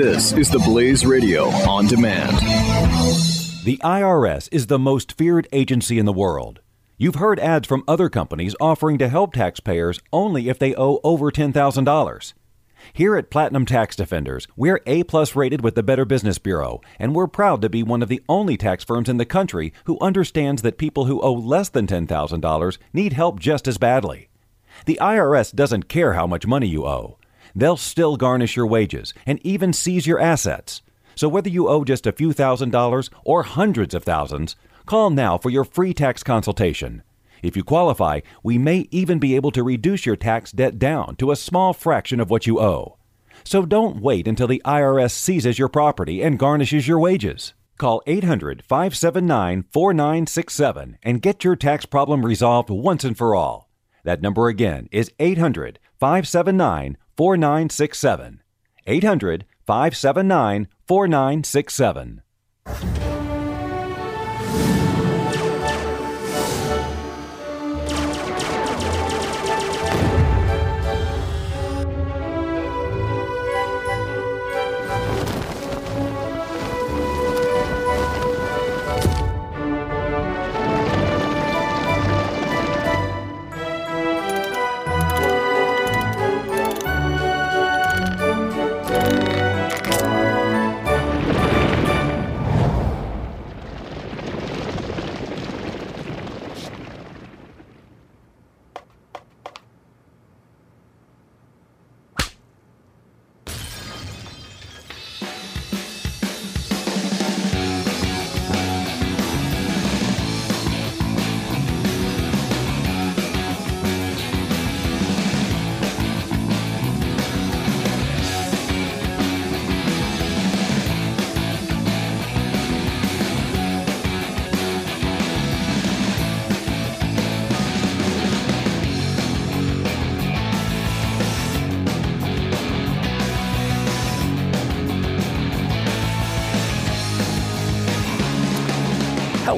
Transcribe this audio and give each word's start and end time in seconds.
This 0.00 0.32
is 0.32 0.48
the 0.48 0.60
Blaze 0.60 1.04
Radio 1.04 1.46
on 1.66 1.88
demand. 1.88 2.38
The 3.64 3.80
IRS 3.82 4.48
is 4.52 4.68
the 4.68 4.78
most 4.78 5.10
feared 5.18 5.48
agency 5.52 5.98
in 5.98 6.06
the 6.06 6.12
world. 6.12 6.60
You've 6.96 7.16
heard 7.16 7.40
ads 7.40 7.66
from 7.66 7.82
other 7.88 8.08
companies 8.08 8.54
offering 8.60 8.98
to 8.98 9.08
help 9.08 9.32
taxpayers 9.32 9.98
only 10.12 10.48
if 10.48 10.56
they 10.56 10.72
owe 10.76 11.00
over 11.02 11.32
$10,000. 11.32 12.32
Here 12.92 13.16
at 13.16 13.28
Platinum 13.32 13.66
Tax 13.66 13.96
Defenders, 13.96 14.46
we're 14.54 14.80
A 14.86 15.02
plus 15.02 15.34
rated 15.34 15.64
with 15.64 15.74
the 15.74 15.82
Better 15.82 16.04
Business 16.04 16.38
Bureau, 16.38 16.80
and 17.00 17.12
we're 17.12 17.26
proud 17.26 17.60
to 17.62 17.68
be 17.68 17.82
one 17.82 18.00
of 18.00 18.08
the 18.08 18.22
only 18.28 18.56
tax 18.56 18.84
firms 18.84 19.08
in 19.08 19.16
the 19.16 19.24
country 19.24 19.72
who 19.86 19.98
understands 20.00 20.62
that 20.62 20.78
people 20.78 21.06
who 21.06 21.20
owe 21.22 21.34
less 21.34 21.70
than 21.70 21.88
$10,000 21.88 22.78
need 22.92 23.14
help 23.14 23.40
just 23.40 23.66
as 23.66 23.78
badly. 23.78 24.28
The 24.86 25.00
IRS 25.02 25.52
doesn't 25.52 25.88
care 25.88 26.12
how 26.12 26.28
much 26.28 26.46
money 26.46 26.68
you 26.68 26.86
owe. 26.86 27.18
They'll 27.54 27.76
still 27.76 28.16
garnish 28.16 28.56
your 28.56 28.66
wages 28.66 29.14
and 29.26 29.38
even 29.44 29.72
seize 29.72 30.06
your 30.06 30.20
assets. 30.20 30.82
So 31.14 31.28
whether 31.28 31.48
you 31.48 31.68
owe 31.68 31.84
just 31.84 32.06
a 32.06 32.12
few 32.12 32.32
thousand 32.32 32.70
dollars 32.70 33.10
or 33.24 33.42
hundreds 33.42 33.94
of 33.94 34.04
thousands, 34.04 34.56
call 34.86 35.10
now 35.10 35.36
for 35.38 35.50
your 35.50 35.64
free 35.64 35.92
tax 35.92 36.22
consultation. 36.22 37.02
If 37.42 37.56
you 37.56 37.64
qualify, 37.64 38.20
we 38.42 38.58
may 38.58 38.88
even 38.90 39.18
be 39.18 39.36
able 39.36 39.50
to 39.52 39.62
reduce 39.62 40.06
your 40.06 40.16
tax 40.16 40.52
debt 40.52 40.78
down 40.78 41.16
to 41.16 41.30
a 41.30 41.36
small 41.36 41.72
fraction 41.72 42.20
of 42.20 42.30
what 42.30 42.46
you 42.46 42.60
owe. 42.60 42.98
So 43.44 43.64
don't 43.64 44.02
wait 44.02 44.26
until 44.26 44.46
the 44.46 44.62
IRS 44.64 45.12
seizes 45.12 45.58
your 45.58 45.68
property 45.68 46.22
and 46.22 46.38
garnishes 46.38 46.88
your 46.88 46.98
wages. 46.98 47.54
Call 47.78 48.02
800 48.06 48.64
579 48.64 49.64
4967 49.72 50.98
and 51.02 51.22
get 51.22 51.44
your 51.44 51.54
tax 51.54 51.86
problem 51.86 52.26
resolved 52.26 52.70
once 52.70 53.04
and 53.04 53.16
for 53.16 53.34
all. 53.34 53.70
That 54.04 54.20
number 54.20 54.48
again 54.48 54.88
is 54.90 55.12
800 55.18 55.78
579 55.98 56.96
4967. 57.18 58.38
800 58.86 59.44
579 59.66 60.68
4967. 60.86 62.22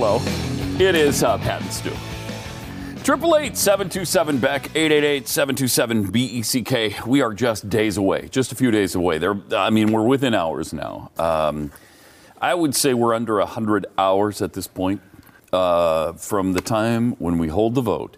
Hello. 0.02 0.18
It 0.82 0.94
is 0.94 1.22
uh, 1.22 1.36
Pat 1.36 1.60
and 1.60 1.70
Stu. 1.70 1.92
Triple 3.04 3.36
eight 3.36 3.54
seven 3.54 3.90
two 3.90 4.06
seven 4.06 4.38
Beck 4.38 4.74
eight 4.74 4.90
eight 4.90 5.04
eight 5.04 5.28
seven 5.28 5.54
two 5.54 5.68
seven 5.68 6.10
B 6.10 6.24
E 6.24 6.40
C 6.40 6.62
K. 6.62 6.96
We 7.06 7.20
are 7.20 7.34
just 7.34 7.68
days 7.68 7.98
away, 7.98 8.28
just 8.28 8.50
a 8.50 8.54
few 8.54 8.70
days 8.70 8.94
away. 8.94 9.18
There, 9.18 9.36
I 9.54 9.68
mean, 9.68 9.92
we're 9.92 10.06
within 10.06 10.32
hours 10.32 10.72
now. 10.72 11.10
Um, 11.18 11.70
I 12.40 12.54
would 12.54 12.74
say 12.74 12.94
we're 12.94 13.12
under 13.12 13.40
hundred 13.40 13.84
hours 13.98 14.40
at 14.40 14.54
this 14.54 14.66
point 14.66 15.02
uh, 15.52 16.14
from 16.14 16.54
the 16.54 16.62
time 16.62 17.12
when 17.16 17.36
we 17.36 17.48
hold 17.48 17.74
the 17.74 17.82
vote 17.82 18.16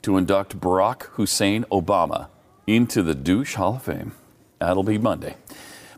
to 0.00 0.16
induct 0.16 0.58
Barack 0.58 1.02
Hussein 1.08 1.66
Obama 1.70 2.28
into 2.66 3.02
the 3.02 3.14
douche 3.14 3.56
Hall 3.56 3.76
of 3.76 3.82
Fame. 3.82 4.12
That'll 4.60 4.82
be 4.82 4.96
Monday. 4.96 5.36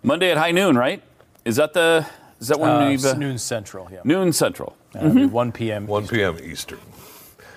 Monday 0.03 0.33
at 0.33 0.39
high 0.39 0.51
noon, 0.51 0.77
right? 0.77 1.05
Is 1.45 1.55
that 1.55 1.73
the? 1.73 2.05
Is 2.41 2.49
that 2.49 2.59
when 2.59 2.71
Uh, 2.71 2.89
we've 2.89 3.05
it's 3.05 3.15
noon 3.17 3.39
central, 3.39 3.89
yeah. 3.93 4.01
noon 4.05 4.33
central? 4.33 4.77
Uh, 4.95 5.01
it'll 5.01 5.15
be 5.15 5.27
1 5.27 5.53
p.m. 5.53 5.87
1 5.87 6.09
p.m. 6.09 6.39
Eastern. 6.43 6.81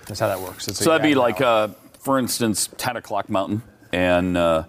That's 0.08 0.20
how 0.20 0.28
that 0.28 0.40
works. 0.42 0.68
It's 0.68 0.80
So 0.80 0.90
that'd 0.92 1.02
be 1.04 1.12
yeah, 1.12 1.16
like, 1.18 1.40
uh, 1.42 1.70
for 2.00 2.20
instance, 2.20 2.70
10 2.78 2.98
o'clock 2.98 3.30
Mountain 3.30 3.64
and 3.94 4.36
uh, 4.38 4.64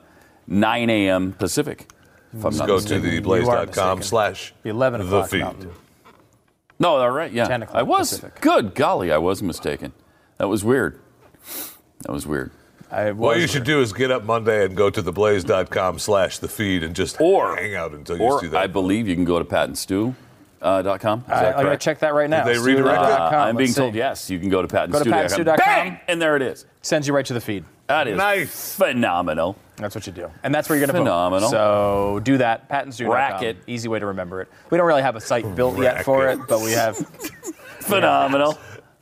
9 0.46 0.90
a.m. 0.90 1.32
Pacific. 1.32 1.90
If 2.32 2.44
I'm 2.44 2.50
Just 2.52 2.58
not 2.60 2.66
go 2.68 2.74
mistaken. 2.76 3.02
to 3.02 3.10
You 3.10 3.18
are 3.50 3.66
theblaze.com 3.66 4.02
slash 4.02 4.54
Be 4.62 4.70
11 4.70 5.00
the 5.00 5.06
o'clock 5.06 5.30
feed. 5.30 5.40
Mountain. 5.40 5.72
No, 6.78 6.96
all 6.96 7.10
right, 7.10 7.32
yeah. 7.32 7.46
10 7.48 7.62
o'clock 7.64 7.76
I 7.76 7.82
was. 7.82 8.10
Pacific. 8.12 8.40
Good 8.40 8.74
golly, 8.74 9.10
I 9.12 9.18
was 9.18 9.42
mistaken. 9.42 9.92
That 10.38 10.48
was 10.48 10.64
weird. 10.64 11.00
That 12.02 12.12
was 12.12 12.26
weird. 12.26 12.50
I 12.94 13.12
What 13.12 13.40
you 13.40 13.46
should 13.46 13.64
do 13.64 13.80
is 13.80 13.92
get 13.92 14.10
up 14.10 14.24
Monday 14.24 14.64
and 14.64 14.76
go 14.76 14.88
to 14.90 15.02
theblaze.com 15.02 15.98
slash 15.98 16.38
the 16.38 16.48
feed 16.48 16.82
and 16.82 16.94
just 16.94 17.20
Or- 17.20 17.56
hang 17.56 17.74
out 17.74 17.92
until 17.92 18.16
you 18.18 18.22
Or 18.24 18.40
see 18.40 18.46
that. 18.48 18.60
I 18.62 18.66
believe 18.66 19.08
you 19.08 19.14
can 19.14 19.24
go 19.24 19.38
to 19.38 19.44
patandstu.com. 19.44 20.16
Uh, 20.62 20.80
dot 20.80 20.98
com. 20.98 21.18
Is 21.20 21.24
I, 21.28 21.42
that 21.42 21.58
I'm 21.58 21.64
going 21.66 21.76
to 21.78 21.84
check 21.84 21.98
that 21.98 22.14
right 22.14 22.30
now. 22.30 22.44
Did 22.44 22.56
they 22.56 22.58
redirect? 22.58 22.98
Uh, 22.98 23.06
Stu.com. 23.06 23.48
I'm 23.48 23.56
being 23.56 23.66
Let's 23.68 23.76
told 23.76 23.92
see. 23.92 23.98
yes. 23.98 24.30
You 24.30 24.38
can 24.38 24.48
go 24.48 24.62
to 24.62 24.68
Go 24.68 24.86
to 24.86 24.92
patandstu.com. 25.10 25.12
patandstu.com. 25.12 25.56
Bang! 25.58 26.00
And 26.08 26.22
there 26.22 26.36
it 26.36 26.42
is. 26.42 26.64
Sends 26.80 27.06
you 27.06 27.14
right 27.14 27.26
to 27.26 27.34
the 27.34 27.40
feed. 27.42 27.64
That 27.88 28.08
is 28.08 28.16
Nice. 28.16 28.74
phenomenal. 28.74 29.56
That's 29.76 29.94
what 29.94 30.06
you 30.06 30.12
do. 30.14 30.30
And 30.42 30.54
that's 30.54 30.70
where 30.70 30.78
you're 30.78 30.86
going 30.86 30.94
to 30.94 31.00
Phenomenal. 31.02 31.50
vote. 31.50 31.54
So 31.54 32.20
do 32.22 32.38
that. 32.38 32.70
patandstu.com. 32.70 33.12
Racket. 33.12 33.58
Easy 33.66 33.88
way 33.88 33.98
to 33.98 34.06
remember 34.06 34.40
it. 34.40 34.48
We 34.70 34.78
don't 34.78 34.86
really 34.86 35.02
have 35.02 35.16
a 35.16 35.20
site 35.20 35.54
built 35.54 35.78
yet 35.78 36.02
for 36.02 36.28
it, 36.28 36.38
but 36.48 36.62
we 36.62 36.72
have 36.72 36.96
Phenomenal. 37.80 38.56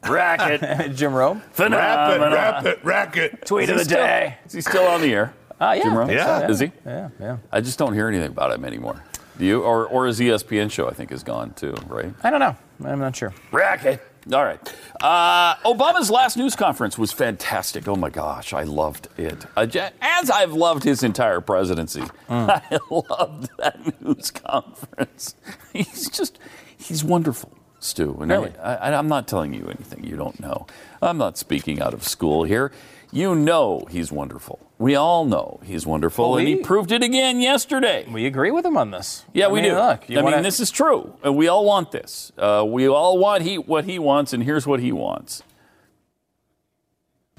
Racket. 0.08 0.94
Jim 0.96 1.14
Rome. 1.14 1.38
Rap 1.38 1.46
it, 1.48 1.54
Phenomenal. 1.54 2.30
rap 2.32 2.64
it, 2.66 2.84
rack 2.84 3.16
it. 3.16 3.46
Tweet 3.46 3.68
of 3.70 3.76
Is 3.76 3.86
the 3.88 3.94
he 3.94 4.00
still- 4.00 4.06
day. 4.06 4.36
Is 4.46 4.52
he 4.52 4.60
still 4.60 4.86
on 4.86 5.00
the 5.00 5.12
air? 5.12 5.34
Uh, 5.60 5.74
yeah. 5.76 5.82
Jim 5.84 5.92
I 5.92 5.96
Rome? 5.96 6.08
think 6.08 6.20
so, 6.20 6.26
Yeah. 6.26 6.48
Is 6.48 6.60
he? 6.60 6.72
Yeah, 6.84 7.08
yeah. 7.20 7.36
I 7.52 7.60
just 7.60 7.78
don't 7.78 7.94
hear 7.94 8.08
anything 8.08 8.28
about 8.30 8.52
him 8.52 8.64
anymore. 8.64 9.02
Do 9.38 9.44
you? 9.46 9.62
Or, 9.62 9.86
or 9.86 10.06
his 10.06 10.18
ESPN 10.20 10.70
show, 10.70 10.88
I 10.88 10.92
think, 10.94 11.12
is 11.12 11.22
gone 11.22 11.52
too, 11.54 11.74
right? 11.86 12.12
I 12.22 12.30
don't 12.30 12.40
know. 12.40 12.56
I'm 12.84 12.98
not 12.98 13.14
sure. 13.16 13.32
Racket. 13.52 14.00
All 14.32 14.44
right. 14.44 14.60
Uh, 15.00 15.56
Obama's 15.64 16.08
last 16.10 16.36
news 16.36 16.54
conference 16.54 16.96
was 16.96 17.10
fantastic. 17.12 17.88
Oh 17.88 17.96
my 17.96 18.08
gosh, 18.10 18.52
I 18.52 18.62
loved 18.62 19.08
it. 19.16 19.46
Uh, 19.56 19.66
as 20.00 20.30
I've 20.30 20.52
loved 20.52 20.84
his 20.84 21.02
entire 21.02 21.40
presidency, 21.40 22.04
I 22.28 22.78
loved 22.90 23.50
that 23.58 24.00
news 24.02 24.30
conference. 24.30 25.34
He's 25.72 26.08
just, 26.08 26.38
he's 26.76 27.02
wonderful, 27.02 27.52
Stu. 27.82 28.16
And 28.20 28.30
Really? 28.30 28.52
I, 28.62 28.74
I, 28.76 28.94
I'm 28.98 29.08
not 29.08 29.26
telling 29.26 29.52
you 29.54 29.66
anything 29.66 30.04
you 30.04 30.16
don't 30.16 30.38
know. 30.40 30.66
I'm 31.00 31.18
not 31.18 31.36
speaking 31.36 31.80
out 31.82 31.92
of 31.94 32.04
school 32.04 32.44
here. 32.44 32.70
You 33.10 33.34
know 33.34 33.86
he's 33.90 34.10
wonderful. 34.10 34.58
We 34.78 34.94
all 34.94 35.24
know 35.26 35.60
he's 35.64 35.86
wonderful, 35.86 36.30
Well, 36.30 36.38
and 36.38 36.48
he 36.48 36.56
proved 36.56 36.90
it 36.92 37.02
again 37.02 37.40
yesterday. 37.40 38.06
We 38.10 38.24
agree 38.24 38.50
with 38.50 38.64
him 38.64 38.76
on 38.76 38.90
this. 38.90 39.24
Yeah, 39.34 39.46
I 39.46 39.48
we 39.48 39.60
mean, 39.60 39.70
do. 39.72 39.76
Look, 39.76 40.10
I 40.10 40.22
wanna- 40.22 40.36
mean, 40.36 40.42
this 40.42 40.60
is 40.60 40.70
true. 40.70 41.12
We 41.22 41.46
all 41.48 41.64
want 41.66 41.90
this. 41.92 42.32
Uh, 42.38 42.64
we 42.66 42.88
all 42.88 43.18
want 43.18 43.42
he 43.42 43.58
what 43.58 43.84
he 43.84 43.98
wants, 43.98 44.32
and 44.32 44.42
here's 44.42 44.66
what 44.66 44.80
he 44.80 44.92
wants. 44.92 45.42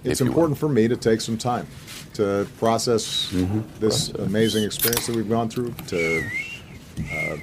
It's 0.03 0.19
If 0.19 0.25
you 0.25 0.31
important 0.31 0.57
for 0.59 0.67
me 0.69 0.87
to 0.89 0.97
take 0.97 1.21
some 1.21 1.37
time 1.37 1.65
to 2.15 2.45
process 2.59 3.33
this 3.79 4.09
amazing 4.09 4.65
experience 4.65 5.07
that 5.07 5.15
we've 5.15 5.29
gone 5.29 5.49
through, 5.49 5.73
to 5.87 6.23
uh, 7.11 7.37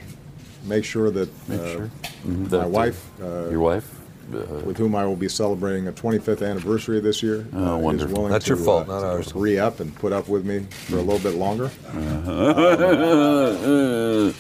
make 0.65 0.85
sure 0.85 1.11
that 1.11 1.29
uh, 1.51 1.89
my 2.25 2.49
That, 2.49 2.65
uh, 2.65 2.69
wife, 2.69 3.11
uh, 3.23 3.49
Your 3.51 3.61
wife? 3.61 3.97
Uh, 4.33 4.37
with 4.65 4.77
whom 4.77 4.95
I 4.95 5.05
will 5.05 5.17
be 5.17 5.29
celebrating 5.29 5.89
a 5.89 5.93
25th 5.93 6.49
anniversary 6.49 7.01
this 7.01 7.21
year, 7.21 7.45
Oh, 7.53 7.85
uh, 7.89 7.93
is 7.93 8.05
willing 8.07 8.31
That's 8.31 8.45
to, 8.45 8.55
your 8.55 8.65
fault, 8.65 8.89
uh, 8.89 9.01
not 9.01 9.05
ours. 9.05 9.35
re 9.35 9.59
up 9.59 9.81
and 9.81 9.93
put 9.97 10.12
up 10.12 10.29
with 10.29 10.45
me 10.45 10.61
for 10.87 10.99
a 10.99 11.03
little 11.03 11.19
bit 11.19 11.35
longer. 11.37 11.69
uh, 11.93 14.33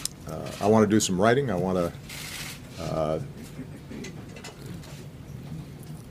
I 0.60 0.66
want 0.66 0.84
to 0.84 0.88
do 0.88 1.00
some 1.00 1.20
writing. 1.20 1.50
I 1.50 1.56
want 1.56 1.78
to 1.78 2.82
uh, 2.84 3.18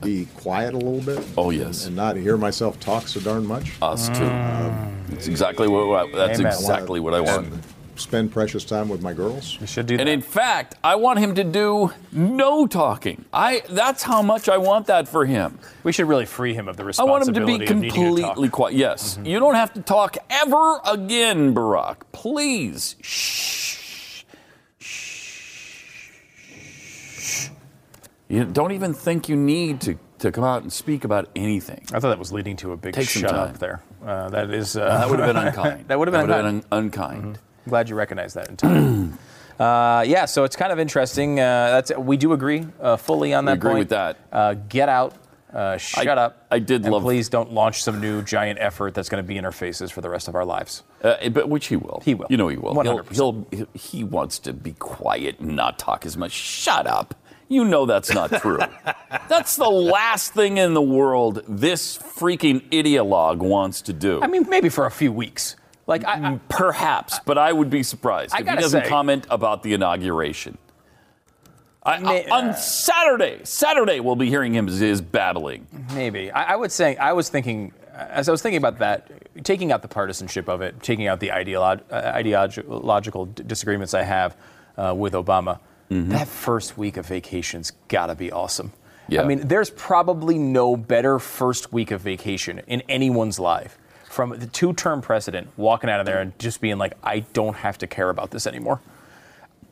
be 0.02 0.26
quiet 0.36 0.74
a 0.74 0.78
little 0.78 1.00
bit. 1.00 1.24
Oh, 1.38 1.48
yes. 1.50 1.86
and 1.86 1.96
not 1.96 2.16
hear 2.16 2.36
myself 2.36 2.78
talk 2.80 3.08
so 3.08 3.20
darn 3.20 3.46
much. 3.46 3.72
us 3.80 4.08
too. 4.08 4.14
that's 5.08 5.28
exactly 5.28 5.68
what 5.68 6.06
I, 6.06 6.10
that's 6.16 6.38
Amen. 6.40 6.52
exactly 6.52 7.00
what 7.00 7.14
I 7.14 7.20
want. 7.20 7.48
And 8.00 8.08
spend 8.08 8.32
precious 8.32 8.64
time 8.64 8.88
with 8.88 9.02
my 9.02 9.12
girls. 9.12 9.58
You 9.60 9.66
should 9.66 9.86
do 9.86 9.96
that. 9.96 10.00
And 10.00 10.08
in 10.08 10.22
fact, 10.22 10.74
I 10.82 10.96
want 10.96 11.18
him 11.18 11.34
to 11.34 11.44
do 11.44 11.92
no 12.12 12.66
talking. 12.66 13.24
I 13.32 13.62
that's 13.68 14.02
how 14.02 14.22
much 14.22 14.48
I 14.48 14.56
want 14.56 14.86
that 14.86 15.06
for 15.06 15.26
him. 15.26 15.58
we 15.84 15.92
should 15.92 16.08
really 16.08 16.26
free 16.26 16.54
him 16.54 16.66
of 16.68 16.76
the 16.76 16.84
responsibility. 16.84 17.10
I 17.10 17.12
want 17.12 17.28
him 17.28 17.34
to 17.34 17.46
be 17.46 17.54
of 17.54 17.60
needing 17.60 17.82
to 17.82 17.88
talk. 17.88 17.96
completely 18.06 18.48
quiet. 18.48 18.74
Yes, 18.74 19.18
you 19.24 19.38
don't 19.38 19.54
have 19.54 19.72
to 19.74 19.82
talk 19.82 20.16
ever 20.30 20.80
again, 20.86 21.54
Barack. 21.54 21.96
Please. 22.12 22.96
Shh. 23.02 24.24
Shh. 24.78 25.10
You 28.28 28.44
don't 28.44 28.72
even 28.72 28.94
think 28.94 29.28
you 29.28 29.36
need 29.36 29.80
to, 29.82 29.98
to 30.20 30.30
come 30.30 30.44
out 30.44 30.62
and 30.62 30.72
speak 30.72 31.04
about 31.04 31.28
anything. 31.34 31.80
I 31.92 31.98
thought 31.98 32.10
that 32.10 32.18
was 32.18 32.32
leading 32.32 32.56
to 32.58 32.72
a 32.72 32.76
big 32.76 32.94
Take 32.94 33.08
shut 33.08 33.34
up 33.34 33.58
there. 33.58 33.82
Uh, 34.04 34.28
that 34.30 34.50
is. 34.50 34.76
Uh, 34.76 34.88
That 34.88 35.10
would 35.10 35.18
have 35.18 35.34
been 35.34 35.44
unkind. 35.46 35.88
That 35.88 35.98
would 35.98 36.08
have 36.08 36.12
been 36.12 36.28
That 36.28 36.44
unkind. 36.44 36.64
un- 36.70 36.84
unkind. 36.84 37.38
I'm 37.38 37.49
glad 37.68 37.88
you 37.88 37.94
recognized 37.96 38.34
that 38.36 38.48
in 38.48 38.56
time. 38.56 39.18
uh, 39.60 40.04
yeah, 40.06 40.24
so 40.24 40.44
it's 40.44 40.56
kind 40.56 40.72
of 40.72 40.78
interesting. 40.78 41.38
Uh, 41.40 41.42
that's 41.70 41.92
we 41.98 42.16
do 42.16 42.32
agree 42.32 42.66
uh, 42.80 42.96
fully 42.96 43.34
on 43.34 43.44
We 43.44 43.50
that 43.50 43.56
agree 43.58 43.70
point. 43.70 43.78
with 43.80 43.88
that. 43.90 44.18
Uh, 44.32 44.54
get 44.68 44.88
out. 44.88 45.14
Uh, 45.52 45.76
shut 45.76 46.06
I- 46.06 46.22
up. 46.22 46.46
I 46.50 46.60
did 46.60 46.84
and 46.84 46.92
love- 46.92 47.02
Please 47.02 47.28
don't 47.28 47.52
launch 47.52 47.82
some 47.82 48.00
new 48.00 48.22
giant 48.22 48.60
effort 48.60 48.94
that's 48.94 49.08
going 49.08 49.22
to 49.22 49.26
be 49.26 49.36
in 49.36 49.44
our 49.44 49.50
faces 49.52 49.90
for 49.90 50.00
the 50.00 50.08
rest 50.08 50.28
of 50.28 50.36
our 50.36 50.44
lives. 50.44 50.84
Uh, 51.02 51.28
but 51.30 51.48
which 51.48 51.66
he 51.66 51.74
will. 51.76 52.00
He 52.04 52.14
will. 52.14 52.26
You 52.30 52.36
know 52.36 52.46
he 52.48 52.56
will. 52.56 52.72
100%. 52.74 53.12
he'll, 53.12 53.46
he 53.50 53.66
he 53.74 54.04
wants 54.04 54.38
to 54.40 54.52
be 54.52 54.72
quiet 54.74 55.40
and 55.40 55.56
not 55.56 55.78
talk 55.78 56.06
as 56.06 56.16
much. 56.16 56.30
Shut 56.32 56.86
up. 56.86 57.14
You 57.48 57.64
know 57.64 57.84
that's 57.84 58.14
not 58.14 58.30
true. 58.40 58.60
that's 59.28 59.56
the 59.56 59.68
last 59.68 60.34
thing 60.34 60.56
in 60.58 60.72
the 60.72 60.80
world 60.82 61.42
this 61.48 61.98
freaking 61.98 62.60
ideologue 62.70 63.38
wants 63.38 63.82
to 63.82 63.92
do. 63.92 64.22
I 64.22 64.28
mean, 64.28 64.46
maybe 64.48 64.68
for 64.68 64.86
a 64.86 64.90
few 64.90 65.10
weeks. 65.10 65.56
Like 65.90 66.04
I, 66.06 66.34
I, 66.34 66.40
Perhaps, 66.48 67.18
but 67.26 67.36
I 67.36 67.52
would 67.52 67.68
be 67.68 67.82
surprised 67.82 68.32
if 68.32 68.46
he 68.48 68.56
doesn't 68.56 68.84
say- 68.84 68.88
comment 68.88 69.26
about 69.28 69.64
the 69.64 69.74
inauguration. 69.74 70.56
I, 71.82 71.98
May- 71.98 72.28
on 72.28 72.54
Saturday, 72.54 73.40
Saturday 73.42 73.98
we'll 74.00 74.14
be 74.14 74.28
hearing 74.28 74.54
him 74.54 74.66
his 74.68 75.00
babbling. 75.00 75.66
Maybe. 75.94 76.30
I, 76.30 76.52
I 76.52 76.56
would 76.56 76.70
say, 76.70 76.94
I 76.96 77.12
was 77.12 77.28
thinking, 77.28 77.72
as 77.92 78.28
I 78.28 78.32
was 78.32 78.40
thinking 78.40 78.58
about 78.58 78.78
that, 78.78 79.10
taking 79.44 79.72
out 79.72 79.82
the 79.82 79.88
partisanship 79.88 80.48
of 80.48 80.60
it, 80.62 80.80
taking 80.82 81.08
out 81.08 81.18
the 81.20 81.28
ideolo- 81.28 81.80
uh, 81.90 82.12
ideological 82.14 83.26
d- 83.26 83.42
disagreements 83.44 83.92
I 83.94 84.02
have 84.02 84.36
uh, 84.76 84.94
with 84.96 85.14
Obama, 85.14 85.58
that 85.90 86.28
first 86.28 86.78
week 86.78 86.98
of 86.98 87.06
vacation's 87.06 87.72
got 87.88 88.06
to 88.06 88.14
be 88.14 88.30
awesome. 88.30 88.72
Yeah. 89.08 89.22
I 89.22 89.24
mean, 89.24 89.48
there's 89.48 89.70
probably 89.70 90.38
no 90.38 90.76
better 90.76 91.18
first 91.18 91.72
week 91.72 91.90
of 91.90 92.00
vacation 92.00 92.60
in 92.68 92.82
anyone's 92.88 93.40
life. 93.40 93.76
From 94.20 94.38
the 94.38 94.46
two 94.46 94.74
term 94.74 95.00
president 95.00 95.48
walking 95.56 95.88
out 95.88 95.98
of 95.98 96.04
there 96.04 96.20
and 96.20 96.38
just 96.38 96.60
being 96.60 96.76
like, 96.76 96.92
I 97.02 97.20
don't 97.20 97.56
have 97.56 97.78
to 97.78 97.86
care 97.86 98.10
about 98.10 98.30
this 98.30 98.46
anymore. 98.46 98.78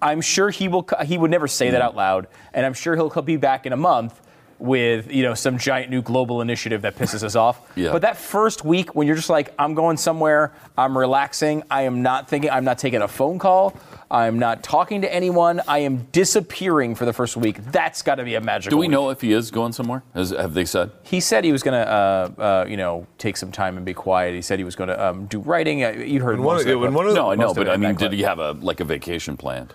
I'm 0.01 0.23
sure 0.23 0.49
he 0.49 0.69
will. 0.69 0.89
He 1.05 1.19
would 1.19 1.31
never 1.31 1.47
say 1.47 1.69
that 1.69 1.83
hmm. 1.83 1.87
out 1.89 1.95
loud, 1.95 2.29
and 2.55 2.65
I'm 2.65 2.73
sure 2.73 2.97
he'll 2.97 3.11
be 3.21 3.37
back 3.37 3.67
in 3.67 3.75
a 3.75 3.77
month 3.77 4.19
with 4.59 5.11
you 5.11 5.23
know 5.23 5.35
some 5.35 5.57
giant 5.59 5.91
new 5.91 6.03
global 6.03 6.41
initiative 6.41 6.83
that 6.83 6.97
pisses 6.97 7.23
us 7.23 7.37
off. 7.37 7.61
Yeah. 7.79 7.93
But 7.93 8.03
that 8.03 8.17
first 8.17 8.65
week 8.65 8.97
when 8.97 9.07
you're 9.07 9.15
just 9.15 9.31
like, 9.31 9.55
I'm 9.57 9.75
going 9.75 9.97
somewhere, 9.99 10.53
I'm 10.77 10.99
relaxing, 10.99 11.63
I 11.71 11.83
am 11.83 12.03
not 12.03 12.29
thinking, 12.29 12.51
I'm 12.51 12.65
not 12.65 12.77
taking 12.79 13.03
a 13.03 13.07
phone 13.07 13.39
call, 13.39 13.77
I'm 14.11 14.41
not 14.41 14.65
talking 14.65 15.03
to 15.03 15.15
anyone, 15.15 15.61
I 15.69 15.79
am 15.81 16.09
disappearing 16.11 16.97
for 16.97 17.05
the 17.05 17.13
first 17.13 17.37
week. 17.37 17.63
That's 17.71 18.03
got 18.03 18.17
to 18.17 18.25
be 18.25 18.35
a 18.35 18.41
magical. 18.41 18.71
Do 18.71 18.77
we 18.81 18.87
week. 18.87 18.91
know 18.91 19.11
if 19.11 19.21
he 19.21 19.33
is 19.33 19.53
going 19.53 19.73
somewhere? 19.73 20.03
Has, 20.13 20.31
have 20.31 20.55
they 20.55 20.65
said? 20.65 20.91
He 21.05 21.21
said 21.21 21.45
he 21.45 21.53
was 21.53 21.63
going 21.63 21.81
to, 21.81 21.89
uh, 21.89 22.31
uh, 22.43 22.67
you 22.69 22.77
know, 22.77 23.07
take 23.17 23.37
some 23.37 23.53
time 23.53 23.77
and 23.77 23.87
be 23.87 23.95
quiet. 23.95 24.35
He 24.35 24.43
said 24.43 24.59
he 24.59 24.65
was 24.65 24.75
going 24.75 24.89
to 24.89 25.07
um, 25.07 25.27
do 25.27 25.39
writing. 25.39 25.85
Uh, 25.85 25.91
you 25.91 26.21
heard 26.21 26.41
one, 26.41 26.57
most 26.57 26.63
of 26.63 26.67
yeah, 26.67 26.73
that 26.73 26.79
when 26.81 26.89
clip. 26.91 26.97
one 26.97 27.07
of 27.07 27.13
the, 27.15 27.21
No, 27.21 27.31
I 27.31 27.37
know, 27.37 27.55
but 27.55 27.69
I 27.69 27.77
mean, 27.77 27.91
did 27.91 27.99
clip. 27.99 28.13
he 28.13 28.23
have 28.23 28.41
a 28.41 28.53
like 28.53 28.81
a 28.81 28.85
vacation 28.85 29.37
planned? 29.37 29.73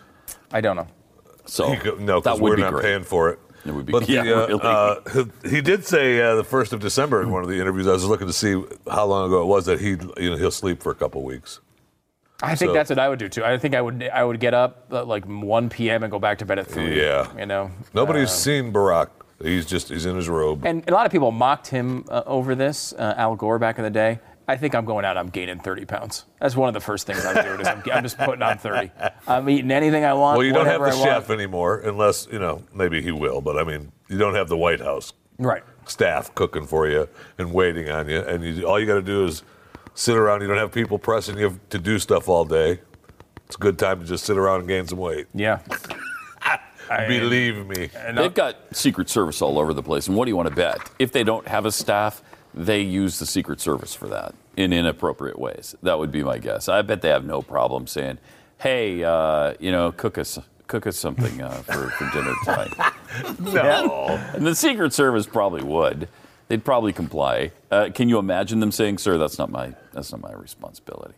I 0.51 0.59
don't 0.59 0.75
know. 0.75 0.87
So 1.45 1.71
He 1.71 1.77
go- 1.77 1.95
no, 1.95 2.15
that 2.19 2.23
because 2.23 2.41
would 2.41 2.49
we're 2.49 2.55
be 2.57 2.61
not 2.63 2.73
great. 2.73 2.83
paying 2.83 3.03
for 3.03 3.29
it. 3.29 3.39
It 3.65 3.71
would 3.71 3.85
be- 3.85 3.91
But 3.91 4.09
yeah, 4.09 4.23
the, 4.23 4.57
uh, 4.57 4.99
really. 5.05 5.29
uh, 5.43 5.49
he 5.49 5.61
did 5.61 5.85
say 5.85 6.21
uh, 6.21 6.35
the 6.35 6.43
first 6.43 6.73
of 6.73 6.79
December 6.79 7.21
in 7.21 7.31
one 7.31 7.43
of 7.43 7.49
the 7.49 7.59
interviews. 7.59 7.87
I 7.87 7.91
was 7.91 8.05
looking 8.05 8.27
to 8.27 8.33
see 8.33 8.61
how 8.91 9.05
long 9.05 9.27
ago 9.27 9.41
it 9.41 9.45
was 9.45 9.65
that 9.67 9.79
he, 9.79 9.91
you 10.17 10.29
know, 10.31 10.35
he'll 10.37 10.51
sleep 10.51 10.81
for 10.83 10.91
a 10.91 10.95
couple 10.95 11.23
weeks. 11.23 11.59
I 12.41 12.55
think 12.55 12.69
So- 12.69 12.73
that's 12.73 12.89
what 12.89 12.99
I 12.99 13.07
would 13.07 13.19
do 13.19 13.29
too. 13.29 13.43
I 13.45 13.57
think 13.57 13.73
I 13.75 13.81
would 13.81 14.03
I 14.13 14.23
would 14.23 14.39
get 14.41 14.53
up 14.53 14.91
at 14.91 15.07
like 15.07 15.25
1 15.25 15.69
p.m. 15.69 16.03
and 16.03 16.11
go 16.11 16.19
back 16.19 16.39
to 16.39 16.45
bed 16.45 16.59
at 16.59 16.67
3. 16.67 16.99
Yeah. 17.01 17.27
You 17.37 17.45
know. 17.45 17.71
Nobody's 17.93 18.29
Uh, 18.29 18.33
seen 18.33 18.73
Barack. 18.73 19.07
He's 19.41 19.65
just 19.65 19.89
he's 19.89 20.05
in 20.05 20.15
his 20.15 20.27
robe. 20.29 20.65
and 20.65 20.87
a 20.89 20.93
lot 20.93 21.05
of 21.05 21.11
people 21.11 21.31
mocked 21.31 21.67
him 21.67 22.05
uh, 22.09 22.23
over 22.25 22.55
this, 22.55 22.93
uh, 22.93 23.13
Al 23.17 23.35
Gore 23.35 23.59
back 23.59 23.77
in 23.77 23.83
the 23.83 23.89
day. 23.89 24.19
I 24.47 24.57
think 24.57 24.75
I'm 24.75 24.85
going 24.85 25.05
out. 25.05 25.15
I'm 25.17 25.29
gaining 25.29 25.59
30 25.59 25.85
pounds. 25.85 26.25
That's 26.39 26.55
one 26.55 26.67
of 26.67 26.73
the 26.73 26.81
first 26.81 27.07
things 27.07 27.25
I'm 27.25 27.43
doing. 27.43 27.61
Is 27.61 27.67
I'm, 27.67 27.81
I'm 27.93 28.03
just 28.03 28.17
putting 28.17 28.41
on 28.41 28.57
30. 28.57 28.91
I'm 29.27 29.49
eating 29.49 29.71
anything 29.71 30.03
I 30.03 30.13
want. 30.13 30.37
well, 30.37 30.45
you 30.45 30.51
don't 30.53 30.65
have 30.65 30.81
whatever 30.81 30.97
the 30.97 31.01
I 31.03 31.05
chef 31.19 31.29
want. 31.29 31.39
anymore, 31.39 31.79
unless 31.79 32.27
you 32.31 32.39
know 32.39 32.63
maybe 32.73 33.01
he 33.01 33.11
will. 33.11 33.39
But 33.41 33.57
I 33.57 33.63
mean, 33.63 33.91
you 34.09 34.17
don't 34.17 34.35
have 34.35 34.49
the 34.49 34.57
White 34.57 34.81
House 34.81 35.13
Right. 35.39 35.63
staff 35.85 36.33
cooking 36.35 36.65
for 36.67 36.87
you 36.87 37.07
and 37.37 37.53
waiting 37.53 37.89
on 37.89 38.09
you, 38.09 38.19
and 38.19 38.43
you, 38.43 38.65
all 38.67 38.79
you 38.79 38.85
got 38.85 38.95
to 38.95 39.01
do 39.01 39.25
is 39.25 39.43
sit 39.95 40.17
around. 40.17 40.41
You 40.41 40.47
don't 40.47 40.57
have 40.57 40.71
people 40.71 40.99
pressing 40.99 41.37
you 41.37 41.59
to 41.69 41.79
do 41.79 41.97
stuff 41.99 42.27
all 42.27 42.43
day. 42.45 42.79
It's 43.47 43.55
a 43.55 43.59
good 43.59 43.79
time 43.79 43.99
to 44.01 44.05
just 44.05 44.25
sit 44.25 44.37
around 44.37 44.59
and 44.59 44.67
gain 44.67 44.87
some 44.87 44.97
weight. 44.99 45.27
Yeah. 45.33 45.59
I- 46.41 46.59
Believe 47.07 47.65
me. 47.65 47.89
They've 48.13 48.33
got 48.33 48.57
Secret 48.75 49.09
Service 49.09 49.41
all 49.41 49.57
over 49.57 49.73
the 49.73 49.81
place. 49.81 50.07
And 50.07 50.17
what 50.17 50.25
do 50.25 50.31
you 50.31 50.35
want 50.35 50.49
to 50.49 50.55
bet? 50.55 50.79
If 50.99 51.11
they 51.11 51.23
don't 51.23 51.47
have 51.47 51.65
a 51.65 51.71
staff, 51.71 52.21
they 52.53 52.81
use 52.81 53.19
the 53.19 53.25
Secret 53.25 53.59
Service 53.59 53.93
for 53.93 54.07
that 54.07 54.35
in 54.55 54.71
inappropriate 54.73 55.39
ways. 55.39 55.75
That 55.83 55.99
would 55.99 56.11
be 56.11 56.23
my 56.23 56.37
guess. 56.37 56.69
I 56.69 56.81
bet 56.81 57.01
they 57.01 57.09
have 57.09 57.25
no 57.25 57.41
problem 57.41 57.87
saying, 57.87 58.19
hey, 58.59 59.03
uh, 59.03 59.53
you 59.59 59.71
know, 59.71 59.91
cook 59.91 60.17
us. 60.17 60.39
Cook 60.67 60.87
us 60.87 60.97
something 60.97 61.41
uh, 61.41 61.51
for, 61.63 61.89
for 61.89 62.09
dinner 62.11 62.33
tonight. 62.45 62.73
No. 63.39 64.07
And 64.33 64.43
the 64.47 64.55
Secret 64.55 64.91
Service 64.91 65.27
probably 65.27 65.61
would. 65.61 66.07
They'd 66.47 66.63
probably 66.63 66.93
comply. 66.93 67.51
Uh, 67.69 67.89
can 67.93 68.09
you 68.09 68.17
imagine 68.17 68.59
them 68.59 68.71
saying, 68.71 68.97
"Sir, 68.97 69.19
that's 69.19 69.37
not 69.37 69.51
my 69.51 69.73
that's 69.91 70.11
not 70.11 70.21
my 70.21 70.33
responsibility"? 70.33 71.13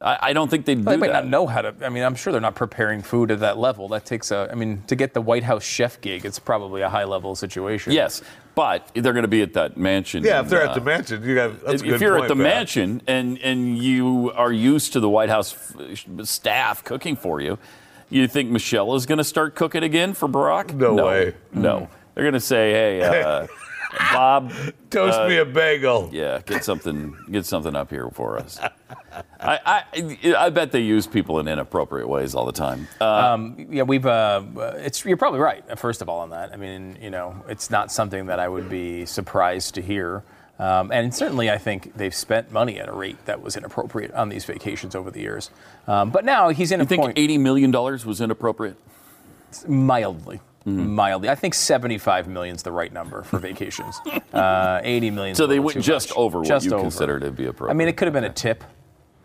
I, 0.00 0.18
I 0.22 0.32
don't 0.32 0.48
think 0.48 0.64
they'd 0.64 0.84
They 0.84 0.92
do 0.92 0.98
might 0.98 1.08
that. 1.08 1.24
not 1.24 1.26
know 1.26 1.46
how 1.46 1.62
to. 1.62 1.74
I 1.84 1.88
mean, 1.88 2.04
I'm 2.04 2.14
sure 2.14 2.32
they're 2.32 2.40
not 2.40 2.54
preparing 2.54 3.02
food 3.02 3.32
at 3.32 3.40
that 3.40 3.58
level. 3.58 3.88
That 3.88 4.04
takes 4.04 4.30
a. 4.30 4.48
I 4.50 4.54
mean, 4.54 4.82
to 4.86 4.94
get 4.94 5.12
the 5.12 5.20
White 5.20 5.42
House 5.42 5.64
chef 5.64 6.00
gig, 6.00 6.24
it's 6.24 6.38
probably 6.38 6.82
a 6.82 6.88
high 6.88 7.02
level 7.04 7.34
situation. 7.34 7.92
Yes, 7.92 8.22
but 8.54 8.88
they're 8.94 9.12
going 9.12 9.22
to 9.24 9.28
be 9.28 9.42
at 9.42 9.54
that 9.54 9.76
mansion. 9.76 10.22
Yeah, 10.22 10.40
if 10.40 10.48
they're 10.48 10.60
and, 10.60 10.70
at 10.70 10.74
the 10.76 10.80
uh, 10.82 10.84
mansion, 10.84 11.22
you 11.24 11.34
got. 11.34 11.60
That's 11.64 11.82
a 11.82 11.84
if 11.86 11.90
good 11.90 12.00
you're 12.00 12.12
point, 12.18 12.24
at 12.24 12.28
the 12.28 12.34
Pat. 12.36 12.42
mansion 12.44 13.02
and 13.08 13.38
and 13.38 13.76
you 13.78 14.30
are 14.36 14.52
used 14.52 14.92
to 14.92 15.00
the 15.00 15.08
White 15.08 15.30
House 15.30 15.52
f- 15.80 16.26
staff 16.28 16.84
cooking 16.84 17.16
for 17.16 17.40
you, 17.40 17.58
you 18.08 18.28
think 18.28 18.50
Michelle 18.50 18.94
is 18.94 19.04
going 19.04 19.18
to 19.18 19.24
start 19.24 19.56
cooking 19.56 19.82
again 19.82 20.14
for 20.14 20.28
Barack? 20.28 20.74
No 20.74 20.94
way. 21.06 21.34
No, 21.52 21.88
they're 22.14 22.22
going 22.24 22.34
to 22.34 22.40
say, 22.40 22.70
"Hey, 22.70 23.02
uh, 23.22 23.48
Bob, 24.12 24.52
Toast 24.90 25.20
me 25.28 25.38
a 25.38 25.44
bagel. 25.44 26.10
yeah, 26.12 26.40
get 26.44 26.64
something, 26.64 27.16
get 27.30 27.46
something 27.46 27.74
up 27.74 27.90
here 27.90 28.08
for 28.10 28.38
us." 28.38 28.58
I, 29.40 29.84
I 29.94 30.34
I 30.36 30.50
bet 30.50 30.72
they 30.72 30.80
use 30.80 31.06
people 31.06 31.38
in 31.38 31.48
inappropriate 31.48 32.08
ways 32.08 32.34
all 32.34 32.44
the 32.44 32.52
time. 32.52 32.88
Uh, 33.00 33.38
yeah, 33.70 33.82
we've. 33.84 34.04
Uh, 34.06 34.42
it's 34.76 35.04
you're 35.04 35.16
probably 35.16 35.40
right. 35.40 35.78
First 35.78 36.02
of 36.02 36.08
all, 36.08 36.20
on 36.20 36.30
that, 36.30 36.52
I 36.52 36.56
mean, 36.56 36.98
you 37.00 37.10
know, 37.10 37.42
it's 37.48 37.70
not 37.70 37.90
something 37.90 38.26
that 38.26 38.38
I 38.38 38.48
would 38.48 38.68
be 38.68 39.06
surprised 39.06 39.74
to 39.76 39.82
hear. 39.82 40.22
Um, 40.58 40.90
and 40.90 41.14
certainly, 41.14 41.50
I 41.50 41.58
think 41.58 41.96
they've 41.96 42.14
spent 42.14 42.50
money 42.50 42.80
at 42.80 42.88
a 42.88 42.92
rate 42.92 43.24
that 43.26 43.40
was 43.40 43.56
inappropriate 43.56 44.12
on 44.12 44.28
these 44.28 44.44
vacations 44.44 44.94
over 44.96 45.10
the 45.10 45.20
years. 45.20 45.50
Um, 45.86 46.10
but 46.10 46.24
now 46.24 46.48
he's 46.48 46.72
in 46.72 46.80
a 46.80 46.82
you 46.82 46.88
think 46.88 47.02
point 47.02 47.18
eighty 47.18 47.38
million 47.38 47.70
dollars 47.70 48.04
was 48.04 48.20
inappropriate? 48.20 48.76
mildly. 49.66 50.40
Mm-hmm. 50.66 50.94
Mildly, 50.94 51.28
I 51.30 51.34
think 51.34 51.54
75 51.54 52.28
million 52.28 52.56
is 52.56 52.62
the 52.62 52.72
right 52.72 52.92
number 52.92 53.22
for 53.22 53.38
vacations. 53.38 54.00
uh, 54.32 54.80
80 54.82 55.10
million. 55.10 55.34
So 55.34 55.46
they 55.46 55.60
went 55.60 55.80
just 55.80 56.12
over 56.16 56.40
what 56.40 56.48
just 56.48 56.66
you 56.66 56.72
over. 56.72 56.82
consider 56.82 57.18
to 57.20 57.30
be 57.30 57.46
appropriate. 57.46 57.70
I 57.70 57.74
mean, 57.76 57.88
it 57.88 57.96
could 57.96 58.06
have 58.06 58.12
been 58.12 58.24
a 58.24 58.32
tip. 58.32 58.64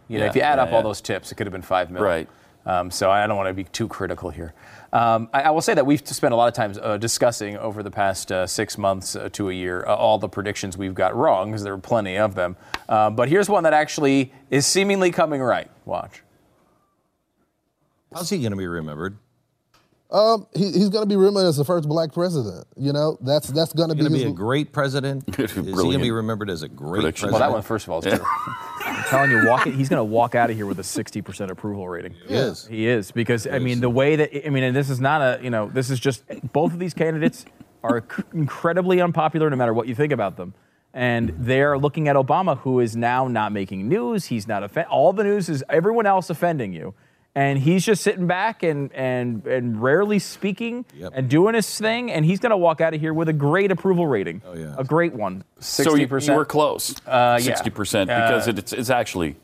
You 0.07 0.19
know, 0.19 0.25
Yeah, 0.25 0.29
if 0.29 0.35
you 0.35 0.41
add 0.41 0.57
yeah, 0.57 0.63
up 0.63 0.71
all 0.71 0.83
those 0.83 1.01
tips, 1.01 1.31
it 1.31 1.35
could 1.35 1.47
have 1.47 1.51
been 1.51 1.61
five 1.61 1.91
million. 1.91 2.05
Right. 2.05 2.29
Um, 2.65 2.91
so 2.91 3.11
I 3.11 3.27
don't 3.27 3.35
want 3.35 3.49
to 3.49 3.53
be 3.53 3.65
too 3.65 3.89
critical 3.89 4.29
here. 4.29 4.53
Um, 4.93 5.27
I, 5.33 5.41
I 5.43 5.49
will 5.49 5.61
say 5.61 5.73
that 5.73 5.85
we've 5.85 6.07
spent 6.07 6.33
a 6.33 6.37
lot 6.37 6.47
of 6.47 6.53
time 6.53 6.73
uh, 6.81 6.97
discussing 6.97 7.57
over 7.57 7.83
the 7.83 7.91
past 7.91 8.31
uh, 8.31 8.47
six 8.47 8.77
months 8.77 9.15
uh, 9.15 9.27
to 9.33 9.49
a 9.49 9.53
year 9.53 9.83
uh, 9.85 9.93
all 9.95 10.17
the 10.17 10.29
predictions 10.29 10.77
we've 10.77 10.93
got 10.93 11.15
wrong, 11.15 11.49
because 11.51 11.63
there 11.63 11.73
are 11.73 11.77
plenty 11.77 12.17
of 12.17 12.35
them. 12.35 12.55
Uh, 12.87 13.09
but 13.09 13.27
here's 13.27 13.49
one 13.49 13.63
that 13.63 13.73
actually 13.73 14.31
is 14.49 14.65
seemingly 14.65 15.11
coming 15.11 15.41
right. 15.41 15.69
Watch. 15.83 16.21
How's 18.13 18.29
he 18.29 18.37
going 18.37 18.51
to 18.51 18.57
be 18.57 18.67
remembered? 18.67 19.17
Um, 20.13 20.45
he, 20.53 20.65
he's 20.65 20.89
going 20.89 21.01
to 21.03 21.09
be 21.09 21.15
remembered 21.15 21.47
as 21.47 21.57
the 21.57 21.65
first 21.65 21.89
black 21.89 22.13
president. 22.13 22.67
You 22.77 22.93
know, 22.93 23.17
that's 23.21 23.47
that's 23.47 23.73
going 23.73 23.89
to 23.89 23.95
be, 23.95 24.01
Going 24.01 24.11
to 24.11 24.17
be 24.19 24.23
his- 24.23 24.31
a 24.31 24.35
great 24.35 24.71
president? 24.71 25.23
Is 25.39 25.51
he 25.51 25.61
going 25.63 25.93
to 25.93 25.97
be 25.99 26.11
remembered 26.11 26.51
as 26.51 26.61
a 26.61 26.67
great 26.69 27.01
prediction. 27.01 27.29
president? 27.29 27.31
Well, 27.41 27.49
that 27.49 27.51
one, 27.51 27.61
first 27.63 27.87
of 27.87 27.91
all, 27.91 27.99
is 28.05 28.17
true. 28.19 28.25
I'm 28.85 29.03
telling 29.05 29.31
you, 29.31 29.47
walk, 29.47 29.65
he's 29.65 29.89
going 29.89 29.99
to 29.99 30.03
walk 30.03 30.35
out 30.35 30.51
of 30.51 30.55
here 30.55 30.67
with 30.67 30.77
a 30.79 30.83
60% 30.83 31.49
approval 31.49 31.89
rating. 31.89 32.13
He 32.27 32.35
is. 32.35 32.67
He 32.67 32.87
is 32.87 33.11
because 33.11 33.47
I 33.47 33.57
mean 33.57 33.79
the 33.81 33.89
way 33.89 34.15
that 34.17 34.45
I 34.45 34.49
mean, 34.51 34.63
and 34.63 34.75
this 34.75 34.89
is 34.91 34.99
not 35.01 35.21
a 35.21 35.43
you 35.43 35.49
know 35.49 35.67
this 35.69 35.89
is 35.89 35.99
just 35.99 36.23
both 36.53 36.73
of 36.73 36.79
these 36.79 36.93
candidates 36.93 37.45
are 37.83 38.03
c- 38.15 38.23
incredibly 38.33 39.01
unpopular 39.01 39.49
no 39.49 39.55
matter 39.55 39.73
what 39.73 39.87
you 39.87 39.95
think 39.95 40.13
about 40.13 40.37
them, 40.37 40.53
and 40.93 41.33
they're 41.39 41.77
looking 41.77 42.07
at 42.07 42.15
Obama 42.15 42.59
who 42.59 42.79
is 42.79 42.95
now 42.95 43.27
not 43.27 43.51
making 43.51 43.89
news. 43.89 44.25
He's 44.25 44.47
not 44.47 44.61
offend. 44.63 44.87
All 44.89 45.11
the 45.11 45.23
news 45.23 45.49
is 45.49 45.63
everyone 45.69 46.05
else 46.05 46.29
offending 46.29 46.71
you, 46.71 46.93
and 47.35 47.57
he's 47.59 47.85
just 47.85 48.03
sitting 48.03 48.27
back 48.27 48.63
and 48.63 48.91
and 48.93 49.45
and 49.47 49.81
rarely 49.81 50.19
speaking 50.19 50.85
Yep. 50.95 51.13
and 51.15 51.29
doing 51.29 51.55
his 51.55 51.77
thing, 51.79 52.11
and 52.11 52.25
he's 52.25 52.39
going 52.39 52.51
to 52.51 52.57
walk 52.57 52.81
out 52.81 52.93
of 52.93 52.99
here 53.01 53.13
with 53.13 53.29
a 53.29 53.33
great 53.33 53.71
approval 53.71 54.05
rating. 54.07 54.41
Oh, 54.45 54.53
yeah. 54.55 54.75
a 54.77 54.83
great 54.83 55.13
one. 55.13 55.43
60%? 55.59 56.27
you 56.27 56.33
were 56.33 56.45
close. 56.45 56.95
Uh, 57.07 57.39
yeah. 57.41 57.53
60% 57.53 58.05
because 58.07 58.47
it's, 58.47 58.73
it's 58.73 58.89
actually 58.89 59.35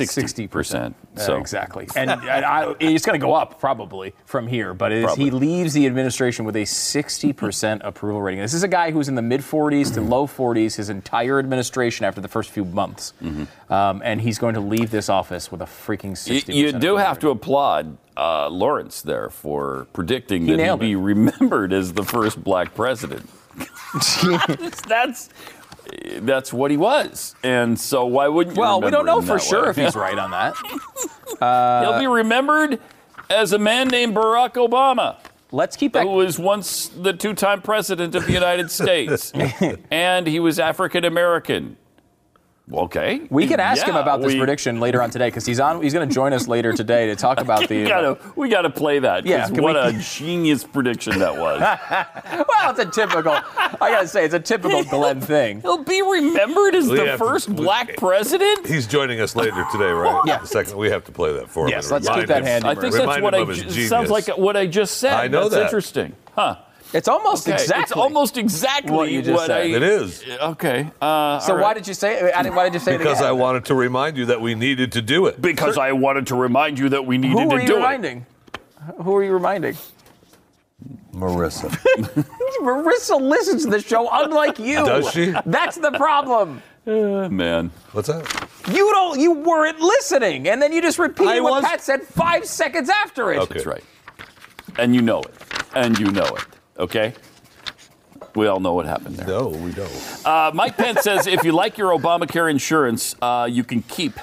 60%. 0.00 0.94
So 1.16 1.34
Uh, 1.36 1.38
exactly, 1.38 1.86
and, 1.94 2.10
and 2.10 2.44
I, 2.44 2.74
it's 2.80 3.06
going 3.06 3.18
to 3.18 3.24
go 3.24 3.32
up 3.34 3.60
probably 3.60 4.12
from 4.26 4.46
here. 4.48 4.74
But 4.74 4.90
it 4.92 5.04
is, 5.04 5.14
he 5.14 5.30
leaves 5.30 5.72
the 5.74 5.86
administration 5.86 6.44
with 6.44 6.56
a 6.56 6.62
60% 6.62 7.80
approval 7.84 8.20
rating. 8.20 8.40
This 8.40 8.54
is 8.54 8.62
a 8.64 8.68
guy 8.68 8.90
who's 8.90 9.08
in 9.08 9.14
the 9.14 9.22
mid 9.22 9.40
40s 9.40 9.94
to 9.94 10.00
low 10.00 10.26
40s 10.26 10.76
his 10.76 10.90
entire 10.90 11.38
administration 11.38 12.04
after 12.04 12.20
the 12.20 12.28
first 12.28 12.50
few 12.50 12.64
months, 12.64 13.12
um, 13.70 14.02
and 14.04 14.20
he's 14.20 14.38
going 14.38 14.54
to 14.54 14.60
leave 14.60 14.90
this 14.90 15.08
office 15.08 15.50
with 15.52 15.62
a 15.62 15.66
freaking 15.66 16.12
60%. 16.12 16.54
You, 16.54 16.66
you 16.66 16.72
do 16.72 16.96
have 16.96 17.18
to 17.20 17.30
applaud 17.30 17.96
uh, 18.16 18.48
Lawrence 18.48 19.02
there 19.02 19.30
for 19.30 19.86
predicting 19.92 20.42
He 20.42 20.52
that 20.52 20.58
he'd 20.58 20.64
nailed 20.64 20.80
be 20.80 20.92
it. 20.92 20.96
remembered 20.96 21.72
as 21.72 21.92
the 21.92 22.04
first 22.04 22.42
black 22.42 22.74
president. 22.74 23.28
that's 24.88 25.28
that's 26.20 26.52
what 26.52 26.70
he 26.70 26.76
was, 26.76 27.34
and 27.42 27.78
so 27.78 28.04
why 28.06 28.28
wouldn't 28.28 28.56
you? 28.56 28.60
Well, 28.60 28.80
we 28.80 28.90
don't 28.90 29.06
know 29.06 29.22
for 29.22 29.38
sure 29.38 29.64
way? 29.64 29.70
if 29.70 29.76
he's 29.76 29.94
right 29.94 30.18
on 30.18 30.30
that. 30.30 30.54
He'll 31.84 31.98
be 31.98 32.06
remembered 32.06 32.80
as 33.30 33.52
a 33.52 33.58
man 33.58 33.88
named 33.88 34.14
Barack 34.14 34.54
Obama. 34.54 35.18
Let's 35.52 35.76
keep 35.76 35.92
that. 35.92 36.02
Who 36.02 36.10
was 36.10 36.38
once 36.38 36.88
the 36.88 37.12
two-time 37.12 37.62
president 37.62 38.14
of 38.14 38.26
the 38.26 38.32
United 38.32 38.70
States, 38.70 39.32
and 39.90 40.26
he 40.26 40.40
was 40.40 40.58
African 40.58 41.04
American. 41.04 41.76
Okay, 42.72 43.20
We 43.28 43.46
can 43.46 43.60
ask 43.60 43.84
him 43.86 43.94
about 43.94 44.22
this 44.22 44.32
we- 44.32 44.38
prediction 44.38 44.80
later 44.80 45.02
on 45.02 45.10
today 45.10 45.26
because 45.26 45.44
he's 45.44 45.60
on. 45.60 45.82
He's 45.82 45.92
going 45.92 46.08
to 46.08 46.14
join 46.14 46.32
us 46.32 46.48
later 46.48 46.72
today 46.72 47.06
to 47.08 47.14
talk 47.14 47.38
about 47.42 47.68
the. 47.68 47.82
We 47.82 47.86
gotta, 47.88 48.18
we 48.36 48.48
gotta 48.48 48.70
play 48.70 49.00
that. 49.00 49.26
Yeah, 49.26 49.50
what 49.50 49.74
we- 49.74 49.80
a 49.80 49.92
genius 50.00 50.64
prediction 50.64 51.18
that 51.18 51.36
was. 51.36 51.60
well, 52.48 52.70
it's 52.70 52.78
a 52.78 52.86
typical. 52.86 53.32
I 53.34 53.76
gotta 53.90 54.08
say, 54.08 54.24
it's 54.24 54.32
a 54.32 54.40
typical 54.40 54.82
Glenn 54.90 55.20
thing. 55.20 55.60
He'll 55.60 55.84
be 55.84 56.00
remembered 56.00 56.74
as 56.74 56.88
We 56.88 56.96
the 57.00 57.18
first 57.18 57.50
we- 57.50 57.54
black 57.56 57.98
president. 57.98 58.66
He's 58.66 58.86
joining 58.86 59.20
us 59.20 59.36
later 59.36 59.66
today, 59.70 59.90
right? 59.90 60.22
Yeah. 60.26 60.38
The 60.38 60.46
second 60.46 60.78
we 60.78 60.88
have 60.90 61.04
to 61.04 61.12
play 61.12 61.34
that 61.34 61.50
for 61.50 61.64
him. 61.66 61.70
Yes, 61.70 61.90
let's 61.90 62.08
keep 62.08 62.26
that 62.28 62.44
handy. 62.44 62.66
I 62.66 62.74
think 62.74 62.94
that's 62.94 63.20
what 63.20 63.34
I. 63.34 63.44
ju- 63.44 63.86
Sounds 63.88 64.08
like 64.08 64.26
what 64.38 64.56
I 64.56 64.66
just 64.66 64.96
said. 64.96 65.12
I 65.12 65.28
know 65.28 65.42
that's 65.50 65.54
that. 65.56 65.64
interesting, 65.64 66.14
huh? 66.34 66.56
It's 66.94 67.08
almost 67.08 67.48
Okay, 67.48 67.54
exactly. 67.60 67.82
It's 67.82 67.92
almost 67.92 68.36
exactly 68.38 68.92
what 68.92 69.10
you 69.10 69.20
just 69.20 69.46
said. 69.46 69.62
I. 69.62 69.64
It 69.64 69.82
is. 69.82 70.24
Okay. 70.40 70.88
Uh, 71.02 71.40
So 71.40 71.54
all 71.54 71.60
why 71.60 71.74
did 71.74 71.88
you 71.88 71.94
say? 71.94 72.32
I 72.32 72.42
didn't, 72.42 72.54
why 72.54 72.64
did 72.64 72.74
you 72.74 72.80
say 72.80 72.96
Because 72.96 73.20
it 73.20 73.24
I 73.24 73.32
wanted 73.32 73.64
to 73.66 73.74
remind 73.74 74.16
you 74.16 74.26
that 74.26 74.40
we 74.40 74.54
needed 74.54 74.92
to 74.92 75.02
do 75.02 75.26
it. 75.26 75.42
Because 75.42 75.76
I 75.76 75.92
wanted 75.92 76.28
to 76.28 76.36
remind 76.36 76.78
you 76.78 76.88
that 76.90 77.04
we 77.04 77.18
needed 77.18 77.36
to 77.36 77.44
do 77.44 77.46
it. 77.46 77.50
Who 77.50 77.56
are 77.56 77.60
you 77.60 77.66
do 77.66 77.72
it. 77.74 77.76
reminding? 77.76 78.26
Who 79.02 79.16
are 79.16 79.24
you 79.24 79.32
reminding? 79.32 79.76
Marissa. 81.12 81.70
Marissa 82.62 83.20
listens 83.20 83.64
to 83.64 83.70
the 83.70 83.80
show, 83.80 84.08
unlike 84.10 84.58
you. 84.58 84.84
Does 84.84 85.10
she? 85.10 85.34
That's 85.46 85.76
the 85.76 85.92
problem. 85.92 86.62
Man, 86.86 87.70
What's 87.92 88.08
that? 88.08 88.48
You 88.68 88.90
don't. 88.92 89.18
You 89.18 89.32
weren't 89.32 89.80
listening, 89.80 90.48
and 90.48 90.60
then 90.60 90.72
you 90.72 90.82
just 90.82 90.98
repeated 90.98 91.32
I 91.32 91.40
what 91.40 91.62
was- 91.62 91.64
Pat 91.64 91.82
said 91.82 92.02
five 92.02 92.44
seconds 92.44 92.88
after 92.88 93.32
it. 93.32 93.38
Okay. 93.38 93.54
that's 93.54 93.66
right. 93.66 93.84
And 94.78 94.94
you 94.94 95.02
know 95.02 95.20
it. 95.20 95.34
And 95.74 95.98
you 95.98 96.10
know 96.10 96.26
it. 96.26 96.44
Okay. 96.78 97.14
We 98.34 98.46
all 98.48 98.58
know 98.58 98.74
what 98.74 98.86
happened 98.86 99.16
there. 99.16 99.28
No, 99.28 99.48
we 99.48 99.70
don't. 99.72 100.26
Uh, 100.26 100.50
Mike 100.54 100.76
Pence 100.76 101.02
says 101.02 101.26
if 101.28 101.44
you 101.44 101.52
like 101.52 101.78
your 101.78 101.96
Obamacare 101.96 102.50
insurance, 102.50 103.14
uh, 103.22 103.48
you 103.50 103.62
can 103.62 103.82
keep 103.82 104.14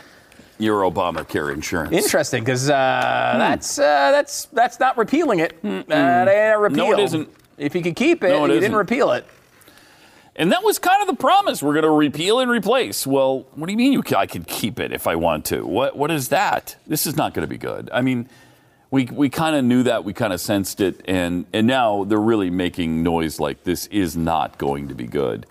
your 0.60 0.82
Obamacare 0.82 1.54
insurance. 1.54 1.94
Interesting, 1.94 2.44
because 2.44 2.70
uh, 2.70 3.36
that's 3.38 3.80
uh, 3.80 4.12
that's 4.12 4.46
that's 4.46 4.80
not 4.82 4.98
repealing 4.98 5.40
it. 5.40 5.62
That 5.64 6.28
ain't 6.28 6.56
a 6.56 6.60
repeal. 6.60 6.88
No, 6.88 6.92
it 6.94 7.00
isn't. 7.00 7.30
If 7.58 7.74
you 7.74 7.82
could 7.82 7.96
keep 7.96 8.24
it, 8.24 8.30
No, 8.30 8.46
it 8.46 8.48
you 8.50 8.54
isn't. 8.56 8.62
didn't 8.62 8.78
repeal 8.78 9.12
it. 9.12 9.26
And 10.36 10.52
that 10.52 10.64
was 10.64 10.80
kind 10.80 11.02
of 11.02 11.08
the 11.08 11.16
promise. 11.22 11.62
We're 11.62 11.74
going 11.74 11.84
to 11.84 11.92
repeal 11.92 12.40
and 12.40 12.50
replace. 12.50 13.06
Well, 13.06 13.46
what 13.54 13.68
do 13.68 13.72
you 13.72 13.78
mean 13.78 13.94
you 13.94 14.02
I 14.16 14.26
could 14.26 14.48
keep 14.48 14.80
it 14.80 14.92
if 14.92 15.06
I 15.06 15.16
want 15.16 15.46
to? 15.46 15.66
What 15.66 15.96
What 15.96 16.10
is 16.12 16.30
that? 16.30 16.76
This 16.88 17.06
is 17.06 17.16
not 17.16 17.34
going 17.34 17.44
to 17.44 17.50
be 17.50 17.58
good. 17.58 17.90
I 17.94 18.02
mean, 18.02 18.28
we 18.92 19.06
we 19.06 19.30
kind 19.30 19.56
of 19.56 19.64
knew 19.64 19.84
that. 19.84 20.04
We 20.04 20.14
kind 20.14 20.34
of 20.34 20.42
sensed 20.42 20.82
it, 20.82 21.02
and 21.06 21.46
and 21.54 21.66
now 21.66 22.04
they're 22.04 22.20
really 22.20 22.50
making 22.50 23.02
noise 23.02 23.40
like 23.40 23.64
this 23.64 23.88
is 23.88 24.16
not 24.16 24.58
going 24.58 24.90
to 24.90 24.94
be 24.94 25.08
good. 25.08 25.48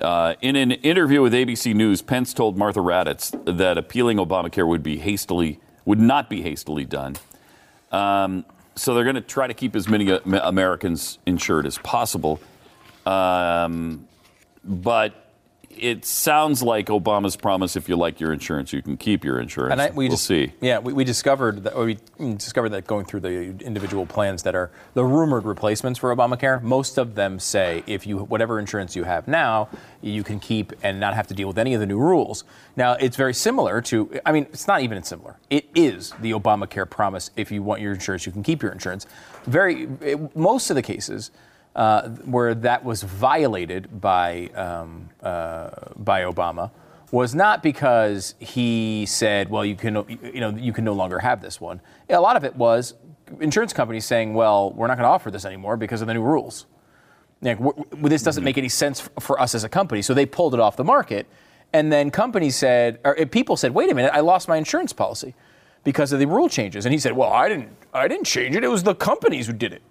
Uh, 0.00 0.34
in 0.40 0.56
an 0.56 0.70
interview 0.70 1.20
with 1.20 1.34
ABC 1.34 1.74
News, 1.74 2.00
Pence 2.00 2.32
told 2.32 2.56
Martha 2.56 2.80
Raddatz 2.80 3.58
that 3.58 3.76
appealing 3.76 4.16
Obamacare 4.16 4.66
would 4.66 4.82
be 4.82 4.96
hastily 4.98 5.60
would 5.84 6.00
not 6.00 6.30
be 6.30 6.42
hastily 6.42 6.84
done. 6.84 7.16
Um, 7.90 8.44
so 8.76 8.94
they're 8.94 9.04
going 9.04 9.16
to 9.16 9.20
try 9.20 9.46
to 9.46 9.54
keep 9.54 9.76
as 9.76 9.88
many 9.88 10.10
uh, 10.10 10.20
Americans 10.24 11.18
insured 11.26 11.66
as 11.66 11.78
possible. 11.78 12.40
Um, 13.04 14.08
but 14.64 15.21
it 15.78 16.04
sounds 16.04 16.62
like 16.62 16.86
Obama's 16.86 17.36
promise: 17.36 17.76
if 17.76 17.88
you 17.88 17.96
like 17.96 18.20
your 18.20 18.32
insurance, 18.32 18.72
you 18.72 18.82
can 18.82 18.96
keep 18.96 19.24
your 19.24 19.38
insurance. 19.38 19.72
And 19.72 19.80
I, 19.80 19.90
we 19.90 20.04
we'll 20.04 20.16
just, 20.16 20.26
see. 20.26 20.52
Yeah, 20.60 20.78
we, 20.78 20.92
we 20.92 21.04
discovered 21.04 21.64
that 21.64 21.76
we 21.76 21.98
discovered 22.36 22.70
that 22.70 22.86
going 22.86 23.04
through 23.04 23.20
the 23.20 23.30
individual 23.64 24.06
plans 24.06 24.42
that 24.44 24.54
are 24.54 24.70
the 24.94 25.04
rumored 25.04 25.44
replacements 25.44 25.98
for 25.98 26.14
Obamacare, 26.14 26.62
most 26.62 26.98
of 26.98 27.14
them 27.14 27.38
say 27.38 27.82
if 27.86 28.06
you 28.06 28.18
whatever 28.18 28.58
insurance 28.58 28.94
you 28.94 29.04
have 29.04 29.26
now, 29.28 29.68
you 30.00 30.22
can 30.22 30.40
keep 30.40 30.72
and 30.82 31.00
not 31.00 31.14
have 31.14 31.26
to 31.28 31.34
deal 31.34 31.48
with 31.48 31.58
any 31.58 31.74
of 31.74 31.80
the 31.80 31.86
new 31.86 31.98
rules. 31.98 32.44
Now 32.76 32.92
it's 32.94 33.16
very 33.16 33.34
similar 33.34 33.80
to. 33.82 34.20
I 34.24 34.32
mean, 34.32 34.46
it's 34.52 34.66
not 34.66 34.82
even 34.82 35.02
similar. 35.02 35.36
It 35.50 35.66
is 35.74 36.12
the 36.20 36.32
Obamacare 36.32 36.88
promise: 36.88 37.30
if 37.36 37.50
you 37.50 37.62
want 37.62 37.80
your 37.80 37.92
insurance, 37.92 38.26
you 38.26 38.32
can 38.32 38.42
keep 38.42 38.62
your 38.62 38.72
insurance. 38.72 39.06
Very 39.46 39.88
it- 40.00 40.36
most 40.36 40.70
of 40.70 40.76
the 40.76 40.82
cases. 40.82 41.30
Uh, 41.74 42.10
where 42.26 42.54
that 42.54 42.84
was 42.84 43.02
violated 43.02 43.98
by 43.98 44.48
um, 44.54 45.08
uh, 45.22 45.70
by 45.96 46.20
Obama 46.20 46.70
was 47.12 47.34
not 47.34 47.62
because 47.62 48.34
he 48.38 49.06
said, 49.06 49.48
"Well, 49.48 49.64
you 49.64 49.74
can 49.74 50.04
you 50.34 50.40
know 50.40 50.50
you 50.50 50.74
can 50.74 50.84
no 50.84 50.92
longer 50.92 51.18
have 51.20 51.40
this 51.40 51.62
one." 51.62 51.80
A 52.10 52.20
lot 52.20 52.36
of 52.36 52.44
it 52.44 52.56
was 52.56 52.92
insurance 53.40 53.72
companies 53.72 54.04
saying, 54.04 54.34
"Well, 54.34 54.72
we're 54.72 54.86
not 54.86 54.98
going 54.98 55.04
to 55.04 55.10
offer 55.10 55.30
this 55.30 55.46
anymore 55.46 55.78
because 55.78 56.02
of 56.02 56.08
the 56.08 56.14
new 56.14 56.22
rules." 56.22 56.66
Like, 57.40 57.58
this 58.02 58.22
doesn't 58.22 58.44
make 58.44 58.58
any 58.58 58.68
sense 58.68 59.08
for 59.18 59.40
us 59.40 59.54
as 59.54 59.64
a 59.64 59.68
company, 59.68 60.02
so 60.02 60.12
they 60.12 60.26
pulled 60.26 60.52
it 60.52 60.60
off 60.60 60.76
the 60.76 60.84
market. 60.84 61.26
And 61.72 61.90
then 61.90 62.10
companies 62.10 62.54
said, 62.54 63.00
or 63.02 63.18
uh, 63.18 63.24
people 63.24 63.56
said, 63.56 63.72
"Wait 63.72 63.90
a 63.90 63.94
minute, 63.94 64.12
I 64.12 64.20
lost 64.20 64.46
my 64.46 64.58
insurance 64.58 64.92
policy 64.92 65.34
because 65.84 66.12
of 66.12 66.18
the 66.18 66.26
rule 66.26 66.50
changes." 66.50 66.84
And 66.84 66.92
he 66.92 66.98
said, 66.98 67.14
"Well, 67.16 67.32
I 67.32 67.48
didn't, 67.48 67.70
I 67.94 68.08
didn't 68.08 68.26
change 68.26 68.56
it. 68.56 68.62
It 68.62 68.68
was 68.68 68.82
the 68.82 68.94
companies 68.94 69.46
who 69.46 69.54
did 69.54 69.72
it." 69.72 69.82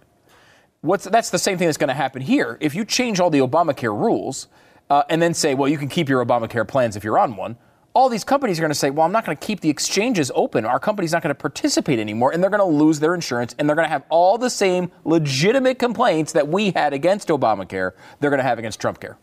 What's, 0.82 1.06
that's 1.06 1.30
the 1.30 1.38
same 1.38 1.58
thing 1.58 1.68
that's 1.68 1.78
going 1.78 1.90
to 1.90 1.94
happen 1.94 2.24
here. 2.24 2.58
If 2.60 2.74
you 2.74 2.86
change 2.86 3.20
all 3.20 3.30
the 3.30 3.40
Obamacare 3.40 3.98
rules 3.98 4.48
uh, 4.90 5.04
and 5.10 5.22
then 5.22 5.34
say, 5.36 5.54
well, 5.54 5.70
you 5.70 5.78
can 5.78 5.88
keep 5.88 6.10
your 6.10 6.26
Obamacare 6.26 6.68
plans 6.68 6.96
if 6.96 7.04
you're 7.04 7.20
on 7.20 7.36
one, 7.36 7.58
all 7.94 8.10
these 8.10 8.24
companies 8.24 8.58
are 8.58 8.64
going 8.64 8.72
to 8.72 8.76
say, 8.76 8.90
well, 8.90 9.06
I'm 9.06 9.12
not 9.12 9.26
going 9.26 9.38
to 9.38 9.46
keep 9.46 9.60
the 9.60 9.70
exchanges 9.70 10.32
open. 10.34 10.66
Our 10.66 10.80
company's 10.80 11.12
not 11.12 11.22
going 11.22 11.36
to 11.36 11.40
participate 11.40 12.00
anymore, 12.00 12.32
and 12.32 12.42
they're 12.42 12.50
going 12.50 12.62
to 12.62 12.66
lose 12.66 13.00
their 13.00 13.14
insurance, 13.14 13.54
and 13.60 13.68
they're 13.68 13.76
going 13.76 13.86
to 13.86 13.92
have 13.92 14.06
all 14.10 14.38
the 14.38 14.50
same 14.50 14.92
legitimate 15.04 15.78
complaints 15.78 16.32
that 16.32 16.48
we 16.48 16.72
had 16.72 16.94
against 16.94 17.28
Obamacare, 17.28 17.92
they're 18.20 18.30
going 18.30 18.40
to 18.40 18.44
have 18.44 18.58
against 18.58 18.80
Trump 18.80 19.00
care. 19.00 19.18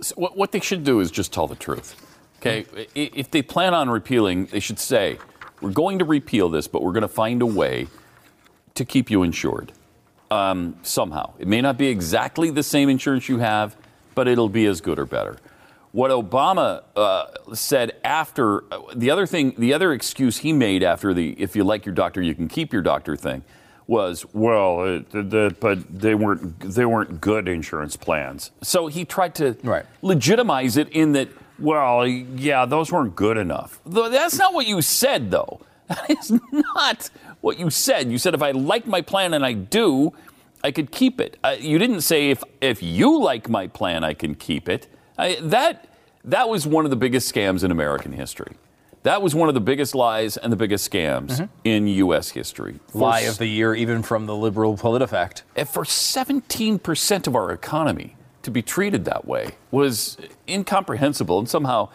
So 0.00 0.14
what, 0.16 0.36
what 0.36 0.52
they 0.52 0.60
should 0.60 0.84
do 0.84 1.00
is 1.00 1.10
just 1.10 1.32
tell 1.32 1.46
the 1.46 1.56
truth. 1.56 1.96
Okay, 2.38 2.66
if 2.94 3.32
they 3.32 3.42
plan 3.42 3.74
on 3.74 3.90
repealing, 3.90 4.46
they 4.46 4.60
should 4.60 4.78
say, 4.78 5.18
"We're 5.60 5.72
going 5.72 5.98
to 5.98 6.04
repeal 6.04 6.48
this, 6.48 6.68
but 6.68 6.82
we're 6.82 6.92
going 6.92 7.02
to 7.02 7.08
find 7.08 7.42
a 7.42 7.46
way 7.46 7.88
to 8.74 8.84
keep 8.84 9.10
you 9.10 9.24
insured 9.24 9.72
um, 10.30 10.76
somehow. 10.82 11.32
It 11.38 11.48
may 11.48 11.60
not 11.60 11.78
be 11.78 11.88
exactly 11.88 12.50
the 12.50 12.62
same 12.62 12.88
insurance 12.88 13.28
you 13.28 13.38
have, 13.38 13.76
but 14.14 14.28
it'll 14.28 14.48
be 14.48 14.66
as 14.66 14.80
good 14.80 14.98
or 14.98 15.06
better." 15.06 15.36
What 15.92 16.10
Obama 16.10 16.82
uh, 16.96 17.54
said 17.54 17.92
after 18.04 18.62
uh, 18.72 18.80
the 18.94 19.10
other 19.10 19.26
thing, 19.26 19.54
the 19.56 19.72
other 19.72 19.92
excuse 19.92 20.38
he 20.38 20.52
made 20.52 20.82
after 20.82 21.14
the 21.14 21.34
"if 21.38 21.56
you 21.56 21.64
like 21.64 21.86
your 21.86 21.94
doctor, 21.94 22.20
you 22.22 22.34
can 22.34 22.46
keep 22.48 22.72
your 22.72 22.82
doctor" 22.82 23.16
thing 23.16 23.42
was, 23.86 24.26
well, 24.34 24.84
it, 24.84 25.10
the, 25.10 25.22
the, 25.22 25.56
but 25.60 25.78
they 25.98 26.14
weren't 26.14 26.60
they 26.60 26.84
weren't 26.84 27.22
good 27.22 27.48
insurance 27.48 27.96
plans. 27.96 28.50
So 28.62 28.86
he 28.88 29.06
tried 29.06 29.34
to 29.36 29.56
Right. 29.64 29.86
legitimize 30.02 30.76
it 30.76 30.90
in 30.90 31.12
that, 31.12 31.30
well, 31.58 32.06
yeah, 32.06 32.66
those 32.66 32.92
weren't 32.92 33.16
good 33.16 33.38
enough. 33.38 33.80
That's 33.86 34.36
not 34.38 34.52
what 34.52 34.66
you 34.66 34.82
said, 34.82 35.30
though. 35.30 35.60
That 35.88 36.10
is 36.10 36.30
not 36.52 37.08
what 37.40 37.58
you 37.58 37.70
said. 37.70 38.10
You 38.10 38.18
said 38.18 38.34
if 38.34 38.42
I 38.42 38.50
like 38.52 38.86
my 38.86 39.00
plan 39.00 39.34
and 39.34 39.44
I 39.44 39.52
do, 39.52 40.12
I 40.62 40.70
could 40.70 40.90
keep 40.90 41.20
it. 41.20 41.36
Uh, 41.44 41.56
you 41.58 41.78
didn't 41.78 42.00
say 42.02 42.30
if 42.30 42.42
if 42.60 42.82
you 42.82 43.20
like 43.20 43.48
my 43.48 43.66
plan, 43.68 44.04
I 44.04 44.14
can 44.14 44.34
keep 44.34 44.68
it. 44.68 44.88
I, 45.16 45.36
that 45.42 45.88
that 46.24 46.48
was 46.48 46.66
one 46.66 46.84
of 46.84 46.90
the 46.90 46.96
biggest 46.96 47.32
scams 47.32 47.62
in 47.64 47.70
American 47.70 48.12
history. 48.12 48.56
That 49.04 49.22
was 49.22 49.34
one 49.34 49.48
of 49.48 49.54
the 49.54 49.60
biggest 49.60 49.94
lies 49.94 50.36
and 50.36 50.52
the 50.52 50.56
biggest 50.56 50.90
scams 50.90 51.48
in 51.64 51.86
U.S. 51.86 52.30
history. 52.30 52.80
For 52.88 52.98
Lie 52.98 53.20
of 53.20 53.38
the 53.38 53.46
year, 53.46 53.74
even 53.74 54.02
from 54.02 54.26
the 54.26 54.34
liberal 54.34 54.76
PolitiFact. 54.76 55.42
and 55.54 55.68
for 55.68 55.84
17% 55.84 57.26
of 57.26 57.36
our 57.36 57.52
economy 57.52 58.16
to 58.42 58.50
be 58.50 58.60
treated 58.60 59.04
that 59.04 59.24
way 59.24 59.52
was 59.70 60.18
incomprehensible. 60.48 61.38
And 61.38 61.48
somehow 61.48 61.88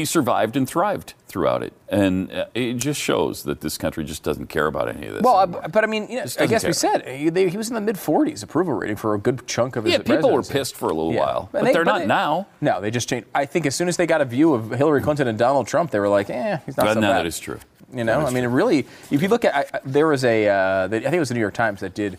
he 0.00 0.04
survived 0.06 0.56
and 0.56 0.68
thrived 0.68 1.14
throughout 1.28 1.62
it. 1.62 1.72
And 1.88 2.32
uh, 2.32 2.46
it 2.54 2.74
just 2.74 3.00
shows 3.00 3.44
that 3.44 3.60
this 3.60 3.78
country 3.78 4.02
just 4.04 4.22
doesn't 4.22 4.46
care 4.48 4.66
about 4.66 4.88
any 4.88 5.06
of 5.06 5.14
this. 5.14 5.22
Well, 5.22 5.40
anymore. 5.40 5.62
But 5.70 5.84
I 5.84 5.86
mean, 5.86 6.08
you 6.08 6.16
know, 6.16 6.24
I 6.40 6.46
guess 6.46 6.62
care. 6.62 6.68
we 6.70 6.72
said 6.72 7.06
he, 7.08 7.28
they, 7.28 7.48
he 7.48 7.56
was 7.56 7.68
in 7.68 7.74
the 7.74 7.80
mid 7.80 7.96
40s 7.96 8.42
approval 8.42 8.74
rating 8.74 8.96
for 8.96 9.14
a 9.14 9.18
good 9.18 9.46
chunk 9.46 9.76
of 9.76 9.84
his 9.84 9.92
yeah, 9.92 9.98
people 10.02 10.32
were 10.32 10.42
pissed 10.42 10.74
for 10.76 10.86
a 10.86 10.94
little 10.94 11.12
Yeah. 11.12 11.20
while, 11.20 11.48
but 11.52 11.64
they- 11.64 11.72
they're 11.72 11.84
not 11.84 12.00
they- 12.00 12.06
now. 12.06 12.46
No, 12.60 12.80
they 12.80 12.90
just 12.90 13.08
changed. 13.08 13.28
I 13.34 13.44
think 13.46 13.66
as 13.66 13.74
soon 13.74 13.88
as 13.88 13.96
they 13.96 14.06
got 14.06 14.20
a 14.20 14.24
view 14.24 14.54
of 14.54 14.70
Hillary 14.70 15.02
Clinton 15.02 15.28
and 15.28 15.38
Donald 15.38 15.66
Trump, 15.68 15.90
they 15.90 16.00
were 16.00 16.08
like, 16.08 16.30
eh, 16.30 16.58
he's 16.66 16.76
not 16.76 16.88
Uh, 16.88 16.94
so 16.94 17.00
no, 17.00 17.08
bad. 17.08 17.18
that 17.18 17.26
is 17.26 17.38
true. 17.38 17.58
You 17.92 18.04
know, 18.04 18.20
I 18.24 18.30
mean, 18.30 18.44
it 18.44 18.48
really, 18.48 18.86
if 19.10 19.20
you 19.20 19.26
look 19.28 19.44
at, 19.44 19.54
I, 19.74 19.80
there 19.84 20.06
was 20.06 20.24
a, 20.24 20.46
uh, 20.48 20.86
the- 20.86 20.98
I 20.98 21.00
think 21.02 21.14
it 21.14 21.18
was 21.18 21.28
the 21.28 21.34
New 21.34 21.40
York 21.40 21.54
Times 21.54 21.80
that 21.80 21.92
did 21.94 22.18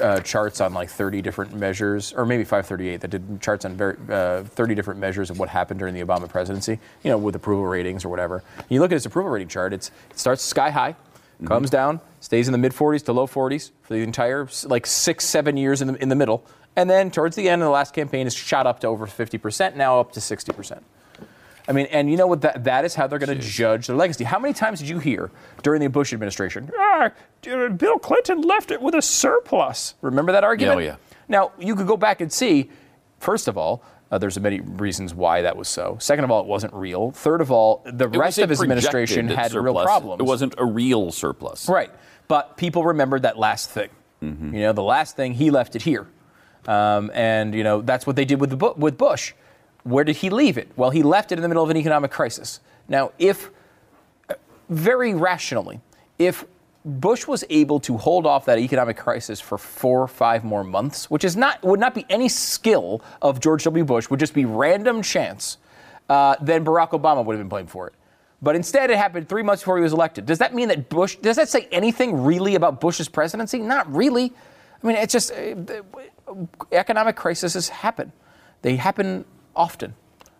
uh, 0.00 0.20
charts 0.20 0.60
on 0.60 0.72
like 0.72 0.88
30 0.88 1.22
different 1.22 1.54
measures, 1.54 2.12
or 2.12 2.24
maybe 2.24 2.44
538 2.44 3.00
that 3.00 3.08
did 3.08 3.40
charts 3.40 3.64
on 3.64 3.76
very, 3.76 3.96
uh, 4.08 4.44
30 4.44 4.74
different 4.74 5.00
measures 5.00 5.30
of 5.30 5.38
what 5.38 5.48
happened 5.48 5.78
during 5.78 5.94
the 5.94 6.02
Obama 6.02 6.28
presidency, 6.28 6.78
you 7.02 7.10
know, 7.10 7.18
with 7.18 7.34
approval 7.34 7.66
ratings 7.66 8.04
or 8.04 8.08
whatever. 8.08 8.42
You 8.68 8.80
look 8.80 8.92
at 8.92 8.94
his 8.96 9.06
approval 9.06 9.30
rating 9.30 9.48
chart, 9.48 9.72
it's, 9.72 9.90
it 10.10 10.18
starts 10.18 10.42
sky 10.42 10.70
high, 10.70 10.96
Mm-hmm. 11.42 11.48
comes 11.48 11.70
down, 11.70 12.00
stays 12.20 12.46
in 12.46 12.52
the 12.52 12.58
mid 12.58 12.70
40s 12.72 13.04
to 13.06 13.12
low 13.12 13.26
40s 13.26 13.72
for 13.82 13.94
the 13.94 14.00
entire 14.00 14.46
like 14.64 14.86
six, 14.86 15.24
seven 15.24 15.56
years 15.56 15.82
in 15.82 15.88
the, 15.88 15.94
in 16.00 16.08
the 16.08 16.14
middle. 16.14 16.44
And 16.76 16.88
then 16.88 17.10
towards 17.10 17.34
the 17.34 17.48
end 17.48 17.62
of 17.62 17.66
the 17.66 17.70
last 17.70 17.92
campaign, 17.94 18.28
is 18.28 18.34
shot 18.34 18.64
up 18.64 18.78
to 18.80 18.86
over 18.86 19.08
50%, 19.08 19.74
now 19.74 19.98
up 19.98 20.12
to 20.12 20.20
60%. 20.20 20.82
I 21.68 21.72
mean, 21.72 21.86
and 21.86 22.10
you 22.10 22.16
know 22.16 22.26
what? 22.26 22.40
That, 22.40 22.64
that 22.64 22.84
is 22.84 22.94
how 22.94 23.06
they're 23.06 23.18
going 23.20 23.38
to 23.38 23.44
judge 23.44 23.86
their 23.86 23.96
legacy. 23.96 24.24
How 24.24 24.38
many 24.38 24.52
times 24.52 24.80
did 24.80 24.88
you 24.88 24.98
hear 24.98 25.30
during 25.62 25.80
the 25.80 25.88
Bush 25.88 26.12
administration, 26.12 26.70
ah, 26.76 27.10
Bill 27.42 27.98
Clinton 27.98 28.40
left 28.42 28.70
it 28.70 28.82
with 28.82 28.94
a 28.94 29.02
surplus? 29.02 29.94
Remember 30.00 30.32
that 30.32 30.44
argument? 30.44 30.76
Oh, 30.76 30.80
yeah. 30.80 30.96
Now, 31.28 31.52
you 31.58 31.76
could 31.76 31.86
go 31.86 31.96
back 31.96 32.20
and 32.20 32.32
see, 32.32 32.68
first 33.20 33.46
of 33.46 33.56
all, 33.56 33.82
uh, 34.10 34.18
there's 34.18 34.38
many 34.38 34.60
reasons 34.60 35.14
why 35.14 35.42
that 35.42 35.56
was 35.56 35.68
so. 35.68 35.96
Second 36.00 36.24
of 36.24 36.30
all, 36.30 36.40
it 36.40 36.46
wasn't 36.46 36.74
real. 36.74 37.12
Third 37.12 37.40
of 37.40 37.50
all, 37.50 37.82
the 37.86 38.08
It 38.08 38.16
rest 38.16 38.38
of 38.38 38.50
his 38.50 38.60
administration 38.60 39.28
had 39.28 39.54
real 39.54 39.74
surplus. 39.74 39.84
problems. 39.84 40.20
It 40.20 40.24
wasn't 40.24 40.54
a 40.58 40.64
real 40.64 41.10
surplus. 41.12 41.68
Right. 41.68 41.90
But 42.28 42.56
people 42.56 42.84
remembered 42.84 43.22
that 43.22 43.38
last 43.38 43.70
thing. 43.70 43.88
Mm-hmm. 44.22 44.54
You 44.54 44.60
know, 44.62 44.72
the 44.72 44.82
last 44.82 45.16
thing, 45.16 45.32
he 45.32 45.50
left 45.50 45.76
it 45.76 45.82
here. 45.82 46.06
Um, 46.68 47.10
and, 47.14 47.54
you 47.54 47.64
know, 47.64 47.80
that's 47.80 48.06
what 48.06 48.16
they 48.16 48.24
did 48.24 48.38
with, 48.38 48.50
the, 48.50 48.72
with 48.76 48.98
Bush. 48.98 49.32
Where 49.84 50.04
did 50.04 50.16
he 50.16 50.30
leave 50.30 50.58
it? 50.58 50.68
Well, 50.76 50.90
he 50.90 51.02
left 51.02 51.32
it 51.32 51.38
in 51.38 51.42
the 51.42 51.48
middle 51.48 51.62
of 51.62 51.70
an 51.70 51.76
economic 51.76 52.10
crisis. 52.10 52.60
Now, 52.88 53.12
if, 53.18 53.50
very 54.68 55.14
rationally, 55.14 55.80
if 56.18 56.44
Bush 56.84 57.26
was 57.26 57.44
able 57.48 57.78
to 57.80 57.96
hold 57.96 58.26
off 58.26 58.44
that 58.46 58.58
economic 58.58 58.96
crisis 58.96 59.40
for 59.40 59.56
four 59.56 60.02
or 60.02 60.08
five 60.08 60.44
more 60.44 60.64
months, 60.64 61.10
which 61.10 61.24
is 61.24 61.36
not 61.36 61.62
would 61.62 61.78
not 61.78 61.94
be 61.94 62.04
any 62.10 62.28
skill 62.28 63.02
of 63.20 63.40
George 63.40 63.64
W. 63.64 63.84
Bush, 63.84 64.10
would 64.10 64.18
just 64.18 64.34
be 64.34 64.44
random 64.44 65.02
chance, 65.02 65.58
uh, 66.08 66.34
then 66.40 66.64
Barack 66.64 66.90
Obama 66.90 67.24
would 67.24 67.34
have 67.34 67.40
been 67.40 67.48
blamed 67.48 67.70
for 67.70 67.86
it. 67.86 67.94
But 68.40 68.56
instead, 68.56 68.90
it 68.90 68.96
happened 68.96 69.28
three 69.28 69.44
months 69.44 69.62
before 69.62 69.76
he 69.76 69.84
was 69.84 69.92
elected. 69.92 70.26
Does 70.26 70.38
that 70.38 70.52
mean 70.52 70.68
that 70.68 70.88
Bush? 70.88 71.14
Does 71.16 71.36
that 71.36 71.48
say 71.48 71.68
anything 71.70 72.24
really 72.24 72.56
about 72.56 72.80
Bush's 72.80 73.08
presidency? 73.08 73.60
Not 73.60 73.92
really. 73.94 74.32
I 74.82 74.86
mean, 74.86 74.96
it's 74.96 75.12
just 75.12 75.30
uh, 75.30 75.54
economic 76.72 77.14
crises 77.14 77.68
happen. 77.68 78.10
They 78.62 78.74
happen 78.74 79.24
often. 79.54 79.94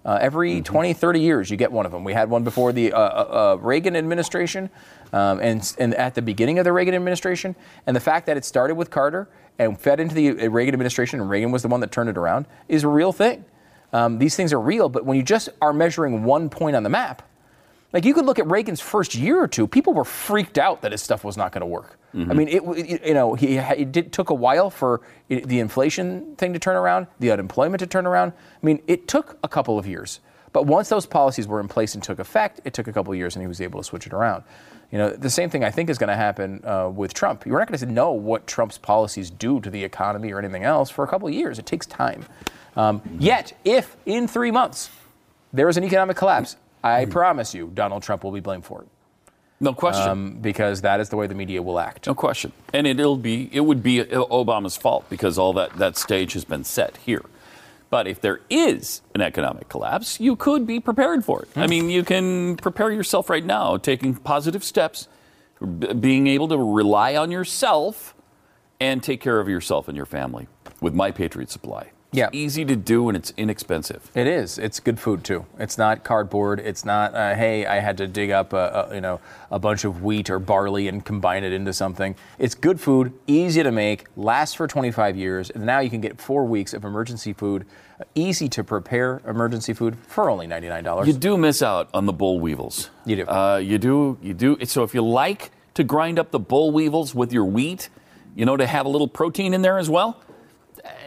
Uh, 0.04 0.18
every 0.20 0.60
20, 0.60 0.94
30 0.94 1.20
years, 1.20 1.50
you 1.50 1.56
get 1.56 1.70
one 1.70 1.86
of 1.86 1.92
them. 1.92 2.02
We 2.02 2.12
had 2.12 2.28
one 2.28 2.42
before 2.42 2.72
the 2.72 2.92
uh, 2.92 2.98
uh, 2.98 3.02
uh, 3.02 3.56
Reagan 3.60 3.94
administration, 3.94 4.68
um, 5.12 5.38
and, 5.40 5.76
and 5.78 5.94
at 5.94 6.16
the 6.16 6.22
beginning 6.22 6.58
of 6.58 6.64
the 6.64 6.72
Reagan 6.72 6.94
administration. 6.94 7.54
And 7.86 7.94
the 7.94 8.00
fact 8.00 8.26
that 8.26 8.36
it 8.36 8.44
started 8.44 8.74
with 8.74 8.90
Carter 8.90 9.28
and 9.60 9.80
fed 9.80 10.00
into 10.00 10.14
the 10.14 10.30
uh, 10.30 10.50
Reagan 10.50 10.74
administration, 10.74 11.20
and 11.20 11.30
Reagan 11.30 11.52
was 11.52 11.62
the 11.62 11.68
one 11.68 11.80
that 11.80 11.92
turned 11.92 12.08
it 12.10 12.18
around, 12.18 12.46
is 12.68 12.82
a 12.82 12.88
real 12.88 13.12
thing. 13.12 13.44
Um, 13.92 14.18
these 14.18 14.34
things 14.34 14.52
are 14.52 14.60
real, 14.60 14.88
but 14.88 15.04
when 15.04 15.16
you 15.16 15.22
just 15.22 15.50
are 15.60 15.72
measuring 15.72 16.24
one 16.24 16.48
point 16.48 16.74
on 16.74 16.82
the 16.82 16.88
map, 16.88 17.22
like 17.92 18.04
you 18.04 18.14
could 18.14 18.24
look 18.24 18.38
at 18.38 18.46
Reagan's 18.50 18.80
first 18.80 19.14
year 19.14 19.42
or 19.42 19.48
two, 19.48 19.66
people 19.66 19.92
were 19.94 20.04
freaked 20.04 20.58
out 20.58 20.82
that 20.82 20.92
his 20.92 21.02
stuff 21.02 21.24
was 21.24 21.36
not 21.36 21.52
going 21.52 21.60
to 21.60 21.66
work. 21.66 21.98
I 22.14 22.34
mean, 22.34 22.48
it, 22.48 22.62
it- 22.62 23.06
you 23.06 23.14
know, 23.14 23.34
he, 23.34 23.56
it 23.56 23.90
did, 23.92 24.12
took 24.12 24.28
a 24.30 24.34
while 24.34 24.68
for 24.70 25.00
it, 25.30 25.48
the 25.48 25.60
inflation 25.60 26.36
thing 26.36 26.52
to 26.52 26.58
turn 26.58 26.76
around, 26.76 27.06
the 27.20 27.30
unemployment 27.30 27.80
to 27.80 27.86
turn 27.86 28.06
around. 28.06 28.32
I 28.62 28.66
mean, 28.66 28.82
it 28.86 29.08
took 29.08 29.38
a 29.42 29.48
couple 29.48 29.78
of 29.78 29.86
years. 29.86 30.20
But 30.52 30.66
once 30.66 30.90
those 30.90 31.06
policies 31.06 31.46
were 31.48 31.60
in 31.60 31.68
place 31.68 31.94
and 31.94 32.02
took 32.04 32.18
effect, 32.18 32.60
it 32.64 32.74
took 32.74 32.86
a 32.86 32.92
couple 32.92 33.10
of 33.12 33.18
years 33.18 33.34
and 33.34 33.42
he 33.42 33.46
was 33.46 33.62
able 33.62 33.80
to 33.80 33.84
switch 33.84 34.06
it 34.06 34.12
around. 34.12 34.44
You 34.90 34.98
know, 34.98 35.08
the 35.08 35.30
same 35.30 35.48
thing 35.48 35.64
I 35.64 35.70
think 35.70 35.88
is 35.88 35.96
going 35.96 36.08
to 36.08 36.16
happen 36.16 36.60
uh, 36.66 36.90
with 36.94 37.14
Trump. 37.14 37.46
You're 37.46 37.58
not 37.58 37.68
going 37.68 37.78
to 37.80 37.86
know 37.86 38.12
what 38.12 38.46
Trump's 38.46 38.76
policies 38.76 39.30
do 39.30 39.58
to 39.60 39.70
the 39.70 39.82
economy 39.82 40.30
or 40.32 40.38
anything 40.38 40.64
else 40.64 40.90
for 40.90 41.02
a 41.04 41.08
couple 41.08 41.26
of 41.28 41.32
years. 41.32 41.58
It 41.58 41.64
takes 41.64 41.86
time. 41.86 42.26
Um, 42.76 43.00
yet, 43.18 43.58
if 43.64 43.96
in 44.04 44.28
three 44.28 44.50
months 44.50 44.90
there 45.54 45.70
is 45.70 45.78
an 45.78 45.84
economic 45.84 46.18
collapse, 46.18 46.56
I 46.82 47.04
promise 47.06 47.54
you, 47.54 47.70
Donald 47.72 48.02
Trump 48.02 48.24
will 48.24 48.32
be 48.32 48.40
blamed 48.40 48.64
for 48.64 48.82
it. 48.82 48.88
No 49.60 49.72
question. 49.72 50.08
Um, 50.08 50.38
because 50.40 50.80
that 50.80 50.98
is 50.98 51.08
the 51.08 51.16
way 51.16 51.28
the 51.28 51.36
media 51.36 51.62
will 51.62 51.78
act. 51.78 52.08
No 52.08 52.14
question. 52.14 52.52
And 52.72 52.84
it, 52.86 52.98
it'll 52.98 53.16
be 53.16 53.48
it 53.52 53.60
would 53.60 53.82
be 53.82 54.02
Obama's 54.02 54.76
fault 54.76 55.08
because 55.08 55.38
all 55.38 55.52
that, 55.52 55.76
that 55.78 55.96
stage 55.96 56.32
has 56.32 56.44
been 56.44 56.64
set 56.64 56.96
here. 56.96 57.22
But 57.88 58.08
if 58.08 58.20
there 58.20 58.40
is 58.50 59.02
an 59.14 59.20
economic 59.20 59.68
collapse, 59.68 60.18
you 60.18 60.34
could 60.34 60.66
be 60.66 60.80
prepared 60.80 61.24
for 61.24 61.42
it. 61.42 61.48
I 61.54 61.66
mean, 61.66 61.90
you 61.90 62.02
can 62.02 62.56
prepare 62.56 62.90
yourself 62.90 63.30
right 63.30 63.44
now, 63.44 63.76
taking 63.76 64.14
positive 64.14 64.64
steps, 64.64 65.08
b- 65.78 65.92
being 65.92 66.26
able 66.26 66.48
to 66.48 66.58
rely 66.58 67.14
on 67.14 67.30
yourself 67.30 68.14
and 68.80 69.02
take 69.02 69.20
care 69.20 69.38
of 69.38 69.48
yourself 69.48 69.86
and 69.88 69.96
your 69.96 70.06
family 70.06 70.48
with 70.80 70.94
My 70.94 71.10
Patriot 71.12 71.50
Supply. 71.50 71.90
It's 72.12 72.18
Yeah. 72.18 72.28
easy 72.32 72.66
to 72.66 72.76
do 72.76 73.08
and 73.08 73.16
it's 73.16 73.32
inexpensive. 73.38 74.10
It 74.14 74.26
is. 74.26 74.58
It's 74.58 74.80
good 74.80 75.00
food 75.00 75.24
too. 75.24 75.46
It's 75.58 75.78
not 75.78 76.04
cardboard. 76.04 76.60
It's 76.60 76.84
not. 76.84 77.14
Uh, 77.14 77.34
hey, 77.34 77.64
I 77.64 77.80
had 77.80 77.96
to 77.96 78.06
dig 78.06 78.30
up 78.30 78.52
a, 78.52 78.88
a, 78.90 78.94
you 78.94 79.00
know 79.00 79.18
a 79.50 79.58
bunch 79.58 79.84
of 79.84 80.02
wheat 80.02 80.28
or 80.28 80.38
barley 80.38 80.88
and 80.88 81.02
combine 81.02 81.42
it 81.42 81.54
into 81.54 81.72
something. 81.72 82.14
It's 82.38 82.54
good 82.54 82.78
food, 82.80 83.14
easy 83.26 83.62
to 83.62 83.72
make, 83.72 84.04
lasts 84.14 84.54
for 84.54 84.66
25 84.66 85.16
years, 85.16 85.48
and 85.50 85.64
now 85.64 85.80
you 85.80 85.88
can 85.88 86.00
get 86.02 86.20
four 86.20 86.44
weeks 86.44 86.74
of 86.74 86.84
emergency 86.84 87.32
food, 87.32 87.64
uh, 88.00 88.04
easy 88.14 88.48
to 88.50 88.62
prepare 88.64 89.20
emergency 89.26 89.72
food 89.72 89.96
for 90.06 90.28
only 90.28 90.46
$99. 90.46 91.06
You 91.06 91.12
do 91.14 91.36
miss 91.38 91.62
out 91.62 91.88
on 91.94 92.04
the 92.06 92.12
boll 92.12 92.40
weevils. 92.40 92.90
You 93.06 93.16
do. 93.16 93.22
Uh, 93.26 93.56
you 93.56 93.78
do. 93.78 94.18
You 94.22 94.34
do. 94.34 94.58
So 94.66 94.82
if 94.82 94.92
you 94.94 95.00
like 95.02 95.50
to 95.74 95.82
grind 95.84 96.18
up 96.18 96.30
the 96.30 96.38
boll 96.38 96.72
weevils 96.72 97.14
with 97.14 97.32
your 97.32 97.46
wheat, 97.46 97.88
you 98.36 98.44
know, 98.44 98.56
to 98.58 98.66
have 98.66 98.84
a 98.84 98.88
little 98.90 99.08
protein 99.08 99.54
in 99.54 99.62
there 99.62 99.78
as 99.78 99.88
well, 99.88 100.18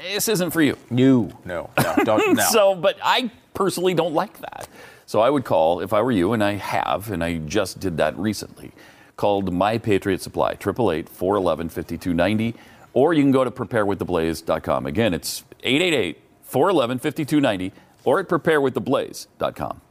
this 0.03 0.27
isn't 0.27 0.51
for 0.51 0.61
you. 0.61 0.77
no, 0.89 1.31
no, 1.45 1.69
no, 1.77 1.95
don't. 2.03 2.35
No. 2.38 2.43
So, 2.51 2.75
but 2.75 2.97
I 3.03 3.31
personally 3.53 3.93
don't 3.93 4.13
like 4.13 4.38
that. 4.39 4.67
So 5.05 5.19
I 5.19 5.29
would 5.29 5.45
call, 5.45 5.81
if 5.81 5.93
I 5.93 6.01
were 6.01 6.11
you, 6.11 6.33
and 6.33 6.43
I 6.43 6.53
have, 6.53 7.11
and 7.11 7.23
I 7.23 7.38
just 7.38 7.79
did 7.79 7.97
that 7.97 8.17
recently, 8.17 8.71
called 9.17 9.53
My 9.53 9.77
Patriot 9.77 10.21
Supply, 10.21 10.51
888 10.53 11.09
411 11.09 11.69
5290, 11.69 12.55
or 12.93 13.13
you 13.13 13.21
can 13.21 13.31
go 13.31 13.43
to 13.43 13.51
preparewiththeblaze.com. 13.51 14.85
Again, 14.88 15.13
it's 15.13 15.43
888 15.63 16.19
411 16.43 16.99
5290, 16.99 17.71
or 18.03 18.19
at 18.19 18.27
preparewiththeblaze.com. 18.27 19.81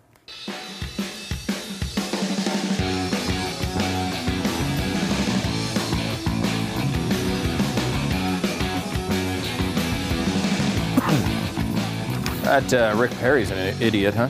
That 12.44 12.72
uh, 12.74 12.94
Rick 12.96 13.11
Perry's 13.12 13.50
an 13.50 13.80
idiot, 13.83 14.14
huh? 14.14 14.28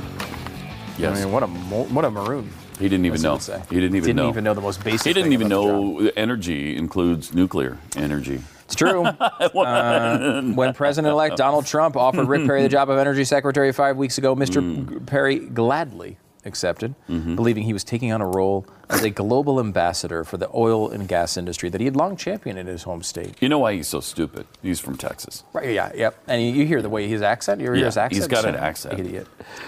Yes. 0.99 1.19
I 1.19 1.25
mean, 1.25 1.33
what 1.33 1.43
a 1.43 1.47
mo- 1.49 1.85
what 1.87 2.05
a 2.05 2.11
maroon. 2.11 2.49
He 2.79 2.89
didn't 2.89 3.07
even 3.07 3.21
know. 3.23 3.33
what 3.33 3.49
I'd 3.49 3.63
say. 3.63 3.63
He 3.71 3.81
didn't 3.81 3.97
even 3.97 4.07
Didn't 4.07 4.17
know. 4.17 4.29
even 4.29 4.45
know 4.45 4.55
the 4.55 4.61
most 4.61 4.83
basic 4.83 5.07
He 5.07 5.13
didn't 5.13 5.33
even 5.33 5.49
know 5.49 6.11
energy 6.17 6.77
includes 6.77 7.35
nuclear 7.35 7.79
energy. 7.97 8.41
It's 8.65 8.75
true. 8.75 9.05
Uh, 9.55 10.43
when 10.55 10.73
President-elect 10.75 11.37
Donald 11.37 11.67
Trump 11.67 11.97
offered 11.97 12.27
Rick 12.27 12.47
Perry 12.47 12.63
the 12.63 12.69
job 12.79 12.91
of 12.91 12.99
Energy 12.99 13.25
Secretary 13.25 13.73
five 13.73 13.97
weeks 13.97 14.19
ago, 14.19 14.35
Mr. 14.35 14.61
Mm. 14.63 15.07
Perry 15.07 15.39
gladly 15.39 16.17
accepted, 16.45 16.95
Mm-hmm. 17.09 17.35
believing 17.37 17.65
he 17.65 17.73
was 17.73 17.85
taking 17.85 18.13
on 18.13 18.21
a 18.21 18.27
role 18.27 18.67
as 18.91 19.03
a 19.03 19.11
global 19.11 19.59
ambassador 19.61 20.25
for 20.25 20.37
the 20.37 20.49
oil 20.55 20.91
and 20.91 21.09
gas 21.09 21.37
industry 21.37 21.69
that 21.71 21.81
he 21.81 21.85
had 21.87 21.97
long 21.97 22.17
championed 22.17 22.59
in 22.59 22.67
his 22.67 22.83
home 22.83 23.03
state. 23.03 23.35
You 23.41 23.49
know 23.49 23.59
why 23.59 23.75
he's 23.75 23.89
so 23.89 24.01
stupid? 24.01 24.47
He's 24.63 24.79
from 24.81 24.97
Texas. 24.97 25.43
Right? 25.53 25.71
Yeah. 25.73 25.91
Yep. 25.95 26.19
And 26.29 26.43
you, 26.43 26.49
you 26.53 26.67
hear 26.67 26.83
the 26.83 26.89
way 26.89 27.09
his 27.09 27.23
accent. 27.23 27.61
You 27.61 27.67
hear 27.69 27.75
Yeah, 27.77 27.85
his 27.87 27.97
accent. 27.97 28.23
he's 28.23 28.27
got 28.29 28.45
an 28.45 28.55
accent. 28.57 29.01
Idiot. 29.01 29.27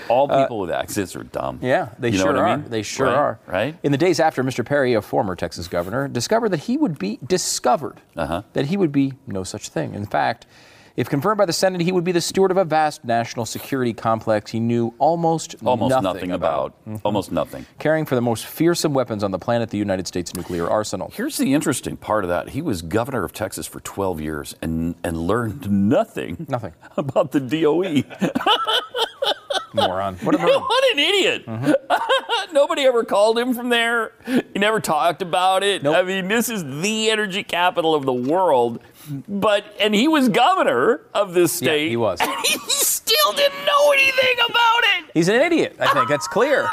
All 0.09 0.29
people 0.29 0.59
with 0.61 0.71
accents 0.71 1.17
are 1.17 1.23
dumb. 1.25 1.61
Uh, 1.63 1.67
Yeah, 1.67 1.89
they 1.99 2.11
You 2.11 2.19
know 2.19 2.25
sure 2.25 2.33
what 2.35 2.43
I 2.43 2.51
are. 2.53 2.59
mean? 2.59 2.69
They 2.71 2.83
sure 2.83 3.07
Right? 3.07 3.15
are. 3.17 3.39
Right? 3.47 3.79
In 3.83 3.93
the 3.93 3.99
days 3.99 4.21
after 4.21 4.45
Mr. 4.45 4.65
Perry, 4.65 4.95
a 4.95 5.03
former 5.03 5.35
Texas 5.35 5.69
governor, 5.69 6.09
discovered 6.09 6.51
that 6.51 6.61
he 6.61 6.77
would 6.77 6.99
be 6.99 7.19
discovered 7.27 8.01
Uh-huh. 8.17 8.43
that 8.53 8.67
he 8.67 8.77
would 8.77 8.93
be 8.93 9.15
no 9.27 9.45
such 9.45 9.69
thing. 9.71 9.95
In 9.95 10.05
fact, 10.07 10.47
if 10.97 11.09
confirmed 11.09 11.39
by 11.39 11.45
the 11.47 11.53
Senate, 11.53 11.81
he 11.83 11.93
would 11.93 12.05
be 12.05 12.13
the 12.13 12.21
steward 12.21 12.51
of 12.51 12.57
a 12.57 12.65
vast 12.65 13.05
national 13.05 13.47
security 13.47 13.93
complex 13.93 14.51
he 14.51 14.61
knew 14.61 14.95
almost, 14.99 15.57
Almost 15.65 15.91
nothing, 15.91 16.03
nothing, 16.03 16.31
about. 16.33 16.73
Mm-hmm. 16.87 16.97
Almost 17.07 17.33
nothing. 17.33 17.67
Caring 17.79 18.07
for 18.07 18.15
the 18.15 18.21
most 18.23 18.47
fearsome 18.47 18.95
weapons 18.95 19.23
on 19.23 19.31
the 19.31 19.39
planet, 19.39 19.71
the 19.71 19.79
United 19.79 20.07
States 20.07 20.35
nuclear 20.35 20.69
arsenal. 20.69 21.13
Here's 21.15 21.37
the 21.37 21.55
interesting 21.55 21.97
part 21.97 22.25
of 22.25 22.29
that. 22.29 22.51
He 22.51 22.63
was 22.63 22.83
governor 22.83 23.25
of 23.25 23.33
Texas 23.33 23.67
for 23.67 23.81
12 23.81 24.21
years 24.21 24.55
and, 24.63 24.95
and 25.05 25.17
learned 25.27 25.71
nothing, 25.71 26.47
Nothing. 26.49 26.73
about 26.97 27.33
the. 27.33 27.41
DOE. 27.47 28.03
Moron. 29.75 30.17
What 30.17 30.35
a 30.35 30.39
moron. 30.39 30.61
what 30.63 30.93
an 30.93 30.99
idiot. 30.99 31.47
Mm-hmm. 31.47 32.53
Nobody 32.55 32.83
ever 32.83 33.05
called 33.05 33.39
him 33.39 33.53
from 33.55 33.69
there. 33.69 34.13
He 34.25 34.59
never 34.59 34.81
talked 34.81 35.21
about 35.23 35.63
it. 35.63 35.83
Nope. 35.83 35.97
I 35.97 36.03
mean, 36.03 36.29
this 36.29 36.49
is 36.49 36.65
the 36.83 37.11
energy 37.11 37.43
capital 37.45 37.95
of 37.95 38.07
the 38.07 38.13
world. 38.13 38.81
But, 39.29 39.65
and 39.81 39.95
he 39.95 40.09
was 40.09 40.29
governor 40.29 41.01
of 41.15 41.35
this 41.35 41.53
state. 41.53 41.85
Yeah, 41.85 41.89
he 41.89 41.97
was. 41.97 42.21
He 42.21 42.59
still 42.69 43.33
didn't 43.33 43.65
know 43.65 43.93
anything 43.93 44.37
about 44.49 44.81
it. 44.99 45.11
He's 45.15 45.29
an 45.29 45.41
idiot. 45.41 45.77
I 45.79 45.93
think 45.93 46.09
that's 46.09 46.29
clear. 46.29 46.69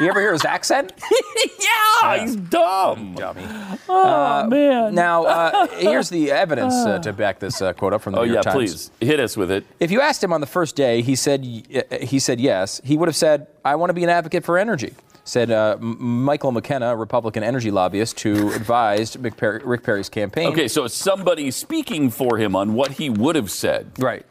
You 0.00 0.08
ever 0.08 0.20
hear 0.20 0.32
his 0.32 0.44
accent? 0.44 0.92
yeah, 1.60 2.18
he's 2.18 2.36
dumb. 2.36 3.14
Dummy. 3.14 3.44
Oh, 3.88 4.46
man. 4.46 4.94
Now, 4.94 5.24
uh, 5.24 5.66
here's 5.78 6.08
the 6.08 6.32
evidence 6.32 6.74
uh, 6.74 6.98
to 7.00 7.12
back 7.12 7.38
this 7.38 7.62
uh, 7.62 7.72
quote 7.72 7.92
up 7.92 8.02
from 8.02 8.14
the 8.14 8.20
oh, 8.20 8.24
New 8.24 8.30
yeah, 8.30 8.34
York 8.34 8.44
Times. 8.44 8.56
please 8.56 8.90
hit 9.00 9.20
us 9.20 9.36
with 9.36 9.50
it. 9.50 9.64
If 9.78 9.90
you 9.90 10.00
asked 10.00 10.22
him 10.24 10.32
on 10.32 10.40
the 10.40 10.46
first 10.46 10.74
day, 10.74 11.02
he 11.02 11.14
said 11.14 11.40
uh, 11.42 11.98
he 11.98 12.18
said 12.18 12.40
yes. 12.40 12.80
He 12.84 12.96
would 12.96 13.08
have 13.08 13.16
said, 13.16 13.46
"I 13.64 13.76
want 13.76 13.90
to 13.90 13.94
be 13.94 14.02
an 14.02 14.10
advocate 14.10 14.44
for 14.44 14.58
energy." 14.58 14.94
Said 15.26 15.50
uh, 15.50 15.78
Michael 15.80 16.52
McKenna, 16.52 16.88
a 16.92 16.96
Republican 16.96 17.42
energy 17.42 17.70
lobbyist, 17.70 18.20
who 18.20 18.52
advised 18.54 19.16
Rick, 19.22 19.36
Perry, 19.38 19.60
Rick 19.64 19.82
Perry's 19.82 20.08
campaign. 20.10 20.48
Okay, 20.48 20.68
so 20.68 20.86
somebody 20.86 21.50
speaking 21.50 22.10
for 22.10 22.36
him 22.36 22.54
on 22.54 22.74
what 22.74 22.92
he 22.92 23.08
would 23.08 23.34
have 23.36 23.50
said. 23.50 23.90
right. 23.98 24.24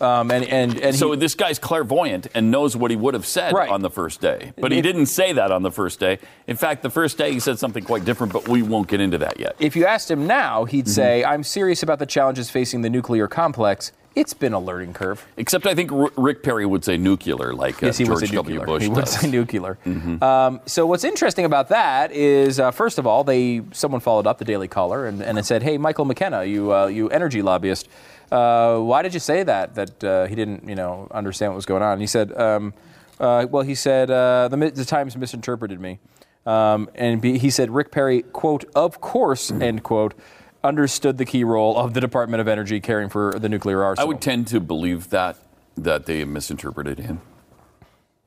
Um, 0.00 0.30
and 0.30 0.44
and 0.44 0.78
and 0.78 0.94
So 0.94 1.10
he, 1.10 1.18
this 1.18 1.34
guy's 1.34 1.58
clairvoyant 1.58 2.28
and 2.32 2.52
knows 2.52 2.76
what 2.76 2.92
he 2.92 2.96
would 2.96 3.14
have 3.14 3.26
said 3.26 3.52
Right. 3.52 3.68
on 3.68 3.82
the 3.82 3.90
first 3.90 4.20
day. 4.20 4.52
But 4.56 4.70
he 4.70 4.78
If- 4.78 4.84
didn't 4.84 5.06
say 5.06 5.32
that 5.32 5.50
on 5.50 5.64
the 5.64 5.72
first 5.72 5.98
day. 5.98 6.20
In 6.46 6.54
fact, 6.56 6.84
the 6.84 6.90
first 6.90 7.18
day 7.18 7.32
he 7.32 7.40
said 7.40 7.58
something 7.58 7.82
quite 7.82 8.04
different, 8.04 8.32
but 8.32 8.46
we 8.46 8.62
won't 8.62 8.86
get 8.86 9.00
into 9.00 9.18
that 9.18 9.40
yet. 9.40 9.56
if 9.58 9.74
you 9.74 9.86
asked 9.86 10.08
him 10.08 10.24
now, 10.28 10.66
he'd 10.66 10.84
Mm-hmm. 10.84 10.90
say, 10.92 11.24
"I'm 11.24 11.42
serious 11.42 11.82
about 11.82 11.98
the 11.98 12.06
challenges 12.06 12.48
facing 12.48 12.82
the 12.82 12.90
nuclear 12.90 13.26
complex. 13.26 13.90
It's 14.18 14.34
been 14.34 14.52
a 14.52 14.58
learning 14.60 14.92
curve." 14.94 15.26
Except 15.36 15.66
I 15.66 15.74
think 15.74 15.92
R- 15.92 16.10
Rick 16.16 16.42
Perry 16.42 16.66
would 16.66 16.84
say 16.84 16.96
nuclear, 16.96 17.54
like 17.54 17.82
uh, 17.82 17.86
Yes, 17.86 17.98
he 17.98 18.04
George 18.04 18.20
would 18.20 18.28
say 18.28 18.34
W. 18.36 18.58
nuclear. 18.58 18.66
Bush 18.66 18.82
he 18.82 18.88
would 18.88 19.08
say 19.08 19.30
nuclear. 19.30 19.78
Mm-hmm. 19.88 20.22
Um, 20.22 20.60
so 20.66 20.86
what's 20.86 21.04
interesting 21.04 21.44
about 21.44 21.68
that 21.70 22.12
is, 22.12 22.60
uh, 22.60 22.70
first 22.70 22.98
of 22.98 23.06
all, 23.06 23.24
they 23.24 23.62
someone 23.72 24.00
followed 24.00 24.26
up 24.26 24.38
the 24.38 24.44
Daily 24.44 24.68
Caller 24.68 25.06
and, 25.06 25.22
and 25.22 25.38
it 25.38 25.44
said, 25.44 25.62
"Hey, 25.62 25.78
Michael 25.78 26.04
McKenna, 26.04 26.44
you 26.44 26.72
uh, 26.74 26.86
you 26.86 27.08
energy 27.10 27.42
lobbyist, 27.42 27.88
uh, 28.30 28.78
why 28.78 29.02
did 29.02 29.14
you 29.14 29.20
say 29.20 29.42
that? 29.44 29.74
That 29.74 30.04
uh, 30.04 30.26
he 30.26 30.34
didn't, 30.34 30.68
you 30.68 30.74
know, 30.74 31.08
understand 31.10 31.52
what 31.52 31.56
was 31.56 31.66
going 31.66 31.82
on?" 31.82 31.92
And 31.92 32.00
he 32.00 32.06
said, 32.06 32.36
um, 32.36 32.74
uh, 33.20 33.46
"Well, 33.50 33.62
he 33.62 33.74
said 33.74 34.10
uh, 34.10 34.48
the, 34.48 34.56
the 34.56 34.84
Times 34.84 35.16
misinterpreted 35.16 35.80
me." 35.80 35.98
Um, 36.46 36.88
and 36.94 37.20
be, 37.20 37.36
he 37.36 37.50
said, 37.50 37.70
Rick 37.70 37.90
Perry, 37.90 38.22
quote, 38.22 38.64
of 38.74 39.02
course, 39.02 39.50
end 39.50 39.82
quote, 39.82 40.14
understood 40.72 41.16
the 41.18 41.24
key 41.24 41.42
role 41.44 41.76
of 41.78 41.94
the 41.94 42.00
Department 42.00 42.40
of 42.42 42.46
Energy 42.46 42.78
caring 42.80 43.08
for 43.08 43.32
the 43.38 43.48
nuclear 43.48 43.82
arsenal. 43.82 44.06
I 44.06 44.08
would 44.08 44.20
tend 44.20 44.46
to 44.48 44.60
believe 44.60 45.08
that 45.10 45.36
that 45.76 46.06
they 46.06 46.24
misinterpreted 46.24 46.98
him. 46.98 47.20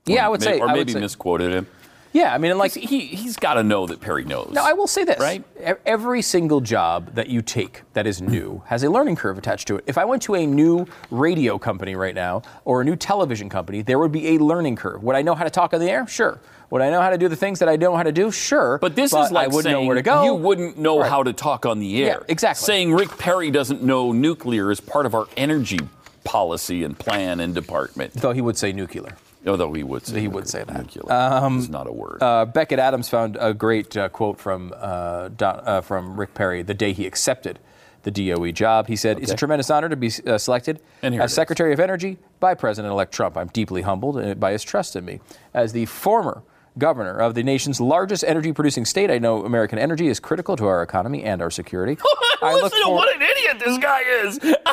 yeah, 0.06 0.26
I 0.26 0.30
would 0.30 0.40
May- 0.40 0.46
say. 0.46 0.60
or 0.60 0.70
I 0.70 0.74
would 0.74 0.80
maybe 0.80 0.94
say- 0.94 1.00
misquoted 1.02 1.52
him. 1.52 1.68
Yeah, 2.14 2.34
I 2.34 2.38
mean, 2.38 2.58
like 2.58 2.74
he 2.74 3.00
he's 3.08 3.38
got 3.38 3.54
to 3.54 3.64
know 3.64 3.88
that 3.88 4.02
Perry 4.02 4.26
knows. 4.26 4.52
Now, 4.52 4.66
I 4.66 4.74
will 4.74 4.88
say 4.88 5.04
this. 5.06 5.20
Right? 5.20 5.44
Every 5.86 6.22
single 6.22 6.60
job 6.60 7.16
that 7.16 7.30
you 7.30 7.42
take 7.42 7.84
that 7.94 8.06
is 8.06 8.22
new 8.22 8.62
has 8.66 8.84
a 8.84 8.90
learning 8.90 9.16
curve 9.16 9.38
attached 9.38 9.68
to 9.70 9.78
it. 9.78 9.86
If 9.88 9.98
I 9.98 10.04
went 10.06 10.22
to 10.24 10.36
a 10.36 10.46
new 10.46 10.86
radio 11.10 11.58
company 11.58 11.96
right 11.96 12.14
now 12.16 12.42
or 12.66 12.82
a 12.82 12.86
new 12.86 12.96
television 12.98 13.48
company, 13.50 13.82
there 13.82 13.98
would 13.98 14.12
be 14.12 14.36
a 14.36 14.40
learning 14.40 14.76
curve. 14.76 15.02
Would 15.04 15.16
I 15.16 15.22
know 15.22 15.36
how 15.36 15.44
to 15.46 15.50
talk 15.50 15.74
on 15.74 15.80
the 15.80 15.90
air? 15.90 16.06
Sure. 16.08 16.40
Would 16.70 16.82
I 16.82 16.90
know 16.90 17.02
how 17.02 17.10
to 17.10 17.18
do 17.18 17.28
the 17.28 17.36
things 17.36 17.60
that 17.60 17.68
I 17.70 17.76
don't 17.78 17.92
know 17.94 17.98
how 17.98 18.04
to 18.04 18.12
do? 18.14 18.32
Sure. 18.32 18.78
But 18.78 18.96
this 18.96 19.14
is 19.14 19.32
like 19.32 19.46
I 19.46 19.48
wouldn't 19.48 19.64
saying 19.64 19.76
know 19.84 19.88
where 19.88 19.96
to 19.96 20.02
go. 20.02 20.24
you 20.24 20.34
wouldn't 20.34 20.78
know 20.78 21.00
Right. 21.02 21.10
how 21.10 21.24
to 21.24 21.34
talk 21.34 21.66
on 21.66 21.80
the 21.80 22.04
air. 22.04 22.20
Yeah, 22.20 22.26
exactly. 22.30 22.66
Saying 22.66 22.94
Rick 22.94 23.18
Perry 23.18 23.52
doesn't 23.52 23.84
know 23.84 24.12
nuclear 24.12 24.72
is 24.72 24.80
part 24.80 25.06
of 25.06 25.14
our 25.16 25.28
energy 25.38 25.80
policy 26.24 26.84
and 26.84 26.98
plan 26.98 27.40
and 27.40 27.54
department. 27.56 28.14
Though 28.14 28.32
he 28.32 28.42
would 28.42 28.58
say 28.58 28.72
nuclear. 28.74 29.16
Although 29.48 29.74
he 29.74 29.84
would 29.84 30.06
say 30.06 30.16
He 30.16 30.22
nuclear. 30.24 30.36
would 30.36 30.48
say 30.48 30.64
that. 30.64 30.78
Nuclear 30.96 31.58
is 31.58 31.70
not 31.70 31.88
a 31.88 31.92
word. 31.92 32.22
Uh, 32.22 32.46
Becket 32.46 32.80
Adams 32.80 33.10
found 33.10 33.38
a 33.40 33.54
great 33.54 33.98
uh, 33.98 34.10
quote 34.10 34.40
from 34.40 34.74
uh, 34.78 35.30
Don, 35.30 35.62
uh, 35.66 35.82
from 35.82 36.20
Rick 36.20 36.34
Perry 36.34 36.62
the 36.62 36.74
day 36.74 36.94
he 36.94 37.06
accepted 37.08 37.60
the 38.04 38.12
DOE 38.12 38.52
job. 38.52 38.88
He 38.88 38.96
said, 38.96 39.20
"It's 39.20 39.32
a 39.32 39.36
tremendous 39.36 39.70
honor 39.70 39.90
to 39.90 39.96
be 39.96 40.12
uh, 40.26 40.38
selected 40.38 40.80
And 41.02 41.14
here 41.14 41.22
it 41.22 41.26
as 41.26 41.32
is. 41.32 41.36
Secretary 41.36 41.74
of 41.74 41.80
Energy 41.80 42.18
by 42.40 42.54
President-elect 42.56 43.14
Trump. 43.14 43.38
I'm 43.38 43.48
deeply 43.48 43.82
humbled 43.84 44.18
uh, 44.18 44.34
by 44.36 44.52
his 44.52 44.64
trust 44.64 44.96
in 44.96 45.06
me 45.06 45.20
as 45.54 45.74
the 45.74 45.86
former." 45.86 46.44
Governor 46.78 47.18
of 47.18 47.34
the 47.36 47.44
nation's 47.44 47.82
largest 47.82 48.24
energy 48.26 48.54
producing 48.54 48.86
state, 48.86 49.12
I 49.12 49.18
know 49.20 49.44
American 49.44 49.78
energy 49.78 50.08
is 50.08 50.22
critical 50.22 50.56
to 50.56 50.68
our 50.68 50.82
economy 50.82 51.22
and 51.22 51.42
our 51.42 51.52
security. 51.52 51.98
I 52.42 52.54
look 52.54 52.64
Listen 52.72 52.84
to 52.86 52.90
what 52.92 53.14
an 53.14 53.22
idiot 53.22 53.60
this 53.60 53.78
guy 53.78 54.00
is. 54.24 54.40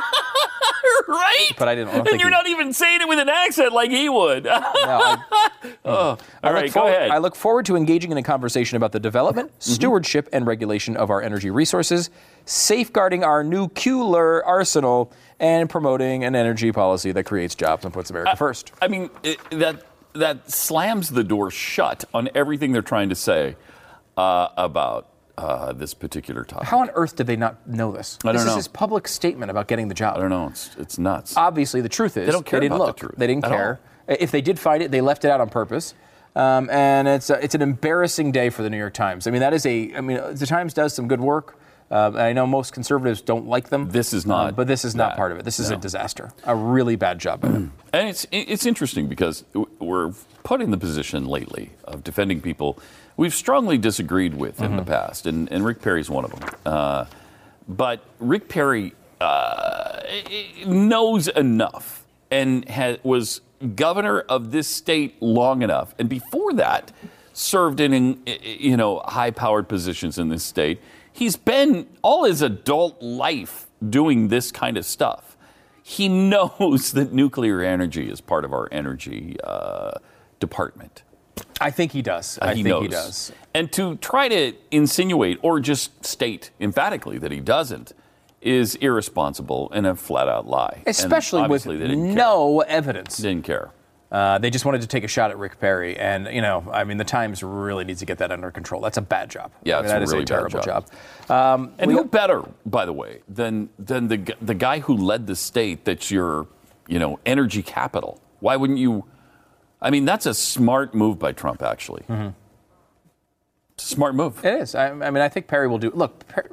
right? 1.09 1.51
But 1.59 1.69
I 1.69 1.75
didn't- 1.75 1.91
I 1.91 1.99
and 1.99 2.05
think 2.07 2.21
you're 2.21 2.29
he- 2.31 2.35
not 2.35 2.47
even 2.49 2.73
saying 2.73 3.01
it 3.03 3.09
with 3.09 3.19
an 3.19 3.29
accent 3.29 3.73
like 3.73 3.91
he 3.91 4.09
would. 4.09 4.45
No, 4.45 4.53
I- 4.63 5.19
oh, 5.85 5.91
all 5.93 6.19
I 6.43 6.49
look 6.49 6.55
right, 6.55 6.67
go 6.67 6.81
forward- 6.81 6.93
ahead. 6.93 7.11
I 7.11 7.19
look 7.19 7.37
forward 7.37 7.67
to 7.67 7.77
engaging 7.77 8.11
in 8.13 8.19
a 8.19 8.23
conversation 8.23 8.77
about 8.77 8.93
the 8.93 9.01
development, 9.01 9.51
Mm-hmm. 9.53 9.73
stewardship, 9.73 10.29
and 10.33 10.47
regulation 10.47 10.97
of 10.97 11.11
our 11.11 11.23
energy 11.23 11.51
resources, 11.51 12.11
safeguarding 12.45 13.25
our 13.25 13.45
nuclear 13.45 14.45
arsenal, 14.45 15.13
and 15.41 15.69
promoting 15.71 16.25
an 16.25 16.35
energy 16.35 16.73
policy 16.73 17.13
that 17.13 17.25
creates 17.25 17.55
jobs 17.55 17.85
and 17.85 17.95
puts 17.95 18.11
America 18.11 18.35
first. 18.37 18.73
I 18.83 18.89
mean, 18.89 19.11
it, 19.23 19.39
that 19.51 19.83
that 20.15 20.51
slams 20.51 21.11
the 21.11 21.23
door 21.23 21.51
shut 21.51 22.05
on 22.13 22.29
everything 22.35 22.73
they're 22.73 22.83
trying 22.83 23.11
to 23.11 23.15
say 23.15 23.55
uh, 24.17 24.49
about 24.57 25.07
uh, 25.39 25.73
this 25.73 25.95
particular 25.95 26.45
topic. 26.45 26.69
How 26.69 26.81
on 26.81 26.91
earth 26.95 27.17
did 27.17 27.27
they 27.27 27.37
not 27.37 27.67
know 27.67 27.93
this? 27.93 28.19
I 28.25 28.29
don't 28.29 28.37
this 28.37 28.45
know. 28.45 28.51
is 28.51 28.57
his 28.57 28.69
public 28.69 29.09
statement 29.09 29.51
about 29.51 29.69
getting 29.69 29.89
the 29.89 29.95
job. 29.95 30.17
I 30.17 30.21
don't 30.21 30.31
know. 30.31 30.49
It's 30.49 30.71
it's 30.79 30.99
nuts. 30.99 31.37
Obviously, 31.37 31.81
the 31.81 31.89
truth 31.89 32.17
is 32.17 32.27
They 32.27 32.33
don't 32.33 32.45
care 32.47 32.61
didn't 32.61 32.77
about 32.77 32.97
the 32.97 33.01
truth 33.01 33.15
They 33.17 33.27
didn't 33.27 33.45
care. 33.45 33.81
If 34.07 34.31
they 34.31 34.41
did 34.41 34.59
find 34.59 34.83
it, 34.83 34.91
they 34.91 35.01
left 35.01 35.25
it 35.25 35.31
out 35.31 35.41
on 35.41 35.49
purpose. 35.51 35.95
Um, 36.35 36.71
and 36.71 37.09
it's 37.09 37.31
a, 37.31 37.43
it's 37.43 37.55
an 37.55 37.63
embarrassing 37.63 38.33
day 38.33 38.51
for 38.51 38.63
the 38.63 38.71
New 38.71 38.79
York 38.79 38.95
Times. 38.95 39.27
I 39.27 39.31
mean, 39.31 39.41
that 39.41 39.53
is 39.55 39.67
a. 39.67 39.95
I 39.97 40.01
mean, 40.01 40.21
the 40.35 40.47
Times 40.47 40.75
does 40.75 40.95
some 40.95 41.09
good 41.09 41.21
work. 41.21 41.57
Um, 41.91 42.17
and 42.17 42.23
I 42.23 42.33
know 42.35 42.47
most 42.47 42.75
conservatives 42.75 43.23
don't 43.23 43.47
like 43.47 43.71
them. 43.71 43.91
This 43.91 44.13
is 44.13 44.27
not 44.27 44.49
Um, 44.51 44.55
but 44.55 44.67
this 44.67 44.85
is 44.85 44.95
not 44.95 45.13
that. 45.13 45.17
part 45.17 45.33
of 45.33 45.39
it. 45.39 45.45
This 45.47 45.59
is 45.59 45.71
a 45.71 45.77
disaster. 45.77 46.31
A 46.45 46.55
really 46.55 46.97
bad 46.97 47.19
job 47.19 47.41
by 47.41 47.49
them. 47.49 47.73
And 47.95 48.07
it's 48.11 48.27
it's 48.31 48.67
interesting 48.67 49.09
because 49.09 49.45
we're 49.79 50.13
put 50.45 50.61
in 50.61 50.71
the 50.71 50.77
position 50.77 51.25
lately 51.27 51.71
of 51.85 52.05
defending 52.05 52.43
people 52.43 52.79
we've 53.19 53.35
strongly 53.35 53.77
disagreed 53.77 54.33
with 54.35 54.63
in 54.63 54.77
the 54.77 54.85
past, 54.85 55.27
and, 55.27 55.53
and 55.53 55.63
Rick 55.67 55.83
Perry's 55.83 56.09
one 56.09 56.25
of 56.25 56.31
them. 56.31 56.51
Uh, 56.65 57.05
but 57.69 58.03
Rick 58.19 58.49
Perry 58.49 58.95
uh, 59.21 60.01
knows 60.67 61.29
enough 61.29 62.07
and 62.31 62.67
ha- 62.67 62.97
was 63.03 63.43
governor 63.75 64.21
of 64.21 64.53
this 64.53 64.69
state 64.69 65.21
long 65.21 65.61
enough, 65.61 65.95
and 65.99 66.09
before 66.09 66.55
that, 66.55 66.93
served 67.35 67.81
in 67.81 68.23
you 68.43 68.77
know 68.79 69.01
high-powered 69.05 69.69
positions 69.69 70.19
in 70.19 70.31
this 70.31 70.43
state. 70.43 70.81
He's 71.13 71.37
been 71.37 71.87
all 72.01 72.25
his 72.25 72.41
adult 72.41 73.03
life 73.03 73.67
doing 73.91 74.29
this 74.29 74.51
kind 74.51 74.79
of 74.79 74.87
stuff 74.87 75.37
he 75.89 76.09
knows 76.09 76.93
that 76.93 77.13
nuclear 77.13 77.63
energy 77.63 78.11
is 78.11 78.21
part 78.21 78.45
of 78.45 78.53
our 78.53 78.69
energy 78.71 79.37
uh, 79.43 79.93
department. 80.39 81.03
I 81.61 81.71
think 81.71 81.93
he 81.93 82.03
does. 82.03 82.39
Uh, 82.41 82.47
I 82.47 82.55
he 82.55 82.63
think 82.63 82.69
knows. 82.69 82.83
he 82.83 82.89
does. 82.89 83.33
And 83.55 83.73
to 83.73 83.97
try 83.97 84.29
to 84.29 84.53
insinuate 84.71 85.39
or 85.43 85.61
just 85.61 86.05
state 86.05 86.51
emphatically 86.61 87.19
that 87.19 87.33
he 87.33 87.41
doesn't 87.41 87.93
is 88.41 88.77
irresponsible 88.77 89.71
and 89.73 89.87
a 89.87 89.97
flat 89.97 90.29
out 90.29 90.47
lie. 90.47 90.83
Especially 90.87 91.41
with 91.43 91.45
obviously 91.67 91.77
they 91.77 91.89
didn't 91.89 92.15
no 92.15 92.61
evidence. 92.61 93.17
Didn't 93.17 93.45
care. 93.45 93.71
Uh, 94.11 94.39
they 94.39 94.49
just 94.49 94.65
wanted 94.65 94.81
to 94.81 94.87
take 94.87 95.05
a 95.05 95.09
shot 95.09 95.31
at 95.31 95.37
Rick 95.37 95.61
Perry, 95.61 95.95
and 95.99 96.29
you 96.33 96.41
know, 96.41 96.65
I 96.73 96.85
mean, 96.85 96.97
the 96.97 97.05
Times 97.05 97.43
really 97.43 97.85
needs 97.85 97.99
to 98.01 98.07
get 98.07 98.17
that 98.19 98.33
under 98.33 98.51
control. 98.51 98.81
That's 98.81 98.97
a 98.97 99.03
bad 99.03 99.29
job. 99.29 99.51
Yeah, 99.65 99.79
I 99.79 99.83
mean, 99.83 99.89
that 99.89 100.01
a 100.01 100.05
is 100.05 100.13
really 100.13 100.23
a 100.23 100.27
terrible 100.27 100.61
job. 100.61 100.89
job. 101.29 101.31
Um, 101.31 101.73
And 101.79 101.89
we- 101.89 101.95
who 101.95 102.05
better, 102.07 102.43
by 102.65 102.87
the 102.87 102.93
way, 102.95 103.21
than 103.29 103.69
than 103.79 104.09
the 104.09 104.35
the 104.41 104.55
guy 104.55 104.79
who 104.79 104.97
led 104.97 105.27
the 105.27 105.37
state 105.37 105.85
that's 105.85 106.11
your, 106.11 106.47
you 106.87 106.99
know, 106.99 107.19
energy 107.27 107.63
capital? 107.63 108.19
Why 108.41 108.57
wouldn't 108.57 108.79
you? 108.79 109.05
I 109.81 109.91
mean, 109.91 110.05
that's 110.05 110.27
a 110.27 110.35
smart 110.35 110.95
move 110.95 111.19
by 111.19 111.33
Trump, 111.33 111.63
actually. 111.63 112.03
Mm-hmm. 112.09 112.29
Smart 113.77 114.15
move. 114.15 114.45
It 114.45 114.61
is. 114.63 114.75
I, 114.75 114.89
I 114.89 115.11
mean, 115.11 115.23
I 115.23 115.29
think 115.29 115.47
Perry 115.47 115.69
will 115.69 115.79
do. 115.79 115.91
Look, 115.91 116.27
per, 116.27 116.45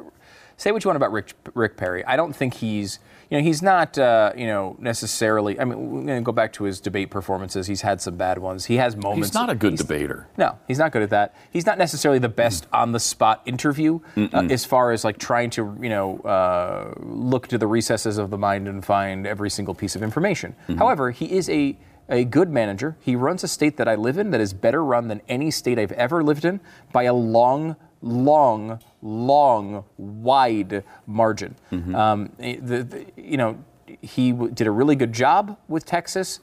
say 0.57 0.71
what 0.71 0.83
you 0.83 0.89
want 0.89 0.97
about 0.97 1.11
Rick, 1.11 1.33
Rick 1.55 1.75
Perry. 1.75 2.05
I 2.05 2.15
don't 2.15 2.35
think 2.35 2.53
he's, 2.53 2.99
you 3.31 3.37
know, 3.37 3.43
he's 3.43 3.63
not, 3.63 3.97
uh, 3.97 4.31
you 4.37 4.45
know, 4.45 4.75
necessarily. 4.79 5.59
I 5.59 5.65
mean, 5.65 5.89
we're 5.91 6.03
going 6.03 6.21
to 6.21 6.23
go 6.23 6.31
back 6.31 6.53
to 6.53 6.65
his 6.65 6.79
debate 6.79 7.09
performances. 7.09 7.65
He's 7.65 7.81
had 7.81 7.99
some 7.99 8.15
bad 8.15 8.37
ones. 8.37 8.65
He 8.65 8.75
has 8.75 8.95
moments. 8.95 9.29
He's 9.29 9.33
not 9.33 9.49
a 9.49 9.55
good 9.55 9.71
he's- 9.71 9.81
debater. 9.81 10.27
No, 10.37 10.59
he's 10.67 10.77
not 10.77 10.91
good 10.91 11.01
at 11.01 11.09
that. 11.09 11.35
He's 11.49 11.65
not 11.65 11.79
necessarily 11.79 12.19
the 12.19 12.29
best 12.29 12.67
on 12.71 12.91
the 12.91 12.99
spot 12.99 13.41
interview 13.47 14.01
uh, 14.15 14.45
as 14.51 14.65
far 14.65 14.91
as 14.91 15.03
like 15.03 15.17
trying 15.17 15.49
to, 15.51 15.75
you 15.81 15.89
know, 15.89 16.19
uh, 16.19 16.93
look 16.99 17.47
to 17.47 17.57
the 17.57 17.65
recesses 17.65 18.19
of 18.19 18.29
the 18.29 18.37
mind 18.37 18.67
and 18.67 18.85
find 18.85 19.25
every 19.25 19.49
single 19.49 19.73
piece 19.73 19.95
of 19.95 20.03
information. 20.03 20.55
However, 20.77 21.09
he 21.09 21.31
is 21.31 21.49
a 21.49 21.75
a 22.09 22.23
good 22.23 22.49
manager. 22.49 22.95
He 23.01 23.15
runs 23.15 23.43
a 23.43 23.47
state 23.47 23.77
that 23.77 23.87
I 23.87 23.95
live 23.95 24.17
in 24.17 24.31
that 24.31 24.41
is 24.41 24.53
better 24.53 24.83
run 24.83 25.07
than 25.07 25.21
any 25.27 25.51
state 25.51 25.79
I've 25.79 25.91
ever 25.93 26.23
lived 26.23 26.45
in 26.45 26.59
by 26.91 27.03
a 27.03 27.13
long, 27.13 27.75
long, 28.01 28.79
long, 29.01 29.83
wide 29.97 30.83
margin. 31.07 31.55
Um, 31.95 32.31
the, 32.37 32.55
the, 32.83 33.05
you 33.17 33.37
know, 33.37 33.57
he 34.01 34.31
w- 34.31 34.51
did 34.51 34.67
a 34.67 34.71
really 34.71 34.95
good 34.95 35.13
job 35.13 35.57
with 35.67 35.85
Texas. 35.85 36.39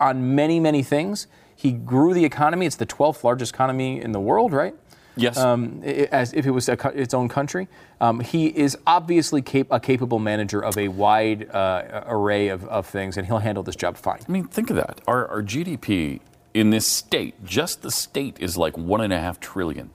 on 0.00 0.34
many, 0.34 0.60
many 0.60 0.82
things. 0.82 1.26
He 1.54 1.72
grew 1.72 2.12
the 2.12 2.24
economy. 2.24 2.66
It's 2.66 2.76
the 2.76 2.84
12th 2.86 3.24
largest 3.24 3.54
economy 3.54 4.00
in 4.00 4.12
the 4.12 4.20
world, 4.20 4.52
right? 4.52 4.74
Yes. 5.16 5.38
Um, 5.38 5.82
as 5.82 6.32
if 6.34 6.46
it 6.46 6.50
was 6.50 6.68
co- 6.78 6.90
its 6.90 7.14
own 7.14 7.28
country. 7.28 7.68
Um, 8.00 8.20
he 8.20 8.46
is 8.48 8.76
obviously 8.86 9.40
cap- 9.40 9.68
a 9.70 9.80
capable 9.80 10.18
manager 10.18 10.62
of 10.62 10.76
a 10.76 10.88
wide 10.88 11.48
uh, 11.50 12.04
array 12.06 12.48
of, 12.48 12.64
of 12.66 12.86
things, 12.86 13.16
and 13.16 13.26
he'll 13.26 13.38
handle 13.38 13.62
this 13.62 13.76
job 13.76 13.96
fine. 13.96 14.20
I 14.28 14.30
mean, 14.30 14.44
think 14.44 14.70
of 14.70 14.76
that. 14.76 15.00
Our, 15.06 15.26
our 15.28 15.42
GDP 15.42 16.20
in 16.52 16.70
this 16.70 16.86
state, 16.86 17.44
just 17.44 17.82
the 17.82 17.90
state, 17.90 18.36
is 18.40 18.56
like 18.56 18.76
one 18.76 19.00
and 19.00 19.12
a 19.12 19.18
half 19.18 19.40
trillion. 19.40 19.90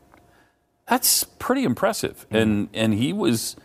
That's 0.88 1.24
pretty 1.24 1.64
impressive. 1.64 2.26
Mm-hmm. 2.26 2.36
And 2.36 2.70
and 2.74 2.94
he 2.96 3.14
was 3.14 3.56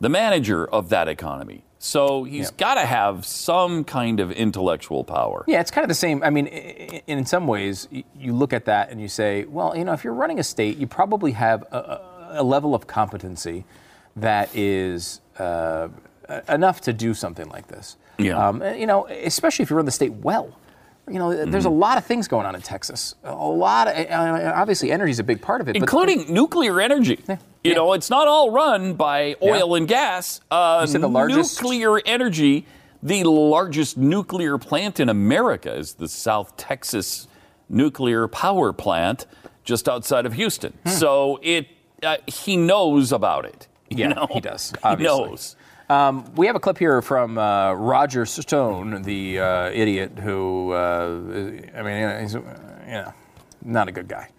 the 0.00 0.08
manager 0.08 0.66
of 0.66 0.88
that 0.88 1.08
economy. 1.08 1.64
So 1.78 2.24
he's 2.24 2.50
got 2.50 2.74
to 2.74 2.86
have 2.86 3.26
some 3.26 3.84
kind 3.84 4.18
of 4.20 4.32
intellectual 4.32 5.04
power. 5.04 5.44
Yeah, 5.46 5.60
it's 5.60 5.70
kind 5.70 5.84
of 5.84 5.88
the 5.88 5.94
same. 5.94 6.22
I 6.22 6.30
mean, 6.30 6.46
in 6.46 7.26
some 7.26 7.46
ways, 7.46 7.88
you 7.90 8.32
look 8.32 8.52
at 8.52 8.64
that 8.64 8.90
and 8.90 9.00
you 9.00 9.08
say, 9.08 9.44
well, 9.44 9.76
you 9.76 9.84
know, 9.84 9.92
if 9.92 10.02
you're 10.02 10.14
running 10.14 10.38
a 10.38 10.44
state, 10.44 10.78
you 10.78 10.86
probably 10.86 11.32
have 11.32 11.62
a, 11.70 11.76
a, 11.76 12.40
a 12.40 12.42
level 12.42 12.74
of 12.74 12.86
competency 12.86 13.64
that 14.16 14.48
is 14.54 15.20
uh, 15.38 15.88
enough 16.48 16.80
to 16.82 16.92
do 16.92 17.12
something 17.12 17.48
like 17.50 17.68
this. 17.68 17.96
Yeah. 18.18 18.48
Um, 18.48 18.62
you 18.62 18.86
know, 18.86 19.06
especially 19.06 19.64
if 19.64 19.70
you 19.70 19.76
run 19.76 19.84
the 19.84 19.92
state 19.92 20.12
well. 20.12 20.56
You 21.10 21.18
know, 21.18 21.44
there's 21.44 21.66
a 21.66 21.68
Mm-hmm. 21.68 21.78
lot 21.78 21.98
of 21.98 22.06
things 22.06 22.28
going 22.28 22.46
on 22.46 22.54
in 22.54 22.62
Texas. 22.62 23.14
A 23.24 23.34
lot 23.34 23.88
of, 23.88 23.94
uh, 24.10 24.52
obviously, 24.54 24.90
energy 24.90 25.10
is 25.10 25.18
a 25.18 25.24
big 25.24 25.42
part 25.42 25.60
of 25.60 25.68
it. 25.68 25.76
Including 25.76 26.32
nuclear 26.32 26.80
energy. 26.80 27.22
You 27.28 27.38
Yeah. 27.62 27.74
know, 27.74 27.92
it's 27.92 28.08
not 28.08 28.26
all 28.26 28.50
run 28.50 28.94
by 28.94 29.36
oil 29.42 29.74
and 29.74 29.86
gas. 29.86 30.40
Uh, 30.50 30.78
You 30.82 30.86
said 30.92 31.00
the 31.02 31.08
largest- 31.08 31.60
nuclear 31.60 32.00
energy, 32.06 32.64
the 33.02 33.22
largest 33.24 33.98
nuclear 33.98 34.56
plant 34.56 34.98
in 34.98 35.10
America 35.10 35.74
is 35.74 35.94
the 35.94 36.08
South 36.08 36.56
Texas 36.56 37.26
nuclear 37.68 38.26
power 38.26 38.72
plant 38.72 39.26
just 39.62 39.88
outside 39.88 40.24
of 40.24 40.32
Houston. 40.34 40.72
So 40.86 41.38
it 41.42 41.66
uh, 42.02 42.16
he 42.26 42.56
knows 42.56 43.12
about 43.12 43.44
it. 43.46 43.66
you 43.90 43.98
Yeah, 43.98 44.08
know? 44.08 44.26
he 44.30 44.40
does, 44.40 44.72
He 44.88 44.96
knows. 44.96 45.56
Um, 45.90 46.32
we 46.34 46.46
have 46.46 46.56
a 46.56 46.60
clip 46.60 46.78
here 46.78 47.02
from 47.02 47.36
uh, 47.36 47.74
Roger 47.74 48.24
Stone, 48.24 49.02
the 49.02 49.38
uh, 49.38 49.70
idiot 49.70 50.18
who, 50.18 50.72
uh, 50.72 51.20
I 51.76 51.82
mean, 51.82 52.20
he's, 52.20 52.34
you 52.34 52.40
know, 52.86 53.12
not 53.62 53.88
a 53.88 53.92
good 53.92 54.08
guy. 54.08 54.30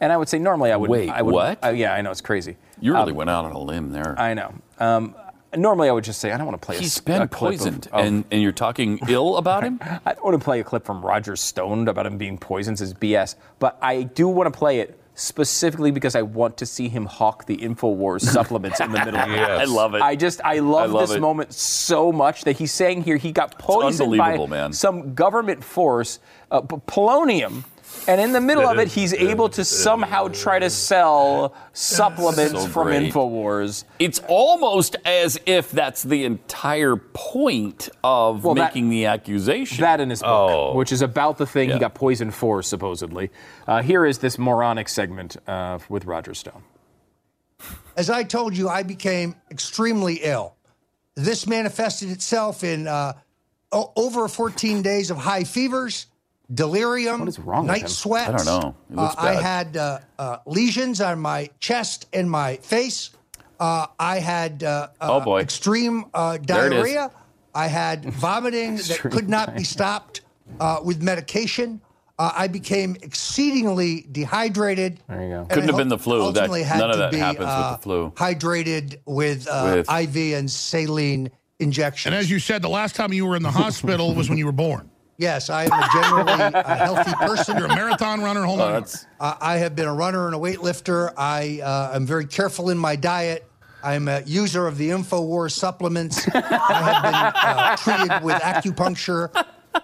And 0.00 0.12
I 0.12 0.16
would 0.16 0.28
say 0.28 0.38
normally 0.38 0.72
I 0.72 0.76
would. 0.76 0.90
Wait, 0.90 1.08
I 1.08 1.22
would, 1.22 1.34
what? 1.34 1.64
Uh, 1.64 1.68
yeah, 1.68 1.92
I 1.94 2.00
know 2.02 2.10
it's 2.10 2.20
crazy. 2.20 2.56
You 2.80 2.94
really 2.94 3.12
Um, 3.12 3.16
went 3.16 3.30
out 3.30 3.44
on 3.44 3.52
a 3.52 3.58
limb 3.58 3.90
there. 3.92 4.18
I 4.18 4.34
know. 4.34 4.52
Um, 4.78 5.14
normally 5.56 5.88
I 5.88 5.92
would 5.92 6.04
just 6.04 6.20
say 6.20 6.32
I 6.32 6.36
don't 6.36 6.46
want 6.46 6.60
to 6.60 6.66
play. 6.66 6.76
a, 6.76 6.80
He's 6.80 6.96
s- 6.96 7.00
been 7.00 7.22
a 7.22 7.28
clip 7.28 7.54
of- 7.54 7.58
poisoned, 7.58 7.88
of- 7.92 8.04
and, 8.04 8.24
and 8.32 8.42
you're 8.42 8.52
talking 8.52 8.98
ill 9.08 9.36
about 9.36 9.62
him? 9.64 9.78
I 10.04 10.14
don't 10.14 10.24
want 10.24 10.38
to 10.38 10.44
play 10.44 10.58
a 10.60 10.64
clip 10.64 10.84
from 10.84 11.04
Roger 11.04 11.36
Stone 11.36 11.86
about 11.88 12.06
him 12.06 12.18
being 12.18 12.38
poisoned 12.38 12.80
as 12.80 12.92
BS, 12.94 13.36
but 13.60 13.78
I 13.80 14.02
do 14.02 14.26
want 14.28 14.52
to 14.52 14.56
play 14.56 14.80
it 14.80 14.97
specifically 15.18 15.90
because 15.90 16.14
I 16.14 16.22
want 16.22 16.56
to 16.58 16.66
see 16.66 16.88
him 16.88 17.04
hawk 17.06 17.46
the 17.46 17.56
Infowars 17.56 18.20
supplements 18.32 18.80
in 18.80 18.92
the 18.92 19.04
middle. 19.04 19.20
of 19.20 19.30
it. 19.30 19.38
I 19.38 19.64
love 19.64 19.94
it. 19.94 20.02
I 20.02 20.14
just 20.14 20.40
I 20.44 20.60
love, 20.60 20.92
love 20.92 21.08
this 21.08 21.16
it. 21.16 21.20
moment 21.20 21.52
so 21.52 22.12
much 22.12 22.44
that 22.44 22.56
he's 22.58 22.72
saying 22.72 23.02
here 23.02 23.16
he 23.16 23.32
got 23.32 23.58
poisoned 23.58 24.16
by 24.16 24.36
man. 24.46 24.72
some 24.72 25.14
government 25.14 25.64
force, 25.64 26.20
uh, 26.50 26.62
polonium. 26.62 27.64
And 28.06 28.20
in 28.20 28.32
the 28.32 28.40
middle 28.40 28.66
of 28.66 28.78
it, 28.78 28.88
he's 28.88 29.12
able 29.12 29.48
to 29.50 29.64
somehow 29.64 30.28
try 30.28 30.58
to 30.58 30.70
sell 30.70 31.54
supplements 31.74 32.52
So 32.62 32.66
from 32.68 32.86
great. 32.88 33.12
Infowars. 33.12 33.84
It's 33.98 34.20
almost 34.28 34.96
as 35.04 35.38
if 35.44 35.70
that's 35.70 36.02
the 36.04 36.24
entire 36.24 36.96
point 36.96 37.88
of 38.02 38.44
Well, 38.44 38.54
that- 38.54 38.74
making 38.74 38.88
the 38.88 39.06
accusation. 39.06 39.82
That 39.82 40.00
in 40.00 40.08
his 40.10 40.20
book, 40.20 40.28
Oh. 40.30 40.74
which 40.74 40.90
is 40.92 41.02
about 41.02 41.36
the 41.38 41.46
thing 41.46 41.68
Yeah. 41.68 41.74
he 41.74 41.80
got 41.80 41.94
poisoned 41.94 42.34
for, 42.34 42.62
supposedly. 42.62 43.30
Uh, 43.66 43.82
here 43.82 44.06
is 44.06 44.18
this 44.18 44.38
moronic 44.38 44.88
segment 44.88 45.36
uh, 45.46 45.78
with 45.90 46.06
Roger 46.06 46.32
Stone. 46.34 46.62
As 47.96 48.08
I 48.08 48.22
told 48.22 48.56
you, 48.56 48.68
I 48.68 48.84
became 48.84 49.34
extremely 49.50 50.20
ill. 50.22 50.54
This 51.14 51.46
manifested 51.46 52.10
itself 52.10 52.62
in 52.62 52.86
uh, 52.86 53.14
over 53.72 54.28
14 54.28 54.82
days 54.82 55.10
of 55.10 55.16
high 55.16 55.44
fevers, 55.44 56.06
delirium, 56.52 57.20
What 57.20 57.28
is 57.28 57.38
wrong 57.38 57.62
with 57.62 57.72
night 57.72 57.82
him? 57.82 57.88
sweats. 57.88 58.28
I 58.28 58.36
don't 58.46 58.62
know. 58.62 58.74
It 58.90 58.96
looks 58.96 59.14
Uh, 59.16 59.20
I 59.20 59.34
had 59.34 59.76
uh, 59.76 59.98
uh, 60.18 60.36
lesions 60.46 61.00
on 61.00 61.20
my 61.20 61.50
chest 61.60 62.06
and 62.12 62.30
my 62.30 62.56
face. 62.56 63.10
Uh, 63.60 63.86
I 63.98 64.18
had 64.20 64.62
uh, 64.62 64.88
uh, 65.00 65.08
Oh, 65.16 65.20
boy. 65.20 65.40
extreme 65.40 66.04
uh, 66.14 66.38
There 66.40 66.66
it 66.66 66.72
is. 66.72 66.76
diarrhea. 66.78 67.10
I 67.54 67.66
had 67.66 68.04
vomiting 68.14 68.76
that 68.76 68.98
could 69.10 69.28
not 69.28 69.56
be 69.56 69.64
stopped 69.64 70.20
uh, 70.60 70.78
with 70.84 71.02
medication. 71.02 71.80
Uh, 72.20 72.32
I 72.36 72.48
became 72.48 72.96
exceedingly 73.02 74.06
dehydrated. 74.10 75.00
There 75.08 75.22
you 75.22 75.28
go. 75.28 75.46
Couldn't 75.48 75.64
I 75.64 75.66
have 75.66 75.76
been 75.76 75.88
the 75.88 75.98
flu. 75.98 76.18
That- 76.18 76.24
ultimately 76.44 76.62
had 76.64 76.78
none 76.78 76.90
of 76.90 76.96
to 76.96 77.00
that 77.00 77.10
be, 77.12 77.18
happens 77.18 77.46
with 77.46 77.76
the 77.76 77.78
flu. 77.82 78.10
Hydrated 78.16 78.98
with, 79.06 79.46
uh, 79.48 79.84
With- 79.86 79.90
IV 79.90 80.34
and 80.38 80.50
saline 80.50 81.30
injections. 81.60 82.06
And 82.06 82.14
as 82.14 82.30
you 82.30 82.38
said, 82.38 82.62
the 82.62 82.68
last 82.68 82.94
time 82.96 83.12
you 83.12 83.24
were 83.26 83.36
in 83.36 83.42
the 83.42 83.50
hospital 83.50 84.14
was 84.14 84.28
when 84.28 84.38
you 84.38 84.46
were 84.46 84.52
born. 84.52 84.90
Yes, 85.18 85.50
I 85.50 85.64
am 85.64 85.72
a 85.72 85.88
generally 85.92 86.32
a 86.54 86.74
healthy 86.76 87.12
person. 87.14 87.56
You're 87.58 87.66
a 87.66 87.74
marathon 87.74 88.22
runner. 88.22 88.44
Hold 88.44 88.60
Oh, 88.60 88.74
on. 88.76 88.84
Uh, 89.20 89.34
I 89.40 89.56
have 89.58 89.76
been 89.76 89.86
a 89.88 89.94
runner 89.94 90.26
and 90.26 90.34
a 90.34 90.38
weightlifter. 90.38 91.12
I 91.16 91.60
uh, 91.62 91.94
am 91.94 92.06
very 92.06 92.26
careful 92.26 92.70
in 92.70 92.78
my 92.78 92.96
diet. 92.96 93.44
I'm 93.82 94.08
a 94.08 94.22
user 94.22 94.66
of 94.66 94.76
the 94.78 94.90
InfoWars 94.90 95.52
supplements. 95.52 96.26
I 96.34 96.40
have 96.40 97.02
been 97.02 97.14
uh, 97.14 97.76
treated 97.76 98.24
with 98.24 98.42
acupuncture 98.42 99.30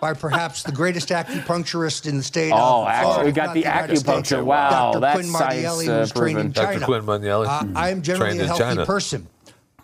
by 0.01 0.15
perhaps 0.15 0.65
the 0.65 0.73
greatest 0.73 1.11
acupuncturist 1.11 2.09
in 2.09 2.17
the 2.17 2.23
state 2.23 2.51
Oh, 2.53 2.83
of 2.83 2.89
actually, 2.89 3.05
Florida, 3.13 3.25
we 3.27 3.33
got 3.33 3.47
not 3.47 3.55
the 3.55 3.61
United 3.61 3.99
States. 3.99 4.33
acupuncture. 4.33 4.45
Wow, 4.45 4.71
Dr. 4.93 5.01
that's 5.01 5.15
Quinn 5.21 5.27
science, 5.27 5.43
Martielli, 5.65 5.89
uh, 5.89 5.99
who's 6.01 6.13
trained 6.13 6.39
in. 6.41 6.53
China. 6.53 6.73
Dr. 6.81 6.85
Quinn 6.87 7.03
Manielli. 7.03 7.47
Uh, 7.47 7.79
I 7.79 7.91
am 7.91 8.03
generally 8.03 8.31
trained 8.31 8.41
a 8.43 8.47
healthy 8.47 8.63
China. 8.65 8.87
person. 8.87 9.29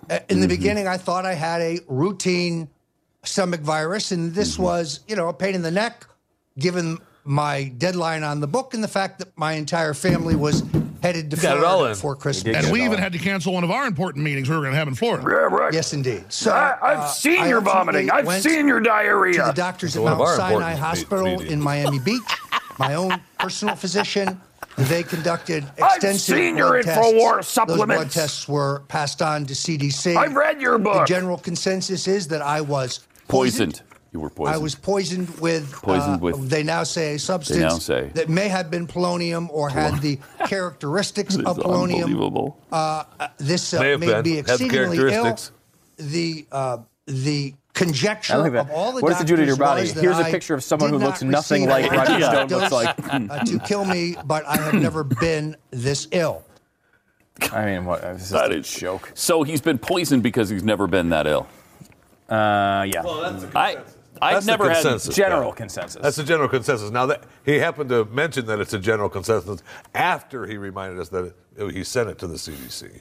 Uh, 0.08 0.18
In 0.28 0.40
the 0.40 0.48
beginning, 0.48 0.88
I 0.88 0.96
thought 0.96 1.24
I 1.24 1.34
had 1.34 1.60
a 1.60 1.78
routine 1.86 2.68
stomach 3.24 3.61
virus, 3.61 4.12
and 4.12 4.35
this 4.35 4.54
Mm-hmm. 4.54 4.62
was, 4.62 5.00
you 5.09 5.16
know, 5.16 5.28
a 5.28 5.33
pain 5.35 5.54
in 5.54 5.62
the 5.62 5.70
neck, 5.70 6.06
given 6.59 6.98
my 7.24 7.64
deadline 7.78 8.22
on 8.22 8.40
the 8.40 8.46
book 8.46 8.74
and 8.74 8.83
the 8.83 8.88
fact 8.88 9.18
that 9.18 9.28
my 9.37 9.52
entire 9.52 9.94
family 9.94 10.35
was 10.35 10.62
headed 11.02 11.30
to 11.30 11.37
got 11.37 11.59
all 11.62 11.76
Florida 11.78 11.94
for 11.94 12.16
Christmas. 12.16 12.56
And 12.56 12.72
we 12.72 12.85
even 12.85 12.98
had 12.98 13.12
to 13.12 13.18
cancel 13.18 13.52
one 13.52 13.62
of 13.64 13.70
our 13.70 13.87
important 13.87 14.24
meetings 14.24 14.48
we 14.48 14.56
were 14.56 14.62
going 14.62 14.72
to 14.72 14.78
have 14.78 14.88
in 14.88 14.94
Florida. 14.94 15.70
Yes, 15.72 15.92
indeed. 15.92 16.24
So 16.30 16.50
I, 16.50 16.76
I've 16.83 16.98
uh, 16.98 17.06
seen 17.09 17.42
I 17.42 17.48
your 17.48 17.61
vomiting. 17.61 18.11
I've 18.11 18.42
seen 18.42 18.66
your 18.66 18.80
diarrhea. 18.80 19.33
to 19.35 19.38
the 19.38 19.42
diarrhea. 19.44 19.54
doctors 19.54 19.96
at 19.96 20.02
Mount 20.02 20.28
Sinai 20.28 20.74
Hospital 20.74 21.24
meetings. 21.26 21.52
in 21.52 21.61
Miami 21.61 21.98
Beach, 21.98 22.20
my 22.78 22.94
own 22.94 23.20
personal 23.38 23.76
physician. 23.76 24.40
They 24.88 25.02
conducted 25.02 25.64
I've 25.82 25.96
extensive 25.96 26.36
seen 26.36 26.56
your 26.56 26.70
blood 26.72 26.84
tests. 26.84 27.12
InfoWars 27.12 27.66
Those 27.66 27.86
blood 27.86 28.10
tests 28.10 28.48
were 28.48 28.80
passed 28.88 29.20
on 29.22 29.46
to 29.46 29.54
CDC. 29.54 30.16
I've 30.16 30.34
read 30.34 30.60
your 30.60 30.78
book. 30.78 30.94
The 30.94 31.04
general 31.04 31.38
consensus 31.38 32.08
is 32.08 32.28
that 32.28 32.42
I 32.42 32.60
was 32.60 33.00
poisoned. 33.28 33.74
Poisoned. 33.74 33.82
You 34.12 34.18
were 34.20 34.30
poisoned. 34.30 34.54
I 34.56 34.58
was 34.58 34.74
poisoned 34.74 35.38
with. 35.38 35.70
Poisoned 35.72 36.16
uh, 36.16 36.18
with- 36.18 36.48
They 36.50 36.62
now 36.64 36.82
say 36.82 37.14
a 37.14 37.18
substance 37.18 37.60
now 37.60 37.78
say. 37.78 38.10
that 38.14 38.28
may 38.28 38.48
have 38.48 38.70
been 38.70 38.86
polonium 38.88 39.48
or 39.50 39.70
had 39.70 40.00
the 40.00 40.18
characteristics 40.46 41.36
of 41.46 41.58
polonium. 41.58 42.04
unbelievable. 42.04 42.58
Uh, 42.72 43.04
this 43.38 43.72
uh, 43.74 43.80
May 43.80 43.90
have 43.90 44.00
may 44.00 44.06
been. 44.06 44.22
be 44.22 44.36
Had 44.36 44.46
the 44.46 44.52
exceedingly 44.54 45.14
ill. 45.14 45.38
The 45.98 46.46
uh, 46.50 46.78
the 47.06 47.54
conjecture 47.74 48.38
like 48.38 48.52
of 48.54 48.70
all 48.70 48.92
the 48.92 49.00
What 49.00 49.11
does 49.11 49.20
it 49.20 49.26
do 49.26 49.37
to 49.37 49.44
your 49.44 49.56
doctors 49.56 49.94
body? 49.94 50.00
Here's 50.06 50.18
a 50.18 50.24
picture 50.24 50.54
of 50.54 50.62
someone 50.64 50.90
who 50.90 50.98
looks 50.98 51.22
nothing 51.22 51.68
like 51.68 51.90
a 51.90 51.96
Roger 51.96 52.18
dose 52.18 52.28
Stone 52.28 52.48
looks 52.61 52.72
like. 52.72 52.96
uh, 53.12 53.44
to 53.44 53.59
kill 53.61 53.85
me, 53.85 54.16
but 54.24 54.44
I 54.46 54.56
have 54.56 54.74
never 54.74 55.04
been 55.04 55.56
this 55.70 56.09
ill. 56.12 56.44
I 57.52 57.64
mean, 57.64 57.85
what? 57.87 58.02
This 58.02 58.22
is 58.22 58.30
That 58.30 58.50
a 58.52 58.56
is 58.59 58.70
joke. 58.70 59.12
So 59.14 59.42
he's 59.44 59.61
been 59.61 59.78
poisoned 59.78 60.22
because 60.22 60.48
he's 60.50 60.62
never 60.64 60.87
been 60.87 61.09
that 61.11 61.26
ill. 61.26 61.46
Uh, 62.28 62.85
yeah. 62.87 63.02
I, 63.54 63.76
I've 64.22 64.35
That's 64.35 64.46
the 64.46 64.52
never 64.52 64.68
had. 64.68 64.83
consensus. 64.83 65.16
General 65.16 65.50
Pat. 65.50 65.56
consensus. 65.56 66.02
That's 66.02 66.16
the 66.16 66.24
general 66.24 66.48
consensus. 66.48 66.90
Now 66.90 67.06
that 67.06 67.24
he 67.46 67.59
happened 67.59 67.88
to 67.90 68.04
mention 68.06 68.44
that 68.46 68.61
it's 68.61 68.74
a 68.74 68.78
general 68.78 69.09
consensus 69.09 69.62
after 69.94 70.46
he 70.46 70.59
reminded 70.59 71.00
us 71.00 71.09
that 71.09 71.33
it, 71.56 71.70
he 71.74 71.83
sent 71.83 72.11
it 72.11 72.18
to 72.18 72.26
the 72.26 72.35
CDC. 72.37 73.00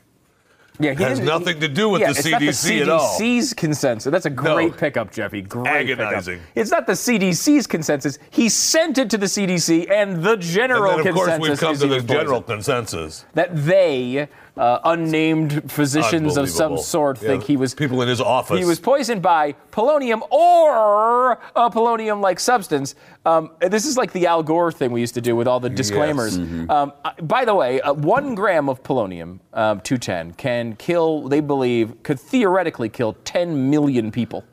Yeah, 0.80 0.94
he 0.94 1.04
has 1.04 1.20
nothing 1.20 1.60
to 1.60 1.68
do 1.68 1.90
with 1.90 2.02
yeah, 2.02 2.14
the 2.14 2.20
it's 2.20 2.30
not 2.30 2.42
CDC 2.42 2.82
at 2.82 2.90
all. 2.90 3.20
CDC's 3.20 3.54
consensus. 3.54 4.12
That's 4.12 4.26
a 4.26 4.30
great 4.30 4.78
pickup, 4.78 5.12
Jeffy. 5.12 5.42
Great 5.42 5.92
Agonizing. 5.92 6.40
pickup. 6.40 6.52
It's 6.56 6.72
not 6.72 6.88
the 6.88 6.94
CDC's 6.94 7.68
consensus. 7.68 8.18
He 8.30 8.48
sent 8.48 8.98
it 8.98 9.10
to 9.10 9.18
the 9.18 9.26
CDC, 9.26 9.92
and 9.92 10.24
the 10.24 10.38
general 10.38 10.92
And 10.92 11.00
then, 11.02 11.08
of 11.10 11.16
course, 11.16 11.40
we've 11.40 11.60
come 11.60 11.76
to 11.78 11.88
the 11.88 12.02
general 12.02 12.42
consensus. 12.42 13.26
that 13.34 13.50
they, 13.54 14.30
uh, 14.60 14.80
unnamed 14.84 15.72
physicians 15.72 16.36
of 16.36 16.50
some 16.50 16.78
sort, 16.78 17.22
Yeah, 17.22 17.30
think 17.30 17.44
he 17.46 17.56
was 17.56 17.74
people 17.74 18.02
in 18.02 18.10
his 18.10 18.20
office. 18.20 18.60
He 18.60 18.66
was 18.66 18.78
poisoned 18.78 19.22
by 19.22 19.54
polonium 19.72 20.22
or 20.32 21.40
a 21.56 21.70
polonium-like 21.70 22.42
substance. 22.42 22.96
Um, 23.26 23.52
this 23.62 23.86
is 23.86 23.96
like 23.96 24.12
the 24.12 24.28
Al 24.28 24.44
Gore 24.44 24.74
thing 24.74 24.92
we 24.92 25.00
used 25.00 25.14
to 25.14 25.22
do 25.22 25.34
with 25.34 25.48
all 25.48 25.62
the 25.62 25.70
disclaimers. 25.70 26.38
Mm-hmm. 26.38 26.70
Um, 26.70 26.92
uh, 27.06 27.14
by 27.22 27.46
the 27.46 27.56
way, 27.56 27.80
uh, 27.80 27.94
one 27.94 28.36
gram 28.36 28.68
of 28.68 28.84
polonium, 28.84 29.40
um, 29.54 29.80
210, 29.80 30.34
can 30.34 30.76
kill. 30.76 31.30
They 31.30 31.40
believe 31.40 32.04
could 32.04 32.20
theoretically 32.20 32.90
kill 32.90 33.14
10 33.24 33.70
million 33.70 34.12
people. 34.12 34.44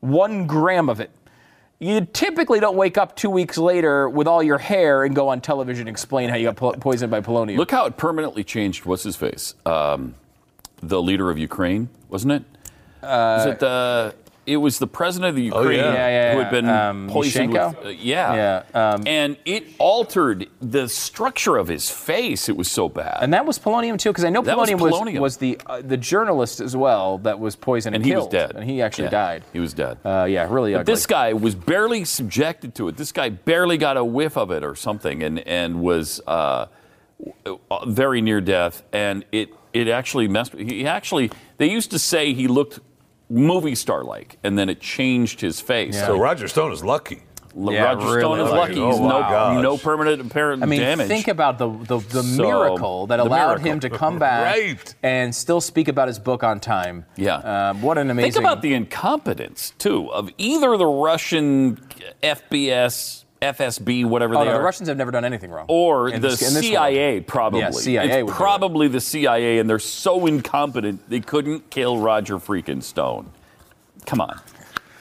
One 0.00 0.48
gram 0.48 0.88
of 0.88 0.98
it. 1.00 1.10
You 1.80 2.06
typically 2.12 2.60
don't 2.60 2.76
wake 2.76 2.98
up 2.98 3.14
two 3.14 3.30
weeks 3.30 3.56
later 3.56 4.08
with 4.08 4.26
all 4.26 4.42
your 4.42 4.58
hair 4.58 5.04
and 5.04 5.14
go 5.14 5.28
on 5.28 5.40
television 5.40 5.82
and 5.82 5.94
explain 5.94 6.28
how 6.28 6.36
you 6.36 6.46
got 6.46 6.56
po- 6.56 6.72
poisoned 6.72 7.10
by 7.10 7.20
polonium. 7.20 7.56
Look 7.56 7.70
how 7.70 7.86
it 7.86 7.96
permanently 7.96 8.42
changed. 8.42 8.84
What's 8.84 9.04
his 9.04 9.16
face? 9.16 9.54
Um, 9.64 10.14
the 10.82 11.00
leader 11.00 11.30
of 11.30 11.38
Ukraine, 11.38 11.88
wasn't 12.08 12.32
it? 12.32 12.42
Was 13.02 13.46
it 13.46 13.60
the? 13.60 14.14
It 14.48 14.56
was 14.56 14.78
the 14.78 14.86
president 14.86 15.28
of 15.30 15.36
the 15.36 15.50
Oh, 15.52 15.60
Ukraine 15.60 15.78
yeah. 15.80 15.92
Yeah, 15.92 16.08
yeah, 16.08 16.32
who 16.34 16.38
had 16.40 16.50
been 16.50 16.68
Um, 16.68 17.08
poisoned 17.10 17.52
with. 17.52 17.60
Uh, 17.84 17.88
yeah, 17.88 18.62
Yeah, 18.74 18.92
um, 18.94 19.02
and 19.06 19.36
it 19.44 19.64
altered 19.78 20.48
the 20.60 20.88
structure 20.88 21.56
of 21.58 21.68
his 21.68 21.90
face. 21.90 22.48
It 22.48 22.56
was 22.56 22.70
so 22.70 22.88
bad. 22.88 23.18
and 23.20 23.32
that 23.34 23.44
was 23.44 23.58
polonium 23.58 23.98
too, 23.98 24.08
because 24.10 24.24
I 24.24 24.30
know 24.30 24.40
That 24.42 24.56
was 24.56 24.70
polonium 24.70 25.20
was, 25.20 25.20
was 25.20 25.36
the 25.38 25.60
uh, 25.66 25.82
the 25.82 25.96
journalist 25.98 26.60
as 26.60 26.74
well 26.74 27.18
that 27.18 27.38
was 27.38 27.56
poisoned 27.56 27.94
and, 27.94 28.02
and 28.02 28.10
he 28.10 28.16
was 28.16 28.26
dead. 28.28 28.52
and 28.56 28.64
he 28.68 28.80
actually 28.80 29.08
died. 29.10 29.44
He 29.52 29.60
was 29.60 29.74
dead. 29.74 29.98
Uh, 30.04 30.26
yeah, 30.28 30.46
really 30.50 30.72
But 30.72 30.80
ugly. 30.80 30.94
this 30.94 31.06
guy 31.06 31.32
was 31.34 31.54
barely 31.54 32.04
subjected 32.04 32.74
to 32.76 32.88
it. 32.88 32.96
This 32.96 33.12
guy 33.12 33.28
barely 33.28 33.76
got 33.76 33.96
a 33.98 34.04
whiff 34.04 34.36
of 34.38 34.50
it 34.50 34.64
or 34.64 34.74
something, 34.74 35.22
and 35.22 35.38
and 35.60 35.82
was 35.82 36.20
uh, 36.26 36.66
uh, 37.46 37.84
very 37.86 38.20
near 38.20 38.40
death. 38.40 38.82
And 38.92 39.24
it 39.32 39.50
it 39.74 39.88
actually 39.88 40.28
messed. 40.28 40.52
He 40.54 40.86
actually 40.86 41.30
they 41.58 41.68
used 41.70 41.90
to 41.90 41.98
say 41.98 42.32
he 42.32 42.46
looked 42.48 42.80
movie 43.30 43.74
star 43.74 44.04
like, 44.04 44.38
and 44.44 44.58
then 44.58 44.68
it 44.68 44.80
changed 44.80 45.40
his 45.40 45.60
face. 45.60 45.98
So 45.98 46.18
Roger 46.18 46.48
Stone 46.48 46.72
is 46.72 46.82
lucky. 46.82 47.22
L- 47.56 47.72
Yeah, 47.72 47.84
Roger 47.94 48.06
really 48.06 48.20
Stone 48.20 48.40
is 48.40 48.50
lucky. 48.52 48.74
lucky. 48.76 48.86
He's 48.92 49.00
Oh, 49.00 49.08
no 49.08 49.20
wow. 49.20 49.60
no 49.60 49.76
permanent 49.78 50.20
apparent 50.20 50.62
I 50.62 50.66
mean, 50.66 50.80
damage. 50.80 51.08
think 51.08 51.28
about 51.28 51.58
the 51.58 51.68
the, 51.68 51.98
the 51.98 52.22
So, 52.22 52.42
miracle 52.42 53.06
that 53.08 53.16
the 53.16 53.24
allowed 53.24 53.48
miracle. 53.62 53.66
him 53.72 53.80
to 53.80 53.90
come 53.90 54.18
back 54.18 54.44
Right. 54.54 54.94
and 55.02 55.34
still 55.34 55.60
speak 55.60 55.88
about 55.88 56.06
his 56.08 56.18
book 56.18 56.44
on 56.44 56.60
time. 56.60 57.04
Yeah. 57.16 57.36
um, 57.70 57.82
what 57.82 57.98
an 57.98 58.10
amazing. 58.10 58.32
Think 58.32 58.44
about 58.44 58.62
the 58.62 58.74
incompetence 58.74 59.72
too 59.78 60.10
of 60.12 60.30
either 60.38 60.76
the 60.76 60.86
Russian 60.86 61.78
FBS, 62.22 63.24
FSB, 63.40 64.04
whatever 64.04 64.34
Oh 64.34 64.40
they 64.40 64.46
no, 64.46 64.54
the 64.58 64.60
Russians 64.64 64.88
have 64.88 64.96
never 64.96 65.10
done 65.10 65.24
anything 65.24 65.50
wrong. 65.50 65.66
or 65.68 66.08
In 66.08 66.20
the 66.20 66.28
this- 66.28 66.58
CIA 66.60 67.20
probably. 67.20 67.60
Yeah, 67.60 67.70
CIA 67.70 68.22
It's 68.22 68.30
it. 68.30 68.34
probably 68.34 68.88
the 68.88 69.00
CIA, 69.00 69.58
and 69.58 69.70
they're 69.70 69.78
so 69.78 70.26
incompetent 70.26 71.08
they 71.08 71.20
couldn't 71.20 71.70
kill 71.70 71.98
Roger 71.98 72.38
freaking 72.38 72.82
Stone. 72.82 73.30
Come 74.06 74.20
on, 74.20 74.40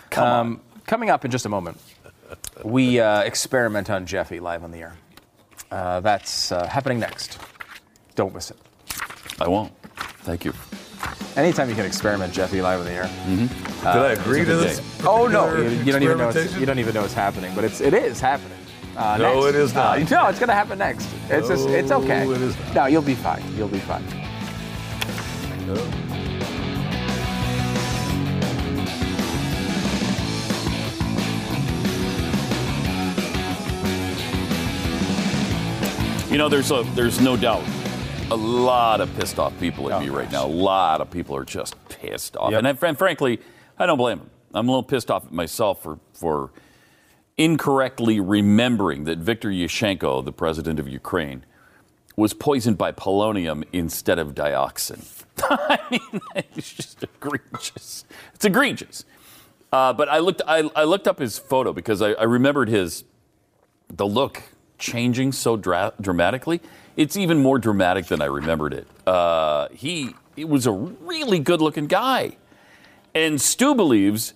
come 0.10 0.24
on. 0.24 0.40
Um, 0.40 0.62
coming 0.86 1.10
up 1.10 1.26
in 1.26 1.32
just 1.32 1.46
a 1.46 1.50
moment, 1.50 1.80
we 2.64 3.00
uh, 3.00 3.22
experiment 3.22 3.90
on 3.90 4.06
Jeffy 4.06 4.40
live 4.40 4.64
on 4.64 4.72
the 4.72 4.80
air. 4.80 4.96
Uh, 5.72 6.00
that's 6.02 6.52
uh, 6.52 6.68
happening 6.68 7.00
next. 7.00 7.40
Don't 8.16 8.34
miss 8.34 8.52
it. 8.52 8.58
I 9.40 9.48
won't. 9.48 9.72
Thank 10.22 10.46
you. 10.46 10.54
Anytime 11.36 11.70
you 11.70 11.76
can 11.76 11.86
experiment 11.86 12.34
Jeffy 12.34 12.62
live 12.62 12.80
on 12.80 12.86
the 12.86 12.92
air. 12.92 13.10
Did 13.28 13.86
I 13.86 14.12
agree 14.14 14.44
to 14.44 14.56
this? 14.56 14.82
Oh 15.06 15.28
no, 15.28 15.56
you, 15.56 15.70
you 15.70 15.92
don't 15.92 16.02
even 16.04 16.18
know. 16.18 16.30
It's, 16.30 16.56
you 16.58 16.66
don't 16.66 16.80
even 16.80 16.94
know 16.96 17.04
it's 17.04 17.14
happening, 17.14 17.54
but 17.54 17.64
it's 17.64 17.80
it 17.80 17.94
is 17.94 18.20
happening. 18.20 18.58
Uh, 18.96 19.18
No, 19.18 19.34
next. 19.36 19.46
it 19.50 19.56
is 19.56 19.74
not. 19.76 20.00
Uh, 20.00 20.04
no, 20.10 20.28
it's 20.28 20.40
gonna 20.40 20.54
happen 20.54 20.80
next. 20.80 21.08
It's 21.30 21.48
just 21.48 21.70
it's 21.70 21.92
okay. 21.92 22.24
it 22.28 22.42
is 22.42 22.58
not. 22.58 22.76
No, 22.76 22.86
you'll 22.88 23.04
be 23.04 23.14
fine. 23.14 23.44
You'll 23.56 23.68
be 23.68 23.80
fine. 23.80 24.04
You 36.30 36.38
know, 36.38 36.50
there's 36.50 36.72
a 36.72 36.84
there's 36.94 37.22
no 37.22 37.38
doubt 37.38 37.64
a 38.30 38.36
lot 38.36 39.00
of 39.02 39.14
pissed 39.16 39.40
off 39.40 39.58
people 39.60 39.92
at 39.92 40.02
me 40.02 40.10
right 40.10 40.32
now. 40.32 40.46
A 40.46 40.48
lot 40.48 41.00
of 41.02 41.10
people 41.10 41.36
are 41.36 41.46
just 41.46 41.76
pissed 41.90 42.36
off, 42.38 42.52
Yep. 42.52 42.58
and, 42.60 42.68
I- 42.68 42.88
and 42.88 42.98
frankly, 42.98 43.40
I 43.80 43.86
don't 43.86 43.98
blame 43.98 44.20
them. 44.20 44.30
I'm 44.54 44.68
a 44.68 44.72
little 44.72 44.84
pissed 44.84 45.12
off 45.12 45.26
at 45.26 45.32
myself 45.32 45.82
for 45.84 46.00
for 46.14 46.52
incorrectly 47.38 48.20
remembering 48.20 49.04
that 49.04 49.20
Viktor 49.20 49.50
Yushchenko, 49.50 50.26
the 50.26 50.32
president 50.32 50.80
of 50.80 50.88
Ukraine, 50.88 51.46
was 52.16 52.34
poisoned 52.34 52.78
by 52.78 52.92
polonium 52.92 53.64
instead 53.72 54.18
of 54.18 54.34
dioxin. 54.34 55.06
I 55.44 55.80
mean, 55.92 56.22
it's 56.56 56.74
just 56.74 57.04
egregious. 57.04 58.06
It's 58.34 58.46
egregious. 58.46 59.06
Uh, 59.72 59.94
but 59.94 60.10
I 60.10 60.20
looked 60.20 60.42
I, 60.48 60.70
I 60.76 60.84
looked 60.86 61.08
up 61.08 61.20
his 61.20 61.38
photo 61.38 61.74
because 61.74 62.02
I, 62.02 62.14
I 62.14 62.24
remembered 62.24 62.70
his 62.70 63.04
the 63.90 64.08
look 64.08 64.42
changing 64.80 65.32
so 65.34 65.56
dra- 65.58 65.94
dramatically. 66.02 66.62
It's 66.98 67.16
even 67.16 67.42
more 67.42 67.60
dramatic 67.60 68.08
than 68.08 68.22
I 68.22 68.26
remembered 68.26 68.74
it. 68.74 68.88
Uh, 69.06 69.68
he, 69.72 70.16
he 70.36 70.44
was 70.44 70.66
a 70.66 70.72
really 70.72 71.40
good 71.40 71.62
looking 71.62 71.86
guy. 71.86 72.38
And 73.14 73.40
Stu 73.40 73.76
believes 73.76 74.34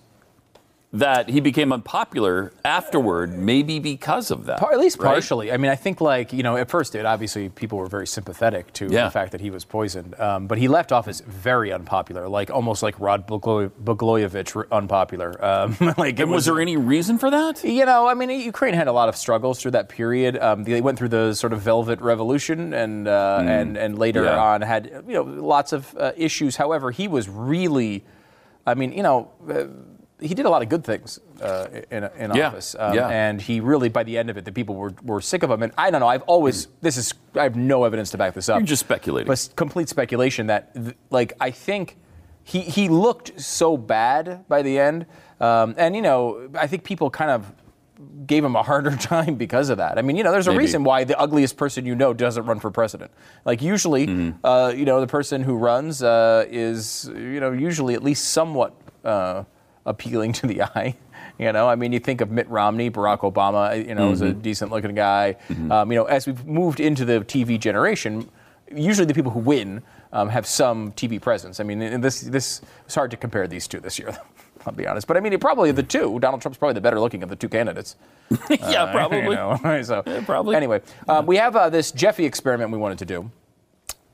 that 0.94 1.30
he 1.30 1.40
became 1.40 1.72
unpopular 1.72 2.52
afterward, 2.66 3.32
maybe 3.38 3.78
because 3.78 4.30
of 4.30 4.44
that. 4.44 4.58
Par- 4.58 4.72
at 4.74 4.78
least 4.78 4.98
right? 4.98 5.12
partially. 5.14 5.50
I 5.50 5.56
mean, 5.56 5.70
I 5.70 5.74
think 5.74 6.02
like 6.02 6.34
you 6.34 6.42
know, 6.42 6.56
at 6.58 6.68
first, 6.68 6.94
it 6.94 7.06
obviously 7.06 7.48
people 7.48 7.78
were 7.78 7.86
very 7.86 8.06
sympathetic 8.06 8.70
to 8.74 8.88
Yeah. 8.90 9.04
the 9.04 9.10
fact 9.10 9.32
that 9.32 9.40
he 9.40 9.48
was 9.50 9.64
poisoned, 9.64 10.18
um, 10.20 10.46
but 10.46 10.58
he 10.58 10.68
left 10.68 10.92
office 10.92 11.20
very 11.26 11.72
unpopular, 11.72 12.28
like 12.28 12.50
almost 12.50 12.82
like 12.82 13.00
Rod 13.00 13.26
Boglo- 13.26 13.70
Bogloyevich 13.82 14.64
unpopular. 14.70 15.42
Um, 15.42 15.76
like, 15.96 16.18
And 16.20 16.30
was 16.30 16.44
there 16.44 16.60
any 16.60 16.76
reason 16.76 17.16
for 17.16 17.30
that? 17.30 17.64
You 17.64 17.86
know, 17.86 18.06
I 18.06 18.12
mean, 18.12 18.28
Ukraine 18.28 18.74
had 18.74 18.86
a 18.88 18.92
lot 18.92 19.08
of 19.08 19.16
struggles 19.16 19.60
through 19.62 19.70
that 19.70 19.88
period. 19.88 20.36
Um, 20.38 20.64
they 20.64 20.82
went 20.82 20.98
through 20.98 21.08
the 21.08 21.32
sort 21.34 21.54
of 21.54 21.60
Velvet 21.60 22.00
Revolution, 22.02 22.74
and 22.74 23.08
uh, 23.08 23.40
and 23.42 23.78
and 23.78 23.98
later 23.98 24.24
Yeah. 24.24 24.36
on 24.38 24.60
had 24.60 25.04
you 25.08 25.14
know 25.14 25.22
lots 25.22 25.72
of 25.72 25.96
uh, 25.96 26.12
issues. 26.18 26.56
However, 26.56 26.90
he 26.90 27.08
was 27.08 27.30
really, 27.30 28.04
I 28.66 28.74
mean, 28.74 28.92
you 28.92 29.02
know. 29.02 29.30
Uh, 29.50 29.64
he 30.22 30.34
did 30.34 30.46
a 30.46 30.50
lot 30.50 30.62
of 30.62 30.68
good 30.68 30.84
things 30.84 31.18
uh, 31.42 31.66
in, 31.90 32.04
in 32.18 32.34
Yeah, 32.34 32.48
office, 32.48 32.74
um, 32.78 32.94
yeah. 32.94 33.08
and 33.08 33.40
he 33.40 33.60
really, 33.60 33.88
by 33.88 34.02
the 34.04 34.16
end 34.16 34.30
of 34.30 34.36
it, 34.38 34.44
the 34.44 34.52
people 34.52 34.74
were, 34.76 34.94
were 35.02 35.20
sick 35.20 35.42
of 35.42 35.50
him. 35.50 35.62
And 35.62 35.72
I 35.76 35.90
don't 35.90 36.00
know. 36.00 36.08
I've 36.08 36.22
always 36.22 36.68
this 36.80 36.96
is 36.96 37.12
I 37.34 37.42
have 37.42 37.56
no 37.56 37.84
evidence 37.84 38.10
to 38.12 38.18
back 38.18 38.34
this 38.34 38.48
up. 38.48 38.60
You're 38.60 38.66
just 38.66 38.80
speculating. 38.80 39.26
But 39.26 39.48
complete 39.56 39.88
speculation 39.88 40.46
that, 40.46 40.74
like, 41.10 41.32
I 41.40 41.50
think 41.50 41.96
he 42.44 42.60
he 42.60 42.88
looked 42.88 43.40
so 43.40 43.76
bad 43.76 44.46
by 44.48 44.62
the 44.62 44.78
end, 44.78 45.06
um, 45.40 45.74
and 45.76 45.94
you 45.96 46.02
know, 46.02 46.48
I 46.54 46.66
think 46.66 46.84
people 46.84 47.10
kind 47.10 47.30
of 47.30 47.52
gave 48.26 48.44
him 48.44 48.56
a 48.56 48.62
harder 48.64 48.96
time 49.14 49.36
because 49.36 49.68
of 49.70 49.78
that. 49.78 49.96
I 49.96 50.02
mean, 50.02 50.16
you 50.16 50.24
know, 50.24 50.32
there's 50.32 50.48
a 50.48 50.50
Maybe. 50.50 50.64
reason 50.64 50.82
why 50.82 51.04
the 51.04 51.16
ugliest 51.18 51.56
person 51.56 51.86
you 51.86 51.94
know 51.94 52.12
doesn't 52.12 52.44
run 52.46 52.58
for 52.58 52.70
president. 52.70 53.12
Like 53.44 53.62
usually, 53.62 54.06
Mm-hmm. 54.08 54.44
uh, 54.44 54.70
you 54.70 54.84
know, 54.84 55.00
the 55.00 55.06
person 55.06 55.42
who 55.44 55.54
runs 55.56 56.02
uh, 56.02 56.44
is, 56.50 57.08
you 57.14 57.38
know, 57.38 57.52
usually 57.52 57.94
at 57.94 58.02
least 58.02 58.30
somewhat 58.30 58.74
uh, 59.04 59.44
appealing 59.86 60.32
to 60.34 60.46
the 60.46 60.62
eye. 60.76 60.96
You 61.38 61.52
know, 61.52 61.68
I 61.68 61.74
mean, 61.76 61.92
you 61.92 61.98
think 61.98 62.20
of 62.20 62.30
Mitt 62.30 62.48
Romney, 62.48 62.90
Barack 62.90 63.20
Obama, 63.20 63.76
you 63.86 63.94
know, 63.94 64.10
is 64.12 64.20
Mm-hmm. 64.20 64.30
a 64.30 64.42
decent-looking 64.42 64.94
guy. 64.94 65.36
Um, 65.70 65.90
you 65.90 65.98
know, 65.98 66.04
as 66.04 66.26
we've 66.26 66.44
moved 66.46 66.78
into 66.78 67.04
the 67.04 67.20
TV 67.20 67.58
generation, 67.58 68.28
usually 68.74 69.06
the 69.06 69.14
people 69.14 69.30
who 69.32 69.40
win 69.40 69.82
um, 70.12 70.28
have 70.28 70.46
some 70.46 70.92
TV 70.92 71.20
presence. 71.20 71.58
I 71.58 71.64
mean, 71.64 72.00
this 72.00 72.20
this 72.20 72.60
it's 72.84 72.94
hard 72.94 73.10
to 73.12 73.16
compare 73.16 73.46
these 73.48 73.66
two 73.66 73.80
this 73.80 73.98
year. 73.98 74.16
I'll 74.66 74.72
be 74.74 74.86
honest, 74.86 75.08
but 75.08 75.16
I 75.16 75.20
mean, 75.20 75.36
probably 75.40 75.72
the 75.72 75.82
two. 75.82 76.20
Donald 76.20 76.40
Trump's 76.42 76.56
probably 76.58 76.74
the 76.74 76.80
better 76.80 77.00
looking 77.00 77.22
of 77.24 77.28
the 77.28 77.34
two 77.34 77.48
candidates. 77.48 77.96
yeah, 78.50 78.84
Uh, 78.84 78.92
probably. 78.92 79.18
you 79.20 79.34
know, 79.34 79.82
so 79.82 80.02
probably. 80.24 80.54
Anyway, 80.54 80.82
um, 81.08 81.26
we 81.26 81.36
have 81.36 81.56
uh, 81.56 81.68
this 81.70 81.90
Jeffy 81.90 82.24
experiment 82.26 82.70
we 82.70 82.78
wanted 82.78 82.98
to 82.98 83.04
do. 83.06 83.30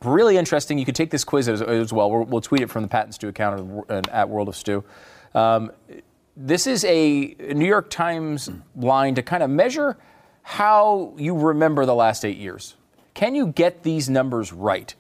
Really 0.05 0.37
interesting. 0.39 0.79
You 0.79 0.85
could 0.87 0.95
take 0.95 1.11
this 1.11 1.25
quiz 1.25 1.49
as, 1.49 1.61
as 1.61 1.93
well. 1.93 2.11
We'll, 2.11 2.25
we'll 2.25 2.41
tweet 2.41 2.63
it 2.63 2.71
from 2.71 2.83
the 2.83 2.89
Pat 2.89 3.05
and 3.05 3.15
Stu 3.15 3.29
account 3.29 3.85
at- 3.91 4.09
at 4.09 4.29
World 4.29 4.49
of 4.49 4.55
Stu. 4.57 4.85
Um, 5.35 5.73
this 6.37 6.67
is 6.67 6.85
a 6.85 7.35
New 7.55 7.67
York 7.67 7.91
Times 7.91 8.51
line 8.77 9.15
to 9.17 9.23
kind 9.23 9.43
of 9.43 9.51
measure 9.51 9.97
how 10.43 11.15
you 11.19 11.37
remember 11.37 11.85
the 11.85 11.95
last 11.95 12.25
eight 12.25 12.39
years. 12.39 12.75
Can 13.15 13.35
you 13.35 13.49
get 13.49 13.83
these 13.83 14.09
numbers 14.09 14.53
right? 14.53 14.95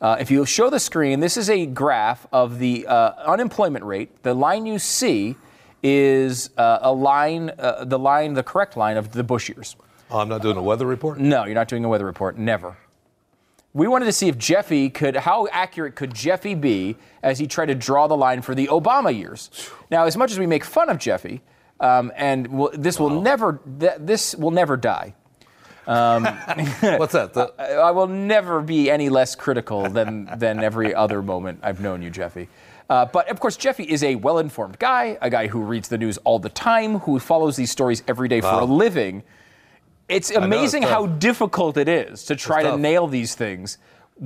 Uh, 0.00 0.16
if 0.20 0.30
you 0.30 0.44
show 0.46 0.70
the 0.70 0.78
screen, 0.78 1.20
this 1.20 1.36
is 1.36 1.50
a 1.50 1.66
graph 1.66 2.26
of 2.30 2.58
the 2.58 2.86
uh, 2.86 3.12
unemployment 3.24 3.84
rate. 3.84 4.22
The 4.22 4.34
line 4.34 4.66
you 4.66 4.78
see 4.78 5.36
is 5.82 6.50
uh, 6.56 6.78
a 6.82 6.92
line, 6.92 7.50
uh, 7.58 7.84
the 7.84 7.98
line, 7.98 8.34
the 8.34 8.42
correct 8.42 8.76
line 8.76 8.96
of 8.96 9.12
the 9.12 9.24
Bush 9.24 9.48
years. 9.48 9.76
Oh, 10.10 10.20
I'm 10.20 10.28
not 10.28 10.42
doing 10.42 10.56
a 10.56 10.62
weather 10.62 10.86
report? 10.86 11.18
No, 11.18 11.44
you're 11.44 11.54
not 11.54 11.68
doing 11.68 11.84
a 11.84 11.88
weather 11.88 12.06
report. 12.06 12.38
Never. 12.38 12.76
We 13.76 13.88
wanted 13.88 14.06
to 14.06 14.12
see 14.12 14.28
if 14.28 14.38
Jeffy 14.38 14.88
could, 14.88 15.16
how 15.16 15.48
accurate 15.48 15.96
could 15.96 16.14
Jeffy 16.14 16.54
be 16.54 16.96
as 17.22 17.38
he 17.38 17.46
tried 17.46 17.66
to 17.66 17.74
draw 17.74 18.06
the 18.06 18.16
line 18.16 18.40
for 18.40 18.54
the 18.54 18.68
Obama 18.68 19.14
years. 19.14 19.50
Now, 19.90 20.06
as 20.06 20.16
much 20.16 20.32
as 20.32 20.38
we 20.38 20.46
make 20.46 20.64
fun 20.64 20.88
of 20.88 20.96
Jeffy, 20.98 21.42
um, 21.80 22.10
and 22.16 22.46
we'll, 22.46 22.70
this 22.72 22.98
will 22.98 23.20
never, 23.20 23.60
th- 23.78 23.96
this 23.98 24.34
will 24.34 24.50
never 24.50 24.78
die. 24.78 25.14
What's 26.80 27.12
that? 27.12 27.34
The- 27.34 27.52
I, 27.58 27.72
I 27.74 27.90
will 27.90 28.06
never 28.06 28.62
be 28.62 28.90
any 28.90 29.10
less 29.10 29.34
critical 29.34 29.90
than 29.90 30.30
than 30.38 30.64
every 30.64 30.94
other 30.94 31.20
moment 31.20 31.60
I've 31.62 31.80
known 31.82 32.00
you, 32.00 32.08
Jeffy. 32.08 32.48
Uh, 32.88 33.04
but 33.04 33.28
of 33.28 33.40
course, 33.40 33.58
Jeffy 33.58 33.84
is 33.84 34.02
a 34.02 34.14
well-informed 34.14 34.78
guy, 34.78 35.18
a 35.20 35.28
guy 35.28 35.48
who 35.48 35.60
reads 35.60 35.88
the 35.88 35.98
news 35.98 36.16
all 36.24 36.38
the 36.38 36.48
time, 36.48 37.00
who 37.00 37.18
follows 37.18 37.56
these 37.56 37.70
stories 37.70 38.02
every 38.08 38.28
day 38.28 38.40
for 38.40 38.46
a 38.60 38.64
living. 38.64 39.22
It's 40.08 40.30
know, 40.30 40.40
amazing 40.40 40.82
tough. 40.82 40.90
how 40.90 41.06
difficult 41.06 41.76
it 41.76 41.88
is 41.88 42.24
to 42.26 42.36
try 42.36 42.62
to 42.62 42.76
nail 42.76 43.06
these 43.06 43.34
things. 43.34 43.78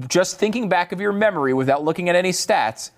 Just 0.08 0.38
thinking 0.38 0.68
back 0.68 0.92
of 0.92 1.00
your 1.00 1.12
memory 1.12 1.54
without 1.54 1.82
looking 1.82 2.08
at 2.08 2.14
any 2.14 2.30
stats, 2.30 2.90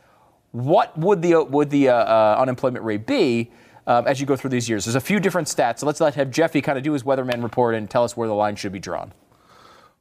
what 0.51 0.97
would 0.99 1.23
the 1.23 1.43
would 1.43 1.71
the 1.71 1.89
uh, 1.89 1.95
uh, 1.95 2.37
unemployment 2.39 2.85
rate 2.85 3.07
be? 3.07 3.51
um, 3.87 4.07
as 4.07 4.21
you 4.21 4.27
go 4.27 4.37
through 4.37 4.51
these 4.51 4.69
years. 4.69 4.85
There's 4.85 4.95
a 4.95 5.01
few 5.01 5.21
different 5.21 5.49
stats. 5.49 5.81
So 5.81 5.87
let's 5.87 6.01
let 6.01 6.15
have 6.15 6.31
Jeffy 6.31 6.61
kind 6.61 6.79
of 6.79 6.85
do 6.85 6.93
his 6.93 7.03
weatherman 7.03 7.43
report 7.43 7.75
and 7.75 7.89
tell 7.89 8.05
us 8.05 8.17
where 8.17 8.29
the 8.29 8.35
line 8.35 8.57
should 8.57 8.73
be 8.73 8.79
drawn. 8.79 9.13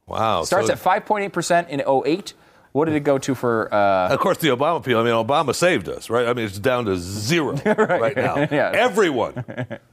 Wow. 0.06 0.44
Starts 0.44 0.68
so- 0.68 0.72
at 0.74 0.78
5.8% 0.78 1.68
in 1.68 1.80
08. 1.80 2.34
What 2.72 2.86
did 2.86 2.94
it 2.94 3.00
go 3.00 3.18
to 3.18 3.34
for? 3.34 3.72
Uh, 3.72 4.08
Of 4.08 4.20
course, 4.20 4.38
the 4.38 4.48
Obama 4.48 4.82
people. 4.82 5.00
I 5.00 5.04
mean, 5.04 5.12
Obama 5.12 5.54
saved 5.54 5.88
us, 5.90 6.08
right? 6.08 6.26
I 6.26 6.32
mean, 6.32 6.46
it's 6.46 6.58
down 6.58 6.86
to 6.86 6.96
zero 6.96 7.52
right, 7.66 8.16
now. 8.16 8.36
Yeah. 8.50 8.72
Everyone, 8.74 9.44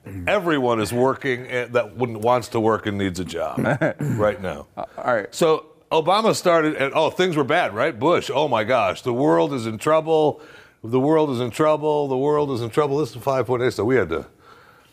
everyone 0.27 0.79
is 0.79 0.93
working 0.93 1.45
and 1.47 1.73
that 1.73 1.95
wants 1.97 2.47
to 2.49 2.59
work 2.59 2.85
and 2.85 2.97
needs 2.97 3.19
a 3.19 3.25
job 3.25 3.59
right 3.99 4.41
now. 4.41 4.67
all 4.77 4.87
right. 4.97 5.27
So 5.35 5.65
Obama 5.91 6.33
started, 6.35 6.75
and 6.75 6.93
oh, 6.95 7.09
things 7.09 7.35
were 7.35 7.43
bad, 7.43 7.73
right? 7.75 7.97
Bush, 7.97 8.31
oh 8.33 8.47
my 8.47 8.63
gosh, 8.63 9.01
the 9.01 9.13
world 9.13 9.53
is 9.53 9.65
in 9.67 9.77
trouble. 9.77 10.41
The 10.81 10.99
world 10.99 11.31
is 11.31 11.41
in 11.41 11.51
trouble. 11.51 12.07
The 12.07 12.17
world 12.17 12.51
is 12.51 12.61
in 12.61 12.69
trouble. 12.69 12.99
This 12.99 13.11
is 13.11 13.17
5.8. 13.17 13.73
So 13.73 13.83
we 13.83 13.95
had 13.97 14.07
to, 14.09 14.25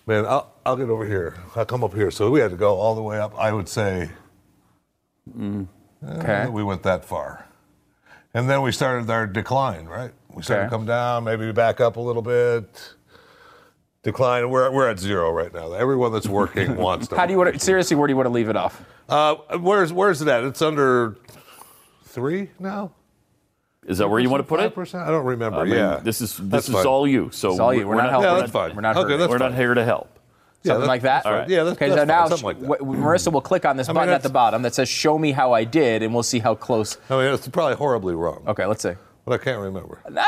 man, 0.06 0.26
I'll, 0.26 0.52
I'll 0.64 0.76
get 0.76 0.88
over 0.90 1.06
here. 1.06 1.36
I'll 1.54 1.64
come 1.64 1.84
up 1.84 1.94
here. 1.94 2.10
So 2.10 2.30
we 2.30 2.40
had 2.40 2.50
to 2.50 2.56
go 2.56 2.74
all 2.74 2.96
the 2.96 3.02
way 3.02 3.20
up, 3.20 3.38
I 3.38 3.52
would 3.52 3.68
say. 3.68 4.10
Okay. 5.38 6.42
Uh, 6.42 6.50
we 6.50 6.64
went 6.64 6.82
that 6.82 7.04
far. 7.04 7.45
And 8.36 8.50
then 8.50 8.60
we 8.60 8.70
started 8.70 9.08
our 9.08 9.26
decline, 9.26 9.86
right? 9.86 10.12
We 10.34 10.42
started 10.42 10.64
Okay. 10.64 10.70
to 10.70 10.76
come 10.76 10.84
down, 10.84 11.24
maybe 11.24 11.50
back 11.52 11.80
up 11.80 11.96
a 11.96 12.00
little 12.00 12.20
bit. 12.20 12.92
Decline. 14.02 14.50
We're, 14.50 14.70
we're 14.70 14.90
at 14.90 14.98
zero 14.98 15.30
right 15.32 15.52
now. 15.54 15.72
Everyone 15.72 16.12
that's 16.12 16.26
working 16.28 16.76
wants 16.86 17.08
to. 17.08 17.16
how 17.16 17.24
do 17.24 17.32
you 17.32 17.38
want 17.38 17.54
to, 17.54 17.58
seriously? 17.58 17.96
Where 17.96 18.06
do 18.06 18.12
you 18.12 18.16
want 18.16 18.26
to 18.26 18.32
leave 18.32 18.50
it 18.50 18.56
off? 18.56 18.84
Uh, 19.08 19.36
where's 19.58 19.90
where's 19.90 20.20
it 20.20 20.28
at? 20.28 20.44
It's 20.44 20.60
under 20.60 21.16
three 22.04 22.50
now. 22.58 22.92
Is 23.86 23.96
that 23.98 24.08
where 24.10 24.20
you 24.20 24.28
want 24.28 24.42
to 24.42 24.46
put 24.46 24.60
it? 24.60 24.74
5%? 24.74 25.00
I 25.00 25.10
don't 25.10 25.24
remember. 25.24 25.60
I 25.60 25.64
mean, 25.64 25.74
yeah, 25.74 26.00
this 26.02 26.20
is 26.20 26.36
this 26.36 26.46
That's 26.48 26.68
is 26.68 26.74
fine. 26.74 26.86
all 26.86 27.08
you. 27.08 27.30
So 27.32 27.52
It's 27.52 27.58
all 27.60 27.72
you. 27.72 27.88
We're 27.88 27.94
not 27.94 28.10
helping. 28.10 28.28
Yeah, 28.30 28.38
that's 28.40 28.52
fine. 28.52 28.74
We're 28.76 28.82
not 28.82 28.96
Okay, 28.96 29.02
hurting. 29.04 29.18
that's 29.18 29.30
we're 29.30 29.38
fine. 29.38 29.52
not 29.52 29.56
here 29.58 29.72
to 29.72 29.84
help. 29.84 30.15
Yeah, 30.66 30.72
Something 30.72 30.80
that- 30.82 30.86
like 30.88 31.02
that. 31.02 31.24
that's. 31.24 31.50
Yeah, 31.50 31.62
that's, 31.64 31.76
okay. 31.76 31.88
that's 31.88 32.00
so 32.00 32.04
now 32.04 32.20
fine. 32.20 32.28
something 32.28 32.46
like 32.46 32.60
that. 32.60 32.78
w- 32.78 33.00
Marissa 33.02 33.32
will 33.32 33.40
click 33.40 33.64
on 33.64 33.76
this 33.76 33.88
I 33.88 33.92
mean, 33.92 34.00
button 34.02 34.14
at 34.14 34.22
the 34.22 34.28
bottom 34.30 34.62
that 34.62 34.74
says 34.74 34.88
"Show 34.88 35.18
me 35.18 35.32
how 35.32 35.52
I 35.52 35.64
did," 35.64 36.02
and 36.02 36.12
we'll 36.12 36.22
see 36.22 36.38
how 36.40 36.54
close. 36.54 36.98
I 37.10 37.16
mean, 37.16 37.32
it's 37.34 37.48
probably 37.48 37.76
horribly 37.76 38.14
wrong, 38.14 38.42
Okay, 38.46 38.66
let's 38.66 38.82
see. 38.82 38.92
but 39.24 39.40
I 39.40 39.44
can't 39.44 39.60
remember. 39.60 40.00
Nah, 40.10 40.22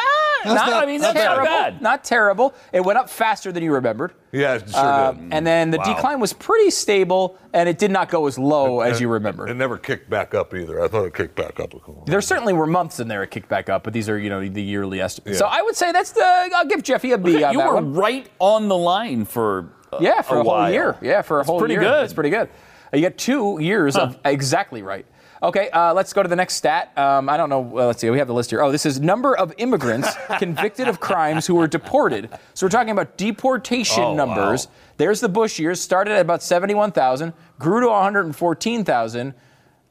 not, 0.44 0.54
not- 0.54 0.82
I 0.84 0.86
mean, 0.86 1.00
not 1.00 1.14
terrible. 1.16 1.44
bad. 1.44 1.82
Not 1.82 2.04
terrible. 2.04 2.54
It 2.72 2.80
went 2.84 2.98
up 2.98 3.10
faster 3.10 3.50
than 3.50 3.62
you 3.64 3.72
remembered. 3.72 4.12
Yeah, 4.30 4.54
it 4.54 4.70
sure 4.70 4.78
Um, 4.80 5.16
did. 5.16 5.34
and 5.34 5.46
then 5.46 5.70
the 5.72 5.78
Wow. 5.78 5.94
decline 5.94 6.20
was 6.20 6.32
pretty 6.32 6.70
stable, 6.70 7.36
and 7.52 7.68
it 7.68 7.78
did 7.78 7.90
not 7.90 8.08
go 8.08 8.26
as 8.28 8.38
low 8.38 8.80
as 8.80 8.92
And- 8.92 9.00
you 9.00 9.08
remember. 9.08 9.48
It 9.48 9.54
never 9.54 9.76
kicked 9.78 10.08
back 10.10 10.34
up 10.34 10.54
either. 10.54 10.82
I 10.84 10.86
thought 10.88 11.04
it 11.06 11.14
kicked 11.14 11.34
back 11.34 11.58
up. 11.58 11.72
A 11.72 11.76
little. 11.78 12.04
There 12.06 12.20
certainly 12.20 12.52
were 12.52 12.66
months 12.66 13.00
in 13.00 13.08
there 13.08 13.22
it 13.24 13.30
kicked 13.32 13.48
back 13.48 13.68
up, 13.68 13.82
but 13.84 13.92
these 13.94 14.08
are 14.08 14.18
you 14.18 14.30
know 14.30 14.46
the 14.46 14.62
yearly 14.62 15.00
estimates. 15.00 15.40
Yeah. 15.40 15.46
So 15.46 15.46
I 15.50 15.62
would 15.62 15.74
say 15.76 15.90
that's 15.92 16.12
the. 16.12 16.24
I'll 16.54 16.66
give 16.66 16.82
Jeffy 16.84 17.12
a 17.12 17.18
B 17.18 17.42
on 17.42 17.52
you 17.54 17.58
that 17.58 17.66
were 17.68 17.74
one. 17.74 17.94
right 17.94 18.28
on 18.38 18.68
the 18.68 18.76
line 18.76 19.24
for 19.24 19.66
uh, 19.92 19.98
Yeah, 20.00 20.22
for 20.22 20.34
a, 20.34 20.42
whole 20.42 20.44
while. 20.52 20.70
year. 20.72 20.96
Yeah, 21.00 21.22
for 21.22 21.40
a 21.40 21.44
whole 21.44 21.44
year. 21.44 21.44
That's 21.44 21.48
whole 21.48 21.58
pretty 21.60 21.74
year. 21.74 21.80
good. 21.82 22.02
That's 22.02 22.12
pretty 22.12 22.30
good. 22.30 22.48
Uh, 22.92 22.96
You 22.96 23.02
got 23.08 23.18
two 23.18 23.58
years 23.60 23.96
of 23.96 24.18
exactly 24.24 24.82
right. 24.82 25.06
Okay, 25.40 25.70
uh, 25.70 25.94
let's 25.94 26.12
go 26.12 26.20
to 26.24 26.28
the 26.28 26.34
next 26.34 26.54
stat. 26.54 26.90
Um, 26.98 27.28
I 27.28 27.36
don't 27.36 27.48
know. 27.48 27.60
Well, 27.60 27.86
let's 27.86 28.00
see. 28.00 28.10
We 28.10 28.18
have 28.18 28.26
the 28.26 28.34
list 28.34 28.50
here. 28.50 28.60
Oh, 28.60 28.72
this 28.72 28.84
is 28.84 28.98
number 29.00 29.36
of 29.38 29.54
immigrants 29.58 30.08
convicted 30.38 30.88
of 30.88 30.98
crimes 30.98 31.46
who 31.46 31.54
were 31.54 31.68
deported. 31.68 32.28
So 32.54 32.66
we're 32.66 32.70
talking 32.70 32.90
about 32.90 33.16
deportation 33.16 34.02
Oh, 34.02 34.10
wow. 34.14 34.24
numbers. 34.24 34.66
There's 34.96 35.20
the 35.20 35.28
Bush 35.28 35.60
years. 35.60 35.80
Started 35.80 36.14
at 36.14 36.20
about 36.22 36.42
71,000, 36.42 37.32
grew 37.60 37.80
to 37.82 37.86
114,000. 37.86 39.34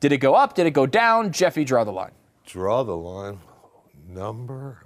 Did 0.02 0.12
it 0.12 0.18
go 0.18 0.34
up? 0.36 0.54
Did 0.54 0.66
it 0.68 0.72
go 0.72 0.86
down? 0.86 1.32
Jeffy, 1.32 1.64
draw 1.64 1.86
the 1.86 1.92
line. 1.94 2.12
Draw 2.46 2.84
the 2.84 2.98
line. 2.98 3.40
Number. 4.10 4.86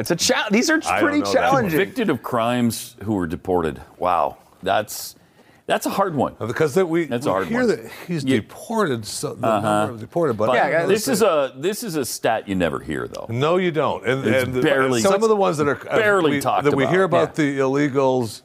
Wow. 0.00 0.02
It's 0.02 0.10
a 0.10 0.16
cha- 0.16 0.48
These 0.50 0.70
are 0.70 0.80
pretty 0.80 1.20
challenging. 1.22 1.70
Convicted 1.78 2.08
of 2.10 2.22
crimes 2.22 2.96
who 3.04 3.12
were 3.14 3.26
deported. 3.26 3.80
Wow, 3.98 4.38
that's 4.62 5.14
that's 5.66 5.84
a 5.86 5.90
hard 5.90 6.14
one. 6.16 6.34
Because 6.40 6.72
that 6.74 6.88
we, 6.88 7.04
That's 7.04 7.26
a 7.26 7.28
we 7.28 7.32
hard 7.32 7.46
hear 7.46 7.60
one. 7.60 7.68
that 7.68 7.80
he's 8.08 8.24
Yeah. 8.24 8.36
deported. 8.36 9.04
So 9.06 9.34
the 9.34 9.46
Uh-huh. 9.46 9.60
number 9.60 9.92
of 9.94 10.00
deported, 10.00 10.36
but 10.38 10.46
But 10.48 10.56
Yeah, 10.56 10.70
guys, 10.70 10.88
this 10.88 11.06
is 11.06 11.20
a 11.22 11.52
this 11.56 11.82
is 11.84 11.94
a 11.96 12.04
stat 12.04 12.48
you 12.48 12.54
never 12.56 12.80
hear 12.80 13.06
though. 13.06 13.26
No, 13.28 13.56
you 13.58 13.70
don't. 13.70 14.04
And, 14.06 14.24
It's 14.26 14.44
and 14.44 14.60
barely- 14.62 15.00
some 15.02 15.12
So 15.12 15.16
of 15.22 15.28
the 15.28 15.36
ones 15.36 15.58
that 15.58 15.68
are 15.68 15.78
uh, 15.88 15.96
barely 15.98 16.30
we, 16.32 16.40
talked 16.40 16.64
that 16.64 16.74
we 16.74 16.86
hear 16.86 17.04
about. 17.04 17.22
about 17.24 17.34
the 17.36 17.58
illegals 17.60 18.40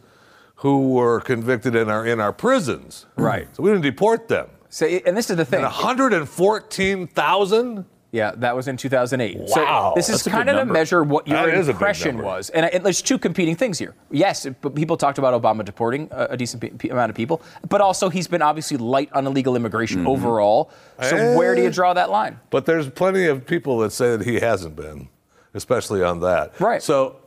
who 0.58 0.90
were 0.90 1.20
convicted 1.22 1.74
and 1.76 1.90
are 1.90 2.06
in 2.06 2.20
our 2.20 2.34
prisons. 2.34 3.06
Right. 3.16 3.48
So 3.56 3.64
we 3.64 3.70
didn't 3.72 3.84
deport 3.84 4.28
them. 4.28 4.48
So, 4.70 4.86
and 4.86 5.16
this 5.18 5.30
is 5.30 5.38
the 5.38 5.46
thing. 5.46 5.64
And 5.64 5.72
114,000. 5.72 7.86
Yeah, 8.16 8.32
that 8.38 8.56
was 8.56 8.70
in 8.70 8.78
2008. 8.78 9.38
Wow. 9.38 9.92
So 9.92 9.94
this 9.98 10.08
is 10.08 10.24
kind 10.24 10.50
of 10.50 10.56
to 10.56 10.66
measure 10.72 11.04
what 11.04 11.28
your 11.28 11.36
That 11.46 11.50
is 11.50 11.68
a 11.68 11.74
big 11.74 11.76
impression 11.76 12.20
was. 12.20 12.50
And, 12.50 12.66
and 12.66 12.86
there's 12.86 13.02
two 13.02 13.18
competing 13.18 13.58
things 13.58 13.78
here. 13.78 13.94
Yes, 14.10 14.46
it- 14.46 14.56
people 14.74 14.96
talked 14.96 15.18
about 15.18 15.40
Obama 15.40 15.66
deporting 15.66 16.08
a, 16.12 16.28
a 16.30 16.38
decent 16.38 16.80
pe- 16.80 16.88
amount 16.88 17.10
of 17.10 17.16
people, 17.18 17.42
but 17.68 17.82
also 17.82 18.08
he's 18.08 18.28
been 18.30 18.42
obviously 18.42 18.78
light 18.78 19.10
on 19.12 19.28
illegal 19.28 19.58
immigration 19.58 20.00
Mm-hmm. 20.00 20.08
overall. 20.08 20.72
So 21.02 21.38
where 21.38 21.56
do 21.56 21.62
you 21.62 21.68
Eh. 21.68 21.72
draw 21.72 21.94
that 21.94 22.10
line? 22.10 22.40
But 22.52 22.66
there's 22.66 22.90
plenty 22.90 23.26
of 23.26 23.46
people 23.46 23.80
that 23.80 23.92
say 23.92 24.16
that 24.16 24.26
he 24.26 24.40
hasn't 24.40 24.78
been, 24.78 25.10
especially 25.54 26.02
on 26.02 26.22
that. 26.22 26.58
Right. 26.62 26.82
So 26.82 27.18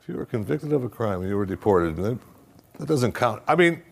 if 0.00 0.08
you 0.08 0.14
were 0.16 0.24
convicted 0.24 0.72
of 0.72 0.84
a 0.84 0.88
crime 0.88 1.20
and 1.22 1.28
you 1.28 1.36
were 1.36 1.46
deported, 1.46 1.96
then 1.96 2.20
that 2.78 2.86
doesn't 2.86 3.10
count. 3.12 3.42
I 3.48 3.56
mean, 3.56 3.82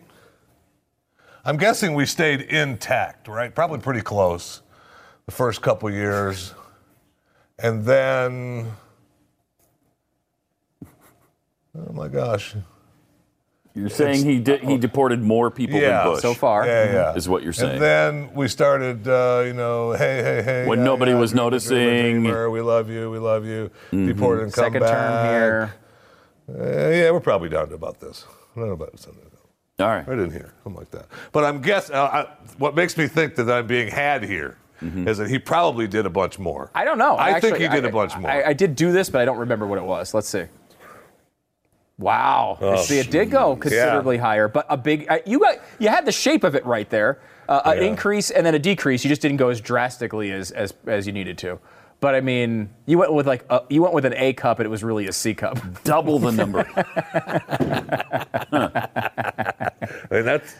I'm 1.43 1.57
guessing 1.57 1.93
we 1.93 2.05
stayed 2.05 2.39
intact, 2.41 3.27
right? 3.27 3.53
Probably 3.53 3.79
pretty 3.79 4.01
close 4.01 4.61
the 5.27 5.31
first 5.33 5.61
couple 5.61 5.89
years. 5.91 6.53
And 7.59 7.83
then, 7.85 8.71
oh 11.77 11.93
my 11.93 12.07
gosh. 12.07 12.55
You're 13.75 13.89
saying 13.89 14.25
he 14.25 14.39
did 14.39 14.61
he 14.63 14.77
deported 14.77 15.21
more 15.21 15.51
people 15.51 15.79
Yeah. 15.79 16.03
than 16.03 16.13
Bush 16.13 16.21
So 16.23 16.33
far. 16.33 16.65
Yeah, 16.65 16.93
yeah. 16.93 17.13
is 17.13 17.29
what 17.29 17.43
you're 17.43 17.53
saying. 17.53 17.73
And 17.73 17.81
then 17.81 18.33
we 18.33 18.47
started, 18.47 19.07
uh, 19.07 19.43
you 19.45 19.53
know, 19.53 19.91
hey, 19.91 20.23
hey, 20.23 20.41
hey. 20.41 20.65
When 20.67 20.79
yeah, 20.79 20.85
nobody 20.85 21.11
yeah, 21.11 21.19
was 21.19 21.31
dreamer, 21.31 21.43
noticing. 21.43 21.77
dreamer, 21.77 22.21
dreamer, 22.21 22.49
we 22.49 22.61
love 22.61 22.89
you, 22.89 23.11
we 23.11 23.19
love 23.19 23.45
you. 23.45 23.69
Deported 23.91 24.45
and 24.45 24.53
come 24.53 24.63
Second 24.65 24.79
back. 24.81 24.91
term 24.91 25.25
here. 25.29 25.73
Uh, 26.49 26.89
yeah, 26.89 27.11
we're 27.11 27.19
probably 27.19 27.49
down 27.49 27.69
to 27.69 27.75
about 27.75 27.99
this. 27.99 28.25
I 28.55 28.59
don't 28.59 28.69
know 28.69 28.73
about 28.73 28.97
something. 28.97 29.23
All 29.79 29.85
right. 29.87 30.07
Right 30.07 30.17
in 30.17 30.31
here, 30.31 30.53
something 30.63 30.79
like 30.79 30.89
that. 30.91 31.05
But 31.31 31.43
I'm 31.43 31.61
guessing, 31.61 31.93
uh, 31.95 32.01
I, 32.01 32.25
what 32.57 32.73
makes 32.75 32.97
me 32.97 33.05
think 33.07 33.35
that 33.35 33.47
I'm 33.51 33.67
being 33.67 33.89
had 33.91 34.23
here 34.23 34.57
is 34.81 35.17
that 35.17 35.29
he 35.29 35.39
probably 35.39 35.87
did 35.87 36.05
a 36.05 36.09
bunch 36.09 36.39
more. 36.39 36.71
I 36.75 36.85
don't 36.85 36.97
know. 36.97 37.17
I 37.17 37.39
think 37.39 37.55
Actually, 37.55 37.67
he 37.67 37.75
did 37.75 37.85
a 37.85 37.89
a 37.89 37.91
bunch 37.91 38.17
more. 38.17 38.29
I, 38.29 38.43
I 38.49 38.53
did 38.53 38.75
do 38.75 38.91
this, 38.91 39.09
but 39.09 39.21
I 39.21 39.25
don't 39.25 39.37
remember 39.39 39.65
what 39.65 39.77
it 39.77 39.83
was. 39.85 40.13
Let's 40.13 40.29
see. 40.29 40.45
Wow. 41.99 42.57
Oh, 42.61 42.81
See, 42.83 42.99
it 42.99 43.09
did 43.09 43.31
go 43.31 43.55
considerably 43.55 44.17
higher, 44.17 44.47
but 44.47 44.65
a 44.69 44.77
big. 44.77 45.07
Uh, 45.09 45.19
you 45.25 45.39
got 45.39 45.55
you 45.79 45.89
had 45.89 46.05
the 46.05 46.11
shape 46.11 46.43
of 46.43 46.55
it 46.55 46.65
right 46.65 46.89
there. 46.89 47.19
Uh, 47.49 47.61
An 47.65 47.77
Yeah. 47.77 47.83
increase 47.85 48.29
and 48.29 48.45
then 48.45 48.53
a 48.55 48.59
decrease. 48.59 49.03
You 49.03 49.09
just 49.09 49.21
didn't 49.21 49.37
go 49.37 49.49
as 49.49 49.61
drastically 49.61 50.31
as 50.31 50.51
as, 50.51 50.73
as 50.85 51.07
you 51.07 51.13
needed 51.13 51.37
to. 51.39 51.59
But 51.99 52.13
I 52.13 52.21
mean, 52.21 52.69
you 52.85 52.99
went 52.99 53.13
with 53.13 53.25
like 53.25 53.43
a, 53.49 53.61
you 53.69 53.81
went 53.81 53.95
with 53.95 54.05
an 54.05 54.13
A 54.15 54.33
cup, 54.33 54.59
and 54.59 54.67
it 54.67 54.69
was 54.69 54.83
really 54.83 55.07
a 55.07 55.11
C 55.11 55.33
cup. 55.33 55.57
Double 55.83 56.19
the 56.19 56.31
number. 56.31 56.59
and 60.11 60.27
that's 60.27 60.55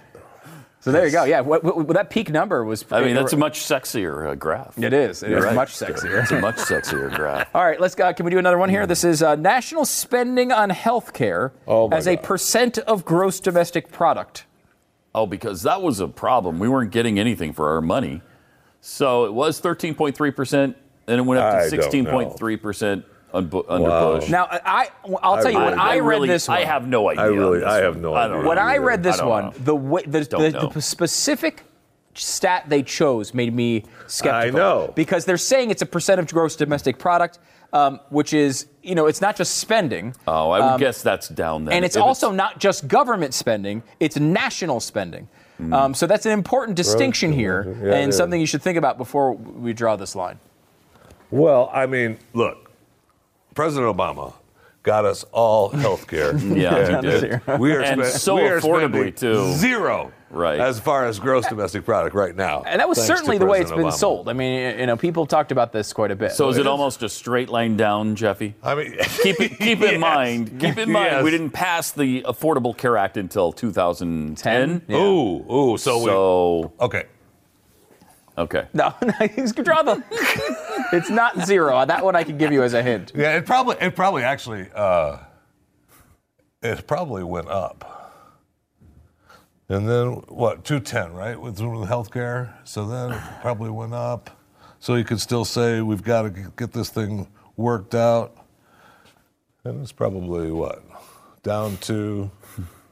So 0.88 0.94
there 0.94 1.06
you 1.06 1.12
go. 1.12 1.26
Yeah, 1.26 1.42
what, 1.42 1.66
what, 1.66 1.76
what- 1.76 1.94
that 1.96 2.10
peak 2.10 2.30
number 2.30 2.64
was. 2.64 2.86
I 2.92 3.04
mean, 3.04 3.14
that's 3.14 3.34
a 3.34 3.38
much 3.38 3.60
sexier 3.60 4.26
uh, 4.26 4.36
graph. 4.36 4.78
It 4.82 4.94
is. 4.94 5.22
It 5.22 5.32
You're 5.32 5.40
is 5.40 5.44
right. 5.44 5.54
much 5.54 5.74
sexier. 5.74 6.22
It's 6.22 6.32
a 6.32 6.40
much 6.40 6.56
sexier 6.56 7.14
graph. 7.14 7.50
All 7.54 7.66
right, 7.66 7.78
let's 7.78 7.94
go. 7.94 8.14
Can 8.14 8.24
we 8.24 8.32
do 8.32 8.38
another 8.38 8.58
one 8.58 8.70
here? 8.70 8.88
This 8.88 9.04
is 9.04 9.22
uh, 9.22 9.36
national 9.36 9.84
spending 9.84 10.54
on 10.54 10.70
healthcare 10.70 11.52
Oh, 11.68 11.90
my 11.90 11.98
as 11.98 12.08
a 12.08 12.16
percent 12.16 12.78
of 12.78 13.04
gross 13.04 13.42
domestic 13.42 13.92
product. 13.92 14.46
Oh, 15.14 15.26
because 15.26 15.64
that 15.64 15.82
was 15.82 16.00
a 16.00 16.08
problem. 16.08 16.58
We 16.58 16.70
weren't 16.70 16.92
getting 16.92 17.20
anything 17.20 17.52
for 17.52 17.68
our 17.72 17.82
money. 17.82 18.22
So 18.80 19.26
it 19.26 19.34
was 19.34 19.60
13.3%, 19.60 20.54
and 20.54 20.76
it 21.08 21.22
went 21.22 21.42
up 21.42 21.70
to 21.70 21.78
don't 21.78 22.04
know. 22.04 22.24
16.3% 23.34 23.34
un- 23.34 23.64
under 23.70 23.90
Wow. 23.90 24.16
Bush. 24.20 24.30
Now, 24.30 24.48
I, 24.52 24.90
I'll 25.22 25.42
tell 25.42 25.52
you, 25.52 25.60
when 25.60 25.80
I, 25.80 25.96
read 25.98 26.08
really, 26.08 26.28
this 26.28 26.48
one, 26.48 26.58
I 26.58 26.66
have 26.66 26.88
no 26.88 27.10
idea. 27.10 27.24
I 27.24 27.28
really- 27.28 27.64
I 27.64 27.78
have 27.78 27.98
no 27.98 28.14
I 28.14 28.26
idea. 28.26 28.42
know. 28.42 28.48
when 28.50 28.58
I 28.60 28.78
read 28.78 29.04
this 29.04 29.20
I 29.20 29.26
one, 29.26 29.54
the, 29.60 29.76
way 29.76 30.04
the, 30.04 30.20
the, 30.22 30.70
the 30.74 30.82
specific 30.82 31.64
stat 32.14 32.66
they 32.68 32.82
chose 32.84 33.34
made 33.34 33.54
me 33.54 33.84
skeptical. 34.08 34.60
I 34.60 34.64
know. 34.64 34.94
because 34.96 35.26
they're 35.26 35.38
saying 35.38 35.70
it's 35.72 35.82
a 35.84 35.86
percent 35.86 36.20
of 36.20 36.28
gross 36.32 36.56
domestic 36.56 36.98
product, 36.98 37.38
um, 37.74 38.00
which 38.10 38.34
is 38.34 38.66
you 38.82 38.96
know 38.96 39.06
it's 39.06 39.22
not 39.22 39.36
just 39.36 39.56
spending. 39.60 40.16
Oh, 40.28 40.50
I 40.50 40.60
would 40.60 40.66
Um, 40.66 40.80
guess 40.80 41.04
that's 41.04 41.28
down 41.30 41.66
there. 41.66 41.76
And 41.76 41.86
it's 41.86 41.96
If 41.96 42.02
also 42.02 42.32
not 42.32 42.60
just 42.60 42.88
government 42.88 43.34
spending, 43.36 43.84
it's 44.00 44.18
national 44.18 44.80
spending. 44.80 45.28
Um, 45.72 45.96
so 45.96 46.06
that's 46.06 46.26
an 46.28 46.34
important 46.34 46.78
distinction 46.78 47.32
here 47.34 47.64
Mm. 47.64 47.86
Yeah, 47.88 47.94
and 47.96 48.10
is. 48.10 48.18
something 48.18 48.40
you 48.40 48.46
should 48.46 48.62
think 48.62 48.78
about 48.78 48.98
before 49.00 49.34
we 49.34 49.74
draw 49.74 49.96
this 49.96 50.16
line. 50.16 50.40
Well, 51.32 51.70
I 51.74 51.88
mean, 51.88 52.18
look, 52.34 52.67
President 53.58 53.98
Obama 53.98 54.34
got 54.84 55.04
us 55.04 55.26
all 55.34 55.70
health 55.70 56.08
care. 56.08 56.38
Yeah, 56.38 57.02
he 57.02 57.02
did. 57.02 57.42
We 57.60 57.74
are, 57.74 57.82
And 57.82 58.02
spend- 58.06 58.22
so 58.22 58.36
we 58.36 58.42
are 58.44 58.62
affordably, 58.62 58.90
spending 59.10 59.14
too. 59.16 59.52
Zero 59.56 60.12
Right. 60.30 60.60
As 60.60 60.78
far 60.78 61.06
as 61.06 61.20
gross 61.20 61.48
domestic 61.48 61.86
product 61.86 62.14
right 62.14 62.36
now. 62.36 62.62
And 62.68 62.82
that 62.82 62.90
was 62.90 63.02
certainly 63.02 63.38
the 63.38 63.46
way 63.46 63.60
it's 63.62 63.72
President 63.72 63.88
been 63.88 63.94
Obama. 63.94 63.98
sold. 63.98 64.28
I 64.30 64.34
mean, 64.34 64.78
you 64.78 64.86
know, 64.86 64.98
people 64.98 65.26
talked 65.26 65.54
about 65.54 65.72
this 65.72 65.94
quite 65.94 66.12
a 66.12 66.18
bit. 66.18 66.34
So 66.34 66.50
is 66.50 66.58
it 66.58 66.68
almost 66.68 67.02
a 67.02 67.08
straight 67.08 67.48
line 67.48 67.78
down, 67.78 68.16
Jeffy? 68.18 68.54
I 68.62 68.76
mean, 68.76 68.98
keep 69.24 69.40
it, 69.40 69.58
keep 69.58 69.82
in 69.82 69.92
Yes. 69.92 70.00
mind. 70.02 70.60
Keep 70.60 70.78
in 70.80 70.92
mind, 70.92 71.12
Yes. 71.14 71.24
we 71.24 71.32
didn't 71.32 71.52
pass 71.52 71.92
the 71.92 72.24
Affordable 72.24 72.76
Care 72.78 72.98
Act 72.98 73.16
until 73.16 73.54
2010. 73.54 74.82
Yeah. 74.90 74.98
Ooh, 74.98 75.46
ooh. 75.50 75.78
So, 75.78 76.04
So 76.06 76.74
we, 76.80 76.86
okay. 76.86 77.06
Okay. 78.38 78.68
No, 78.74 78.94
no, 79.02 79.14
you 79.22 79.52
can 79.54 79.64
draw 79.64 79.82
the. 79.84 80.04
it's 80.94 81.10
not 81.10 81.46
zero. 81.46 81.86
That 81.86 82.04
one 82.04 82.16
I 82.16 82.24
can 82.24 82.38
give 82.38 82.52
you 82.52 82.64
as 82.64 82.74
a 82.74 82.84
hint. 82.84 83.12
Yeah, 83.16 83.38
it 83.38 83.46
probably 83.46 83.76
it 83.82 83.96
probably 83.96 84.24
actually 84.24 84.68
uh, 84.74 85.18
it 86.62 86.88
probably 86.88 87.24
went 87.24 87.50
up. 87.50 87.94
And 89.70 89.88
then 89.88 90.08
what? 90.30 90.64
Two 90.64 90.80
ten, 90.80 91.14
right? 91.14 91.40
With 91.40 91.60
with 91.60 91.90
healthcare. 91.90 92.54
So 92.64 92.86
then 92.86 93.12
it 93.12 93.22
probably 93.42 93.70
went 93.70 93.94
up. 93.94 94.30
So 94.80 94.96
you 94.96 95.04
could 95.04 95.20
still 95.20 95.44
say 95.44 95.82
we've 95.82 96.04
got 96.04 96.22
to 96.24 96.30
get 96.30 96.72
this 96.72 96.90
thing 96.90 97.28
worked 97.58 97.96
out. 97.96 98.38
And 99.64 99.82
it's 99.82 99.92
probably 99.92 100.52
what 100.52 100.84
down 101.44 101.78
to 101.78 102.32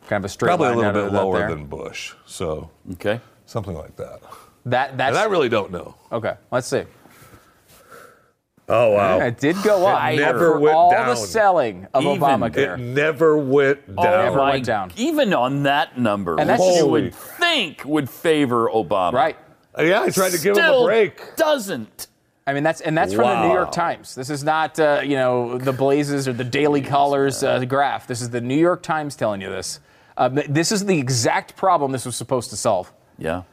Kind 0.07 0.21
of 0.21 0.25
a 0.25 0.29
straight 0.29 0.49
probably 0.49 0.67
a 0.67 0.75
little 0.75 0.91
bit 0.91 1.11
lower 1.13 1.47
than 1.49 1.65
Bush. 1.65 2.13
So 2.25 2.69
Okay. 2.93 3.21
something 3.45 3.75
like 3.75 3.95
that. 3.95 4.19
That. 4.65 4.97
That's 4.97 5.09
And 5.15 5.17
I 5.17 5.25
really 5.25 5.49
don't 5.49 5.71
know. 5.71 5.95
okay. 6.11 6.35
Let's 6.51 6.67
see. 6.67 6.83
Oh 8.67 8.91
wow! 8.93 9.19
It 9.27 9.37
did 9.37 9.55
go 9.63 9.85
up. 9.85 10.11
It 10.11 10.17
never 10.17 10.53
for 10.53 10.59
went 10.59 10.75
all 10.75 10.89
down. 10.91 11.09
the 11.09 11.15
selling 11.15 11.87
of 11.93 12.03
Even. 12.03 12.19
Obamacare. 12.19 12.73
It 12.73 12.79
never 12.81 13.37
went 13.37 13.85
down. 13.95 14.25
never 14.25 14.37
My- 14.37 14.51
went 14.53 14.65
down. 14.65 14.91
Even 14.97 15.33
on 15.35 15.63
that 15.63 15.99
number, 15.99 16.39
And 16.39 16.49
that's 16.49 16.59
which 16.61 16.73
you 16.75 16.81
Holy- 16.81 17.01
would 17.03 17.13
think 17.13 17.83
would 17.85 18.09
favor 18.09 18.67
Obama. 18.69 19.13
right. 19.13 19.37
Yeah, 19.77 20.01
I 20.01 20.09
tried 20.09 20.31
to 20.31 20.39
give 20.39 20.57
him 20.57 20.63
a 20.73 20.83
break. 20.85 21.35
Doesn't. 21.35 22.07
I 22.47 22.53
mean, 22.53 22.63
that's 22.63 22.79
and 22.81 22.97
that's 22.97 23.13
from 23.13 23.27
the 23.27 23.47
New 23.47 23.53
York 23.53 23.71
Times. 23.71 24.15
This 24.15 24.29
is 24.31 24.43
not 24.43 24.79
uh, 24.79 25.01
you 25.03 25.15
know 25.15 25.57
the 25.59 25.73
Blazes 25.73 26.27
or 26.27 26.33
the 26.33 26.43
Daily 26.43 26.81
Callers 26.81 27.43
uh, 27.43 27.63
graph. 27.65 28.07
This 28.07 28.21
is 28.21 28.29
the 28.31 28.41
New 28.41 28.57
York 28.57 28.81
Times 28.81 29.15
telling 29.15 29.41
you 29.41 29.49
this. 29.49 29.79
Uh, 30.17 30.29
this 30.29 30.71
is 30.71 30.85
the 30.85 30.97
exact 30.97 31.55
problem 31.57 31.91
this 31.91 32.05
was 32.05 32.15
supposed 32.15 32.49
to 32.51 32.55
solve. 32.55 32.91
Yeah. 33.19 33.43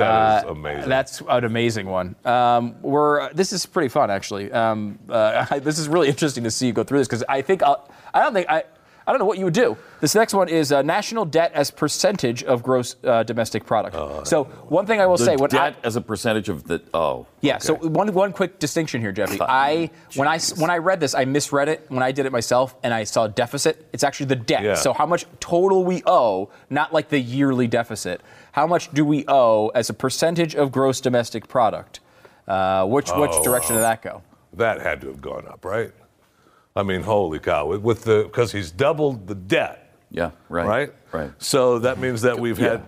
That 0.00 0.44
is 0.44 0.50
Uh. 0.50 0.88
That's 0.88 1.20
an 1.28 1.44
amazing 1.44 1.86
one. 1.86 2.16
Um, 2.24 2.80
we're 2.82 3.32
this 3.32 3.52
is 3.52 3.66
pretty 3.66 3.88
fun 3.88 4.10
actually. 4.10 4.50
Um, 4.52 4.98
uh, 5.08 5.58
this 5.60 5.78
is 5.78 5.88
really 5.88 6.08
interesting 6.08 6.44
to 6.44 6.50
see 6.50 6.66
you 6.66 6.72
go 6.72 6.84
through 6.84 6.98
this 6.98 7.08
because 7.08 7.24
I 7.28 7.42
think 7.42 7.62
I'll, 7.62 7.88
I 8.12 8.20
don't 8.20 8.32
think 8.32 8.48
I. 8.48 8.64
I 9.10 9.12
don't 9.12 9.18
know 9.18 9.26
what 9.26 9.38
you 9.38 9.44
would 9.46 9.54
do. 9.54 9.76
This 10.00 10.14
next 10.14 10.34
one 10.34 10.48
is 10.48 10.70
uh, 10.70 10.82
national 10.82 11.24
debt 11.24 11.50
as 11.52 11.72
percentage 11.72 12.44
of 12.44 12.62
gross 12.62 12.94
uh, 13.02 13.24
domestic 13.24 13.66
product. 13.66 13.96
so 14.24 14.44
one 14.68 14.86
thing 14.86 15.00
I 15.00 15.06
will 15.06 15.18
say, 15.18 15.34
when 15.34 15.52
I, 15.52 15.70
debt 15.70 15.80
as 15.82 15.96
a 15.96 16.00
percentage 16.00 16.48
of 16.48 16.62
the. 16.62 16.80
Oh. 16.94 17.26
yeah. 17.40 17.58
So 17.58 17.74
one 17.74 18.12
one 18.14 18.32
quick 18.32 18.60
distinction 18.60 19.00
here, 19.00 19.10
Jeffy. 19.10 19.40
I 19.40 19.90
when 20.14 20.28
I 20.28 20.38
when 20.58 20.70
I 20.70 20.76
read 20.78 21.00
this, 21.00 21.16
I 21.16 21.24
misread 21.24 21.68
it 21.68 21.86
when 21.88 22.04
I 22.04 22.12
did 22.12 22.24
it 22.24 22.30
myself, 22.30 22.76
and 22.84 22.94
I 22.94 23.02
saw 23.02 23.26
deficit. 23.26 23.84
It's 23.92 24.04
actually 24.04 24.26
the 24.26 24.36
debt. 24.36 24.62
Yeah. 24.62 24.74
So 24.76 24.92
how 24.92 25.06
much 25.06 25.26
total 25.40 25.82
we 25.84 26.04
owe, 26.06 26.50
not 26.70 26.92
like 26.92 27.08
the 27.08 27.18
yearly 27.18 27.66
deficit. 27.66 28.20
How 28.52 28.68
much 28.68 28.92
do 28.92 29.04
we 29.04 29.24
owe 29.26 29.70
as 29.74 29.90
a 29.90 29.94
percentage 29.94 30.54
of 30.54 30.70
gross 30.70 31.00
domestic 31.00 31.48
product? 31.48 31.98
Uh, 32.46 32.86
which 32.86 33.10
which 33.10 33.32
Oh, 33.34 33.42
direction 33.42 33.74
did 33.74 33.82
that 33.82 34.02
go? 34.02 34.22
that 34.52 34.80
had 34.80 35.00
to 35.00 35.08
have 35.08 35.20
gone 35.20 35.48
up, 35.48 35.64
right? 35.64 35.90
I 36.76 36.82
mean, 36.82 37.02
holy 37.02 37.38
cow! 37.40 37.66
With, 37.66 37.82
with 37.82 38.04
the 38.04 38.24
because 38.24 38.52
he's 38.52 38.70
doubled 38.70 39.26
the 39.26 39.34
debt, 39.34 39.92
Yeah. 40.10 40.30
Right. 40.48 40.66
right? 40.66 40.94
Right. 41.12 41.30
So 41.38 41.78
that 41.80 41.98
means 41.98 42.22
that 42.22 42.38
we've 42.38 42.58
Yeah. 42.58 42.68
had. 42.70 42.86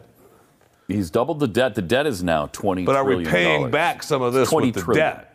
He's 0.89 1.11
doubled 1.11 1.41
the 1.41 1.49
debt. 1.49 1.74
The 1.74 1.83
debt 1.83 2.07
is 2.07 2.22
now 2.22 2.47
twenty. 2.53 2.85
But 2.85 2.97
are 2.97 3.05
we 3.05 3.24
paying 3.24 3.61
dollars. 3.62 3.72
back 3.72 4.03
some 4.03 4.22
of 4.22 4.33
this 4.35 4.49
20 4.51 4.66
with 4.68 4.74
the 4.76 4.80
trillion. 4.83 5.07
debt? 5.16 5.35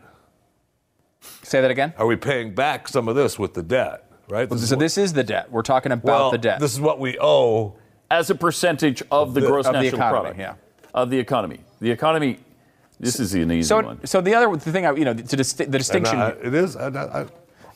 Say 1.44 1.62
that 1.62 1.72
again. 1.72 1.94
Are 1.98 2.06
we 2.06 2.16
paying 2.16 2.54
back 2.54 2.88
some 2.88 3.08
of 3.08 3.16
this 3.16 3.40
with 3.40 3.54
the 3.54 3.64
debt? 3.64 4.04
Right. 4.30 4.50
This 4.50 4.62
is 4.64 4.70
So 4.70 4.76
what- 4.76 4.80
this 4.82 4.98
is 4.98 5.14
the 5.14 5.24
debt. 5.24 5.52
We're 5.52 5.62
talking 5.62 5.92
about 5.92 6.06
well, 6.06 6.32
the 6.32 6.38
debt. 6.38 6.60
This 6.60 6.74
is 6.74 6.80
what 6.82 7.00
we 7.00 7.18
owe. 7.20 7.76
as 8.10 8.30
a 8.30 8.36
percentage 8.36 9.04
of 9.12 9.34
the, 9.34 9.42
The- 9.42 9.48
gross 9.48 9.66
of 9.66 9.74
the 9.74 9.82
national 9.82 10.00
economy, 10.00 10.20
product. 10.34 10.40
yeah. 10.40 10.54
Of 10.94 11.10
the 11.10 11.20
economy. 11.20 11.60
The 11.82 11.92
economy. 11.92 12.40
This 13.00 13.20
is 13.20 13.34
an 13.34 13.52
easy 13.52 13.68
so 13.68 13.82
one. 13.82 14.06
so 14.06 14.22
the 14.22 14.34
other 14.34 14.50
the 14.56 14.72
thing 14.72 14.86
I 14.86 14.92
you 14.94 15.06
know 15.06 15.14
to 15.14 15.36
dis- 15.36 15.54
the 15.54 15.66
uh, 15.66 15.70
distinction. 15.70 16.18
I- 16.20 16.30
it 16.30 16.54
is. 16.54 16.76
I, 16.78 16.88
I, 16.88 16.90
uh, 16.90 17.28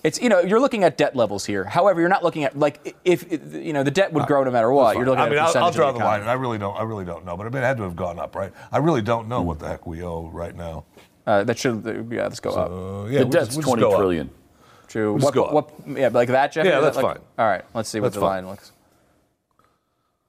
It's 0.04 0.20
you 0.20 0.30
know 0.30 0.40
you're 0.40 0.60
looking 0.60 0.84
at 0.84 0.98
debt 0.98 1.16
levels 1.16 1.46
here. 1.46 1.64
However, 1.64 2.00
you're 2.00 2.10
not 2.10 2.24
looking 2.24 2.44
at 2.44 2.58
like 2.58 2.96
if 3.06 3.32
you 3.54 3.72
know 3.72 3.84
the 3.84 3.92
debt 3.92 4.12
would 4.14 4.26
grow 4.26 4.44
no 4.44 4.50
matter 4.52 4.72
what. 4.72 4.96
You're 4.98 5.06
looking 5.06 5.22
I 5.22 5.26
at 5.26 5.30
mean, 5.30 5.38
a 5.38 5.42
I'll, 5.42 5.48
percentage 5.48 5.64
I'll 5.64 5.70
of 5.70 5.76
draw 5.76 5.92
the 5.92 6.00
the 6.00 6.06
line. 6.06 6.22
I 6.24 6.34
really 6.34 6.58
don't. 6.58 6.76
I 6.76 6.84
really 6.84 7.06
don't 7.06 7.24
know. 7.26 7.38
But 7.38 7.48
it 7.48 7.54
had 7.54 7.78
to 7.78 7.84
have 7.84 7.96
gone 7.96 8.18
up, 8.18 8.36
right? 8.36 8.52
I 8.72 8.80
really 8.80 9.02
don't 9.04 9.28
know 9.28 9.42
what 9.44 9.60
the 9.60 9.68
heck 9.68 9.86
we 9.86 10.02
owe 10.04 10.28
right 10.34 10.56
now. 10.56 10.86
Uh, 11.28 11.44
that 11.44 11.60
should 11.60 11.84
yeah 12.12 12.24
let's 12.24 12.40
go 12.40 12.50
up. 12.52 12.72
Uh, 12.72 13.10
yeah, 13.10 13.20
the 13.20 13.26
we'll 13.26 13.30
debt's 13.30 13.56
just- 13.56 13.68
we'll 13.68 13.76
just 13.76 13.86
up. 13.94 13.98
trillion. 14.00 14.30
True. 14.88 15.14
just 15.20 15.24
What, 15.26 15.34
go 15.36 15.46
up. 15.46 15.54
what 15.88 15.98
yeah 15.98 16.10
like 16.12 16.30
that 16.30 16.52
Jeff? 16.52 16.66
Yeah, 16.66 16.80
that's 16.80 16.98
that 16.98 17.04
like- 17.04 17.18
fine. 17.18 17.26
All 17.38 17.46
right, 17.48 17.64
let's 17.76 17.88
see 17.88 18.00
what 18.00 18.06
That's 18.08 18.16
the 18.16 18.22
fine. 18.22 18.44
line 18.44 18.48
looks. 18.48 18.72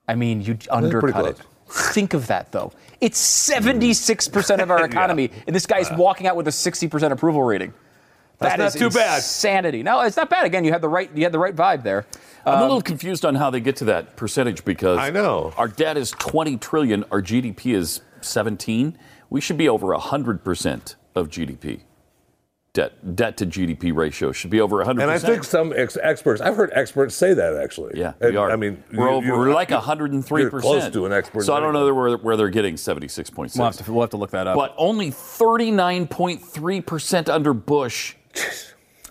I 0.06 0.14
mean, 0.14 0.42
you 0.42 0.58
undercut 0.70 1.26
it. 1.26 1.36
close. 1.68 1.92
Think 1.94 2.12
of 2.12 2.26
that 2.26 2.52
though. 2.52 2.72
It's 3.00 3.18
76% 3.18 4.62
of 4.62 4.70
our 4.70 4.84
economy, 4.92 5.30
and 5.46 5.56
this 5.56 5.66
guy's 5.66 5.90
walking 5.92 6.26
out 6.26 6.36
with 6.36 6.46
a 6.46 6.50
60% 6.50 7.10
approval 7.10 7.42
rating. 7.42 7.72
That's 8.42 8.56
That 8.56 8.58
not 8.58 8.66
is 8.74 8.74
too 8.74 8.90
bad. 8.90 9.22
Sanity. 9.22 9.82
No, 9.82 10.00
it's 10.00 10.16
not 10.16 10.28
bad. 10.30 10.44
Again, 10.44 10.64
you 10.64 10.72
had 10.72 10.82
the 10.82 10.88
right 10.88 11.10
you 11.14 11.22
had 11.24 11.32
the 11.32 11.38
right 11.38 11.54
vibe 11.56 11.82
there. 11.82 12.06
I'm 12.44 12.54
a 12.54 12.56
Um, 12.56 12.62
little 12.62 12.82
confused 12.82 13.24
on 13.24 13.36
how 13.36 13.50
they 13.50 13.60
get 13.60 13.76
to 13.76 13.84
that 13.86 14.16
percentage 14.16 14.64
because 14.64 14.98
I 14.98 15.10
know. 15.10 15.52
our 15.56 15.68
debt 15.68 15.96
is 15.96 16.10
20 16.12 16.56
trillion, 16.56 17.04
our 17.12 17.22
GDP 17.22 17.74
is 17.74 18.00
17. 18.20 18.98
We 19.30 19.40
should 19.40 19.56
be 19.56 19.68
over 19.68 19.94
100% 19.94 20.94
of 21.14 21.28
GDP. 21.28 21.82
Debt 22.74 23.14
debt 23.14 23.36
to 23.36 23.44
GDP 23.44 23.94
ratio 23.94 24.32
should 24.32 24.50
be 24.50 24.58
over 24.60 24.82
100%. 24.82 25.02
And 25.02 25.10
I 25.10 25.18
think 25.18 25.44
some 25.44 25.74
ex- 25.76 25.98
experts, 26.02 26.40
I've 26.40 26.56
heard 26.56 26.70
experts 26.72 27.14
say 27.14 27.34
that 27.34 27.54
actually. 27.56 27.92
yeah, 28.00 28.14
And, 28.18 28.30
we 28.30 28.36
are. 28.38 28.50
I 28.50 28.56
mean, 28.56 28.82
we're, 28.94 29.10
you- 29.10 29.14
over, 29.16 29.26
you're- 29.26 29.38
we're 29.38 29.52
like 29.54 29.68
103%. 29.68 30.38
You're 30.40 30.48
close 30.60 30.88
to 30.88 31.04
an 31.04 31.12
expert. 31.12 31.42
So 31.42 31.52
I 31.54 31.60
don't 31.60 31.74
know 31.74 31.92
where, 31.94 32.16
where 32.16 32.34
they're 32.38 32.48
getting 32.48 32.76
76.6. 32.76 33.56
We'll 33.58 33.66
have, 33.66 33.76
to, 33.76 33.92
we'll 33.92 34.00
have 34.00 34.08
to 34.10 34.16
look 34.16 34.30
that 34.30 34.46
up. 34.46 34.56
but 34.56 34.74
only 34.78 35.10
39.3% 35.10 37.28
under 37.28 37.52
Bush. 37.52 38.14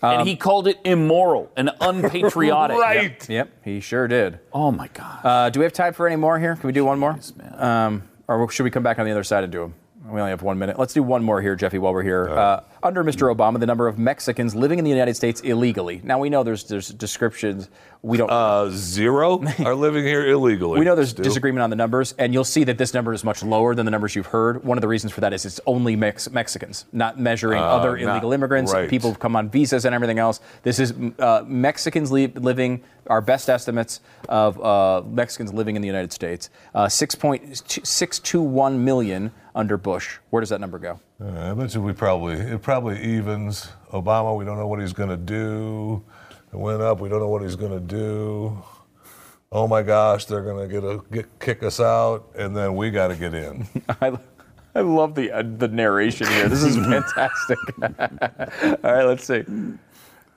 Um, 0.03 0.19
and 0.19 0.27
he 0.27 0.35
called 0.35 0.67
it 0.67 0.79
immoral 0.83 1.51
and 1.55 1.69
unpatriotic. 1.79 2.75
Right. 2.81 3.29
Yep, 3.29 3.49
he 3.63 3.79
sure 3.79 4.07
did. 4.07 4.39
Oh 4.51 4.71
my 4.71 4.87
God. 4.87 5.23
Uh, 5.23 5.49
do 5.51 5.59
we 5.59 5.63
have 5.63 5.73
time 5.73 5.93
for 5.93 6.07
any 6.07 6.15
more 6.15 6.39
here? 6.39 6.55
Can 6.55 6.65
we 6.67 6.73
do 6.73 6.83
one 6.85 6.97
more? 6.97 7.19
man. 7.37 7.55
Um, 7.61 8.09
or 8.27 8.49
should 8.49 8.63
we 8.63 8.71
come 8.71 8.81
back 8.83 8.97
on 8.97 9.05
the 9.05 9.11
other 9.11 9.23
side 9.23 9.43
and 9.43 9.51
do 9.51 9.59
them? 9.59 9.75
We 10.03 10.19
only 10.19 10.31
have 10.31 10.41
one 10.41 10.57
minute. 10.57 10.79
Let's 10.79 10.93
do 10.93 11.03
one 11.03 11.23
more 11.23 11.41
here, 11.43 11.55
Jeffy, 11.55 11.77
while 11.77 11.93
we're 11.93 12.01
here. 12.01 12.27
Uh, 12.29 12.61
under 12.81 13.03
Mr. 13.03 13.33
Obama, 13.33 13.59
the 13.59 13.67
number 13.67 13.87
of 13.87 13.99
Mexicans 13.99 14.55
living 14.55 14.79
in 14.79 14.83
the 14.83 14.89
United 14.89 15.15
States 15.15 15.41
illegally. 15.41 16.01
Now 16.03 16.17
we 16.17 16.27
know 16.29 16.41
there's 16.41 16.63
there's 16.63 16.89
descriptions. 16.89 17.69
We 18.01 18.17
don't. 18.17 18.31
Uh, 18.31 18.69
zero 18.71 19.43
are 19.63 19.75
living 19.75 20.03
here 20.03 20.25
illegally. 20.27 20.79
we 20.79 20.85
know 20.85 20.95
there's 20.95 21.13
disagreement 21.13 21.61
on 21.61 21.69
the 21.69 21.75
numbers, 21.75 22.15
and 22.17 22.33
you'll 22.33 22.43
see 22.43 22.63
that 22.63 22.79
this 22.79 22.95
number 22.95 23.13
is 23.13 23.23
much 23.23 23.43
lower 23.43 23.75
than 23.75 23.85
the 23.85 23.91
numbers 23.91 24.15
you've 24.15 24.25
heard. 24.25 24.63
One 24.63 24.75
of 24.75 24.81
the 24.81 24.87
reasons 24.87 25.13
for 25.13 25.21
that 25.21 25.33
is 25.33 25.45
it's 25.45 25.59
only 25.67 25.95
Mex- 25.95 26.31
Mexicans, 26.31 26.85
not 26.91 27.19
measuring 27.19 27.61
other 27.61 27.95
Uh, 27.95 28.01
not- 28.01 28.09
illegal 28.13 28.33
immigrants, 28.33 28.73
right. 28.73 28.89
people 28.89 29.11
who 29.11 29.17
come 29.19 29.35
on 29.35 29.49
visas 29.49 29.85
and 29.85 29.93
everything 29.93 30.17
else. 30.17 30.39
This 30.63 30.79
is 30.79 30.95
uh, 31.19 31.43
Mexicans 31.45 32.11
li- 32.11 32.33
living, 32.35 32.81
our 33.05 33.21
best 33.21 33.51
estimates 33.51 33.99
of 34.29 34.59
uh, 34.63 35.03
Mexicans 35.07 35.53
living 35.53 35.75
in 35.75 35.83
the 35.83 35.87
United 35.87 36.11
States. 36.11 36.49
Uh, 36.73 36.85
6.621 36.87 38.77
million 38.79 39.31
under 39.55 39.77
Bush. 39.77 40.17
Where 40.29 40.39
does 40.39 40.49
that 40.49 40.61
number 40.61 40.79
go? 40.79 40.99
Uh, 41.19 41.51
I 41.51 41.53
bet 41.53 41.73
you 41.73 41.81
we 41.81 41.93
probably 41.93 42.35
it 42.35 42.61
probably 42.61 43.01
evens. 43.01 43.69
Obama, 43.91 44.37
we 44.37 44.45
don't 44.45 44.57
know 44.57 44.67
what 44.67 44.79
he's 44.79 44.93
going 44.93 45.09
to 45.09 45.17
do. 45.17 46.03
It 46.53 46.57
went 46.57 46.81
up. 46.81 46.99
We 46.99 47.09
don't 47.09 47.19
know 47.19 47.29
what 47.29 47.41
he's 47.41 47.55
going 47.55 47.71
to 47.71 47.79
do. 47.79 48.61
Oh 49.53 49.67
my 49.67 49.81
gosh, 49.81 50.25
they're 50.25 50.43
going 50.43 50.67
to 50.67 50.73
get 50.73 50.83
a 50.83 51.01
get, 51.11 51.39
kick 51.39 51.63
us 51.63 51.79
out, 51.79 52.29
and 52.35 52.55
then 52.55 52.75
we 52.75 52.89
got 52.89 53.09
to 53.09 53.15
get 53.15 53.33
in. 53.33 53.67
I, 54.01 54.17
I 54.73 54.79
love 54.81 55.15
the 55.15 55.31
uh, 55.31 55.43
the 55.57 55.67
narration 55.67 56.27
here. 56.27 56.47
This 56.47 56.63
is 56.63 56.75
fantastic. 56.87 57.57
All 57.81 58.93
right, 58.93 59.03
let's 59.03 59.25
see. 59.25 59.43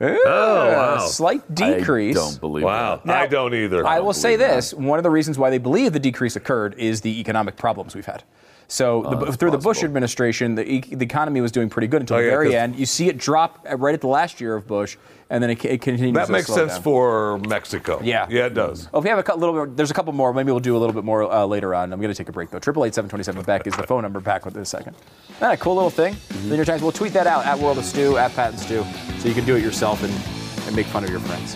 Oh, 0.01 0.17
wow. 0.27 0.97
A 0.97 1.09
slight 1.09 1.55
decrease. 1.55 2.17
I 2.17 2.21
don't 2.21 2.41
believe 2.41 2.65
it. 2.65 2.67
Wow, 2.67 3.01
that. 3.05 3.17
I 3.17 3.27
don't 3.29 3.55
either. 3.55 3.87
I 3.87 4.01
will 4.01 4.12
say 4.12 4.35
this: 4.35 4.75
one 4.75 4.99
of 4.99 5.05
the 5.05 5.11
reasons 5.11 5.39
why 5.39 5.51
they 5.51 5.59
believe 5.59 5.93
the 5.93 6.01
decrease 6.01 6.35
occurred 6.35 6.75
is 6.77 7.01
the 7.01 7.21
economic 7.21 7.57
problems 7.57 7.95
we've 7.95 8.05
had. 8.05 8.25
So 8.69 9.03
the, 9.03 9.17
that's 9.17 9.37
through 9.37 9.51
the 9.51 9.59
Bush 9.59 9.83
administration, 9.83 10.55
the, 10.55 10.81
the 10.81 11.05
economy 11.05 11.41
was 11.41 11.53
doing 11.53 11.69
pretty 11.69 11.87
good 11.89 12.01
until 12.03 12.17
Oh, 12.17 12.21
the 12.21 12.27
yeah, 12.27 12.31
very 12.31 12.57
end. 12.57 12.77
You 12.77 12.87
see 12.87 13.09
it 13.09 13.19
drop 13.19 13.67
right 13.71 13.95
at 13.95 14.01
the 14.01 14.07
last 14.09 14.41
year 14.41 14.55
of 14.57 14.67
Bush, 14.67 14.97
and 15.31 15.43
then 15.43 15.51
it, 15.51 15.65
it 15.65 15.81
continues. 15.83 16.15
that 16.15 16.27
to 16.27 16.33
makes 16.33 16.47
sense 16.47 16.73
down. 16.73 16.83
for 16.83 17.39
Mexico. 17.41 18.01
Yeah. 18.03 18.27
yeah, 18.31 18.47
it 18.47 18.55
does. 18.55 18.89
Oh, 18.95 18.99
if 18.99 19.05
we 19.05 19.11
have 19.11 19.19
a 19.29 19.35
little 19.37 19.67
bit, 19.67 19.77
there's 19.77 19.91
a 19.91 19.95
couple 19.95 20.12
more. 20.12 20.33
Maybe 20.33 20.51
we'll 20.51 20.61
do 20.61 20.77
a 20.77 20.79
little 20.79 20.95
bit 20.95 21.05
more 21.05 21.31
uh, 21.31 21.45
later 21.45 21.75
on. 21.75 21.93
I'm 21.93 22.01
going 22.01 22.12
to 22.12 22.17
take 22.17 22.29
a 22.29 22.33
break 22.33 22.51
though. 22.51 22.59
Triple 22.59 22.85
eight 22.85 22.95
seven 22.95 23.09
twenty 23.11 23.23
seven 23.25 23.43
back 23.43 23.67
is 23.67 23.75
the 23.77 23.83
phone 23.87 24.03
number. 24.03 24.21
Back 24.21 24.45
with 24.45 24.55
it 24.55 24.59
in 24.59 24.62
a 24.62 24.67
second. 24.67 24.97
Ah, 25.43 25.53
a 25.53 25.57
cool 25.57 25.75
little 25.75 25.91
thing. 25.91 26.15
Mm-hmm. 26.15 26.43
The 26.45 26.49
New 26.49 26.55
York 26.57 26.67
Times. 26.67 26.83
We'll 26.83 26.93
tweet 26.93 27.12
that 27.12 27.27
out 27.27 27.45
at 27.45 27.59
World 27.59 27.79
of 27.79 27.85
Stu 27.85 28.17
at 28.17 28.35
Pat 28.35 28.51
and 28.51 28.59
Stu, 28.61 28.85
so 29.19 29.29
you 29.29 29.35
can 29.35 29.45
do 29.45 29.57
it 29.57 29.62
yourself 29.62 30.03
and, 30.03 30.67
and 30.67 30.75
make 30.75 30.87
fun 30.87 31.05
of 31.05 31.11
your 31.11 31.21
friends. 31.21 31.55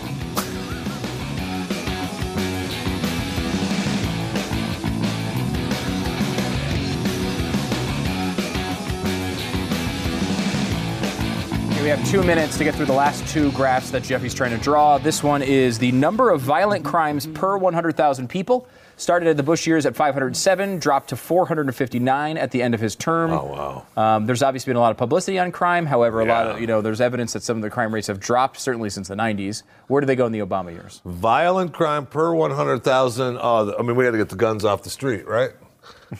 We 11.89 11.95
have 11.95 12.07
two 12.07 12.21
minutes 12.21 12.55
to 12.55 12.63
get 12.63 12.75
through 12.75 12.85
the 12.85 12.93
last 12.93 13.27
two 13.27 13.51
graphs 13.53 13.89
that 13.89 14.03
Jeffy's 14.03 14.35
trying 14.35 14.55
to 14.55 14.63
draw. 14.63 14.99
This 14.99 15.23
one 15.23 15.41
is 15.41 15.79
the 15.79 15.91
number 15.91 16.29
of 16.29 16.39
violent 16.39 16.85
crimes 16.85 17.25
per 17.25 17.57
100,000 17.57 18.27
people. 18.27 18.67
Started 18.95 19.27
at 19.27 19.37
the 19.37 19.41
Bush 19.41 19.65
years 19.65 19.87
at 19.87 19.95
507, 19.95 20.77
dropped 20.77 21.09
to 21.09 21.15
459 21.15 22.37
at 22.37 22.51
the 22.51 22.61
end 22.61 22.75
of 22.75 22.79
his 22.79 22.95
term. 22.95 23.31
Oh 23.31 23.85
wow! 23.95 24.15
Um, 24.17 24.27
there's 24.27 24.43
obviously 24.43 24.69
been 24.69 24.77
a 24.77 24.81
lot 24.81 24.91
of 24.91 24.97
publicity 24.97 25.39
on 25.39 25.51
crime. 25.51 25.87
However, 25.87 26.19
a 26.19 26.25
lot 26.25 26.45
of 26.45 26.61
you 26.61 26.67
know, 26.67 26.81
there's 26.81 27.01
evidence 27.01 27.33
that 27.33 27.41
some 27.41 27.57
of 27.57 27.63
the 27.63 27.71
crime 27.71 27.91
rates 27.91 28.05
have 28.05 28.19
dropped, 28.19 28.59
certainly 28.59 28.91
since 28.91 29.07
the 29.07 29.15
90s. 29.15 29.63
Where 29.87 29.99
do 29.99 30.05
they 30.05 30.15
go 30.15 30.27
in 30.27 30.31
the 30.31 30.41
Obama 30.41 30.71
years? 30.71 31.01
Violent 31.05 31.73
crime 31.73 32.05
per 32.05 32.35
100,000. 32.35 33.39
Oh, 33.41 33.75
I 33.79 33.81
mean, 33.81 33.95
we 33.95 34.05
had 34.05 34.11
to 34.11 34.19
get 34.19 34.29
the 34.29 34.35
guns 34.35 34.63
off 34.63 34.83
the 34.83 34.91
street, 34.91 35.27
right? 35.27 35.53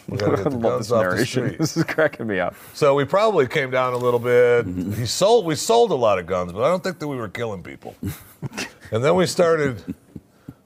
We 0.07 0.17
got 0.17 0.29
to 0.35 0.35
get 0.37 0.43
the 0.43 0.49
love 0.51 0.61
guns 0.61 0.87
this 0.87 0.91
off 0.91 1.03
the 1.03 1.09
narration. 1.09 1.25
street. 1.47 1.59
This 1.59 1.77
is 1.77 1.83
cracking 1.83 2.27
me 2.27 2.39
up. 2.39 2.55
So 2.73 2.93
we 2.95 3.05
probably 3.05 3.47
came 3.47 3.71
down 3.71 3.93
a 3.93 3.97
little 3.97 4.19
bit. 4.19 4.65
He 4.99 5.05
sold. 5.05 5.45
We 5.45 5.55
sold 5.55 5.91
a 5.91 5.95
lot 5.95 6.19
of 6.19 6.25
guns, 6.25 6.51
but 6.53 6.63
I 6.63 6.69
don't 6.69 6.83
think 6.83 6.99
that 6.99 7.07
we 7.07 7.15
were 7.17 7.29
killing 7.29 7.63
people. 7.63 7.95
and 8.91 9.03
then 9.03 9.15
we 9.15 9.25
started. 9.25 9.83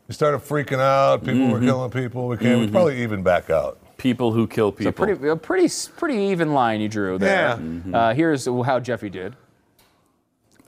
We 0.08 0.14
started 0.14 0.40
freaking 0.42 0.80
out. 0.80 1.24
People 1.24 1.48
were 1.50 1.60
Mhm. 1.60 1.66
killing 1.66 1.92
people. 1.92 2.28
We 2.28 2.38
came. 2.38 2.60
We 2.60 2.68
Mhm. 2.68 2.72
probably 2.72 3.02
even 3.04 3.24
back 3.24 3.50
out. 3.50 3.78
People 3.98 4.34
who 4.34 4.48
kill 4.48 4.72
people. 4.72 4.92
So 4.92 4.92
pretty, 4.92 5.28
a 5.30 5.36
pretty, 5.38 5.74
pretty 5.96 6.18
even 6.18 6.54
line 6.54 6.82
you 6.82 6.90
drew 6.90 7.18
there. 7.18 7.58
Yeah. 7.88 7.98
Uh, 7.98 8.14
here's 8.14 8.46
how 8.46 8.80
Jeffy 8.82 9.10
did. 9.10 9.36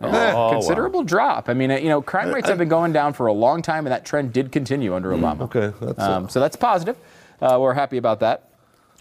Oh, 0.01 0.09
wow. 0.09 0.51
considerable 0.51 1.03
drop. 1.03 1.47
I 1.49 1.53
mean, 1.53 1.71
uh, 1.71 1.75
you 1.77 1.87
know, 1.89 2.01
crime 2.01 2.31
rates 2.33 2.47
have 2.49 2.57
been 2.57 2.67
going 2.69 2.91
down 2.93 3.13
for 3.13 3.27
a 3.27 3.33
long 3.33 3.61
time, 3.61 3.85
and 3.85 3.91
that 3.93 4.05
trend 4.05 4.33
did 4.33 4.51
continue 4.51 4.93
under 4.93 5.11
Obama. 5.11 5.41
Okay, 5.43 5.71
that's 5.81 5.99
um, 5.99 6.27
so 6.29 6.39
that's 6.39 6.55
positive. 6.57 6.97
Uh, 7.41 7.57
we're 7.59 7.73
happy 7.73 7.97
about 7.97 8.19
that. 8.21 8.49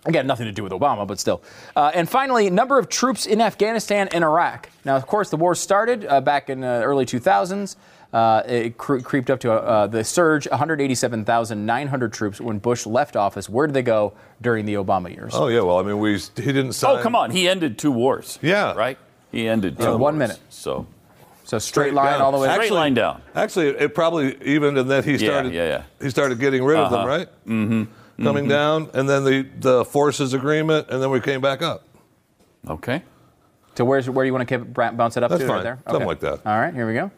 Again, 0.07 0.27
nothing 0.27 0.45
to 0.47 0.53
do 0.53 0.63
with 0.63 0.73
Obama, 0.73 1.07
but 1.07 1.19
still. 1.19 1.43
Uh, 1.75 1.91
and 1.95 2.07
finally, 2.09 2.51
number 2.51 2.79
of 2.79 2.91
troops 2.91 3.25
in 3.25 3.41
Afghanistan 3.41 4.09
and 4.13 4.23
Iraq. 4.23 4.69
Now, 4.85 4.97
of 4.97 5.07
course, 5.07 5.31
the 5.31 5.39
war 5.39 5.55
started 5.55 6.05
uh, 6.07 6.21
back 6.21 6.51
in 6.51 6.61
the 6.61 6.83
early 6.85 7.07
2000s. 7.07 7.77
Uh, 8.13 8.43
it 8.47 8.77
cre- 8.79 8.99
creeped 9.01 9.31
up 9.31 9.41
to 9.41 9.51
uh, 9.53 9.87
the 9.87 10.05
surge, 10.05 10.47
187,900 10.49 12.13
troops 12.13 12.41
when 12.41 12.59
Bush 12.59 12.87
left 12.87 13.17
office. 13.17 13.49
Where 13.49 13.67
did 13.67 13.75
they 13.75 13.83
go 13.83 14.13
during 14.41 14.67
the 14.67 14.75
Obama 14.75 15.13
years? 15.15 15.33
Oh 15.35 15.49
yeah. 15.49 15.61
Well, 15.63 15.79
I 15.79 15.83
mean, 15.83 15.99
we 15.99 16.19
he 16.19 16.53
didn't 16.53 16.75
sign. 16.75 16.99
Oh, 16.99 17.03
come 17.03 17.17
on. 17.17 17.31
He 17.31 17.49
ended 17.49 17.79
two 17.79 17.91
wars. 17.91 18.39
Yeah. 18.43 18.75
Right? 18.75 18.99
He 19.33 19.49
ended 19.49 19.79
two 19.79 19.85
Yeah, 19.85 19.95
one 19.95 20.17
minute. 20.19 20.39
So, 20.49 20.87
So 21.45 21.59
straight 21.59 21.93
line 21.95 22.21
all 22.21 22.31
the 22.31 22.39
way. 22.39 22.53
Straight 22.53 22.71
line 22.73 22.95
down. 22.95 23.21
Actually, 23.35 23.69
it 23.71 23.95
probably 23.95 24.37
even 24.45 24.77
and 24.79 24.89
then 24.89 25.03
he 25.03 25.19
started. 25.19 25.53
yeah, 25.53 25.63
yeah. 25.65 25.69
yeah. 25.71 25.83
He 26.05 26.11
started 26.11 26.39
getting 26.39 26.63
rid 26.63 26.79
of 26.79 26.91
them, 26.91 27.01
Uh-huh. 27.01 27.09
right? 27.09 27.29
Mm-hmm. 27.49 27.85
Coming 28.23 28.47
down, 28.49 28.91
and 28.95 29.09
then 29.09 29.25
the 29.25 29.47
the 29.59 29.85
forces 29.85 30.35
agreement, 30.35 30.89
and 30.91 31.03
then 31.03 31.11
we 31.11 31.21
came 31.21 31.41
back 31.41 31.63
up. 31.63 31.83
Okay. 32.69 33.03
So 33.77 33.85
where's 33.85 34.09
where 34.09 34.25
do 34.25 34.27
you 34.29 34.33
want 34.33 34.49
to 34.49 34.59
keep, 34.59 34.73
bounce 34.73 35.17
it 35.17 35.23
up 35.25 35.31
That's 35.31 35.41
to? 35.43 35.47
fine. 35.49 35.57
Right 35.57 35.63
there. 35.65 35.79
Something 35.89 36.07
like 36.07 36.21
that. 36.21 36.47
All 36.47 36.59
right, 36.61 36.73
here 36.73 36.87
we 36.87 36.95
go. 36.95 37.11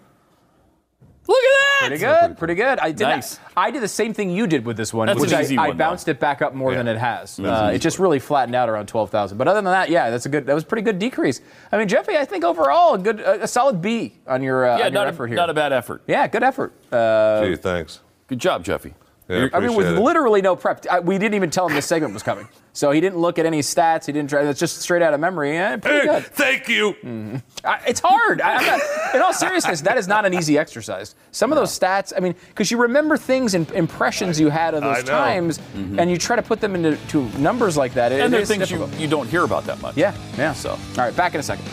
Look 1.28 1.36
at 1.36 1.42
that. 1.42 1.88
Pretty 1.88 1.98
good, 1.98 2.38
pretty 2.38 2.54
good. 2.54 2.78
I 2.78 2.92
did 2.92 3.00
Nice. 3.04 3.38
not- 3.38 3.52
I 3.56 3.70
did 3.70 3.82
the 3.82 3.88
same 3.88 4.14
thing 4.14 4.30
you 4.30 4.46
did 4.46 4.64
with 4.64 4.76
this 4.78 4.94
one, 4.94 5.06
That's 5.08 5.20
which 5.20 5.32
an 5.32 5.38
I, 5.38 5.42
easy 5.42 5.58
I 5.58 5.68
one, 5.68 5.76
though. 5.76 5.84
bounced 5.84 6.08
it 6.08 6.18
back 6.18 6.40
up 6.40 6.54
more 6.54 6.74
than 6.74 6.88
it 6.88 6.96
has. 6.96 7.38
Uh, 7.38 7.72
it 7.74 7.80
just 7.80 7.98
really 7.98 8.18
flattened 8.20 8.54
out 8.54 8.68
around 8.70 8.86
twelve 8.86 9.10
thousand. 9.10 9.36
But 9.36 9.48
other 9.48 9.58
than 9.58 9.64
that, 9.72 9.90
yeah, 9.90 10.08
that's 10.08 10.24
a 10.24 10.28
good. 10.30 10.46
That 10.46 10.54
was 10.54 10.62
a 10.62 10.66
pretty 10.66 10.82
good 10.82 10.98
decrease. 10.98 11.42
I 11.70 11.76
mean, 11.78 11.88
Jeffy, 11.88 12.16
I 12.16 12.24
think 12.24 12.44
overall 12.44 12.94
a 12.94 12.98
good, 12.98 13.20
a, 13.20 13.42
a 13.42 13.46
solid 13.48 13.82
B 13.82 14.14
on 14.26 14.42
your, 14.42 14.64
uh, 14.66 14.78
Yeah, 14.78 14.86
on 14.86 14.92
your 14.92 15.02
not 15.02 15.08
effort 15.08 15.24
a, 15.24 15.28
here. 15.28 15.36
not 15.36 15.50
a 15.50 15.54
bad 15.54 15.72
effort. 15.72 16.02
yeah, 16.06 16.26
good 16.28 16.42
effort. 16.42 16.72
Uh, 16.92 17.44
Gee, 17.44 17.56
thanks. 17.56 18.00
Good 18.28 18.38
job, 18.38 18.64
Jeffy. 18.64 18.94
Yeah, 19.28 19.48
I 19.52 19.58
mean, 19.58 19.74
with 19.74 19.86
it. 19.88 20.00
literally 20.00 20.40
no 20.40 20.54
prep. 20.54 20.86
I, 20.88 21.00
we 21.00 21.18
didn't 21.18 21.34
even 21.34 21.50
tell 21.50 21.68
him 21.68 21.74
this 21.74 21.86
segment 21.86 22.14
was 22.14 22.22
coming, 22.22 22.46
so 22.72 22.92
he 22.92 23.00
didn't 23.00 23.18
look 23.18 23.40
at 23.40 23.46
any 23.46 23.58
stats. 23.60 24.06
He 24.06 24.12
didn't 24.12 24.30
try. 24.30 24.42
It's 24.42 24.60
just 24.60 24.78
straight 24.78 25.02
out 25.02 25.14
of 25.14 25.18
memory. 25.20 25.56
Pretty 25.80 25.88
Hey, 25.88 26.04
good. 26.04 26.26
thank 26.26 26.68
you. 26.68 26.92
Mm-hmm. 27.02 27.36
I, 27.64 27.80
it's 27.88 27.98
hard. 27.98 28.40
I, 28.40 28.64
not, 28.64 29.14
in 29.16 29.22
all 29.22 29.32
seriousness, 29.32 29.80
that 29.80 29.98
is 29.98 30.06
not 30.06 30.24
an 30.26 30.32
easy 30.34 30.56
exercise. 30.56 31.16
Some 31.32 31.50
of 31.50 31.56
those 31.56 31.76
stats, 31.76 32.12
I 32.16 32.20
mean, 32.20 32.36
because 32.48 32.70
you 32.70 32.78
remember 32.80 33.16
things 33.16 33.54
and 33.54 33.68
impressions 33.72 34.38
you 34.38 34.48
had 34.48 34.74
of 34.74 34.82
those 34.82 35.02
times, 35.02 35.58
mm-hmm. 35.58 35.98
and 35.98 36.08
you 36.08 36.18
try 36.18 36.36
to 36.36 36.42
put 36.42 36.60
them 36.60 36.76
into 36.76 36.96
to 37.08 37.24
numbers 37.38 37.76
like 37.76 37.94
that. 37.94 38.12
It, 38.12 38.20
And 38.20 38.32
there 38.32 38.42
are 38.42 38.44
things 38.44 38.70
you, 38.70 38.88
you 38.96 39.08
don't 39.08 39.28
hear 39.28 39.42
about 39.42 39.64
that 39.64 39.80
much. 39.80 39.96
Yeah, 39.96 40.14
yeah. 40.38 40.52
So. 40.52 40.70
All 40.70 40.78
right, 40.98 41.16
back 41.16 41.34
in 41.34 41.40
a 41.40 41.42
second. 41.42 41.64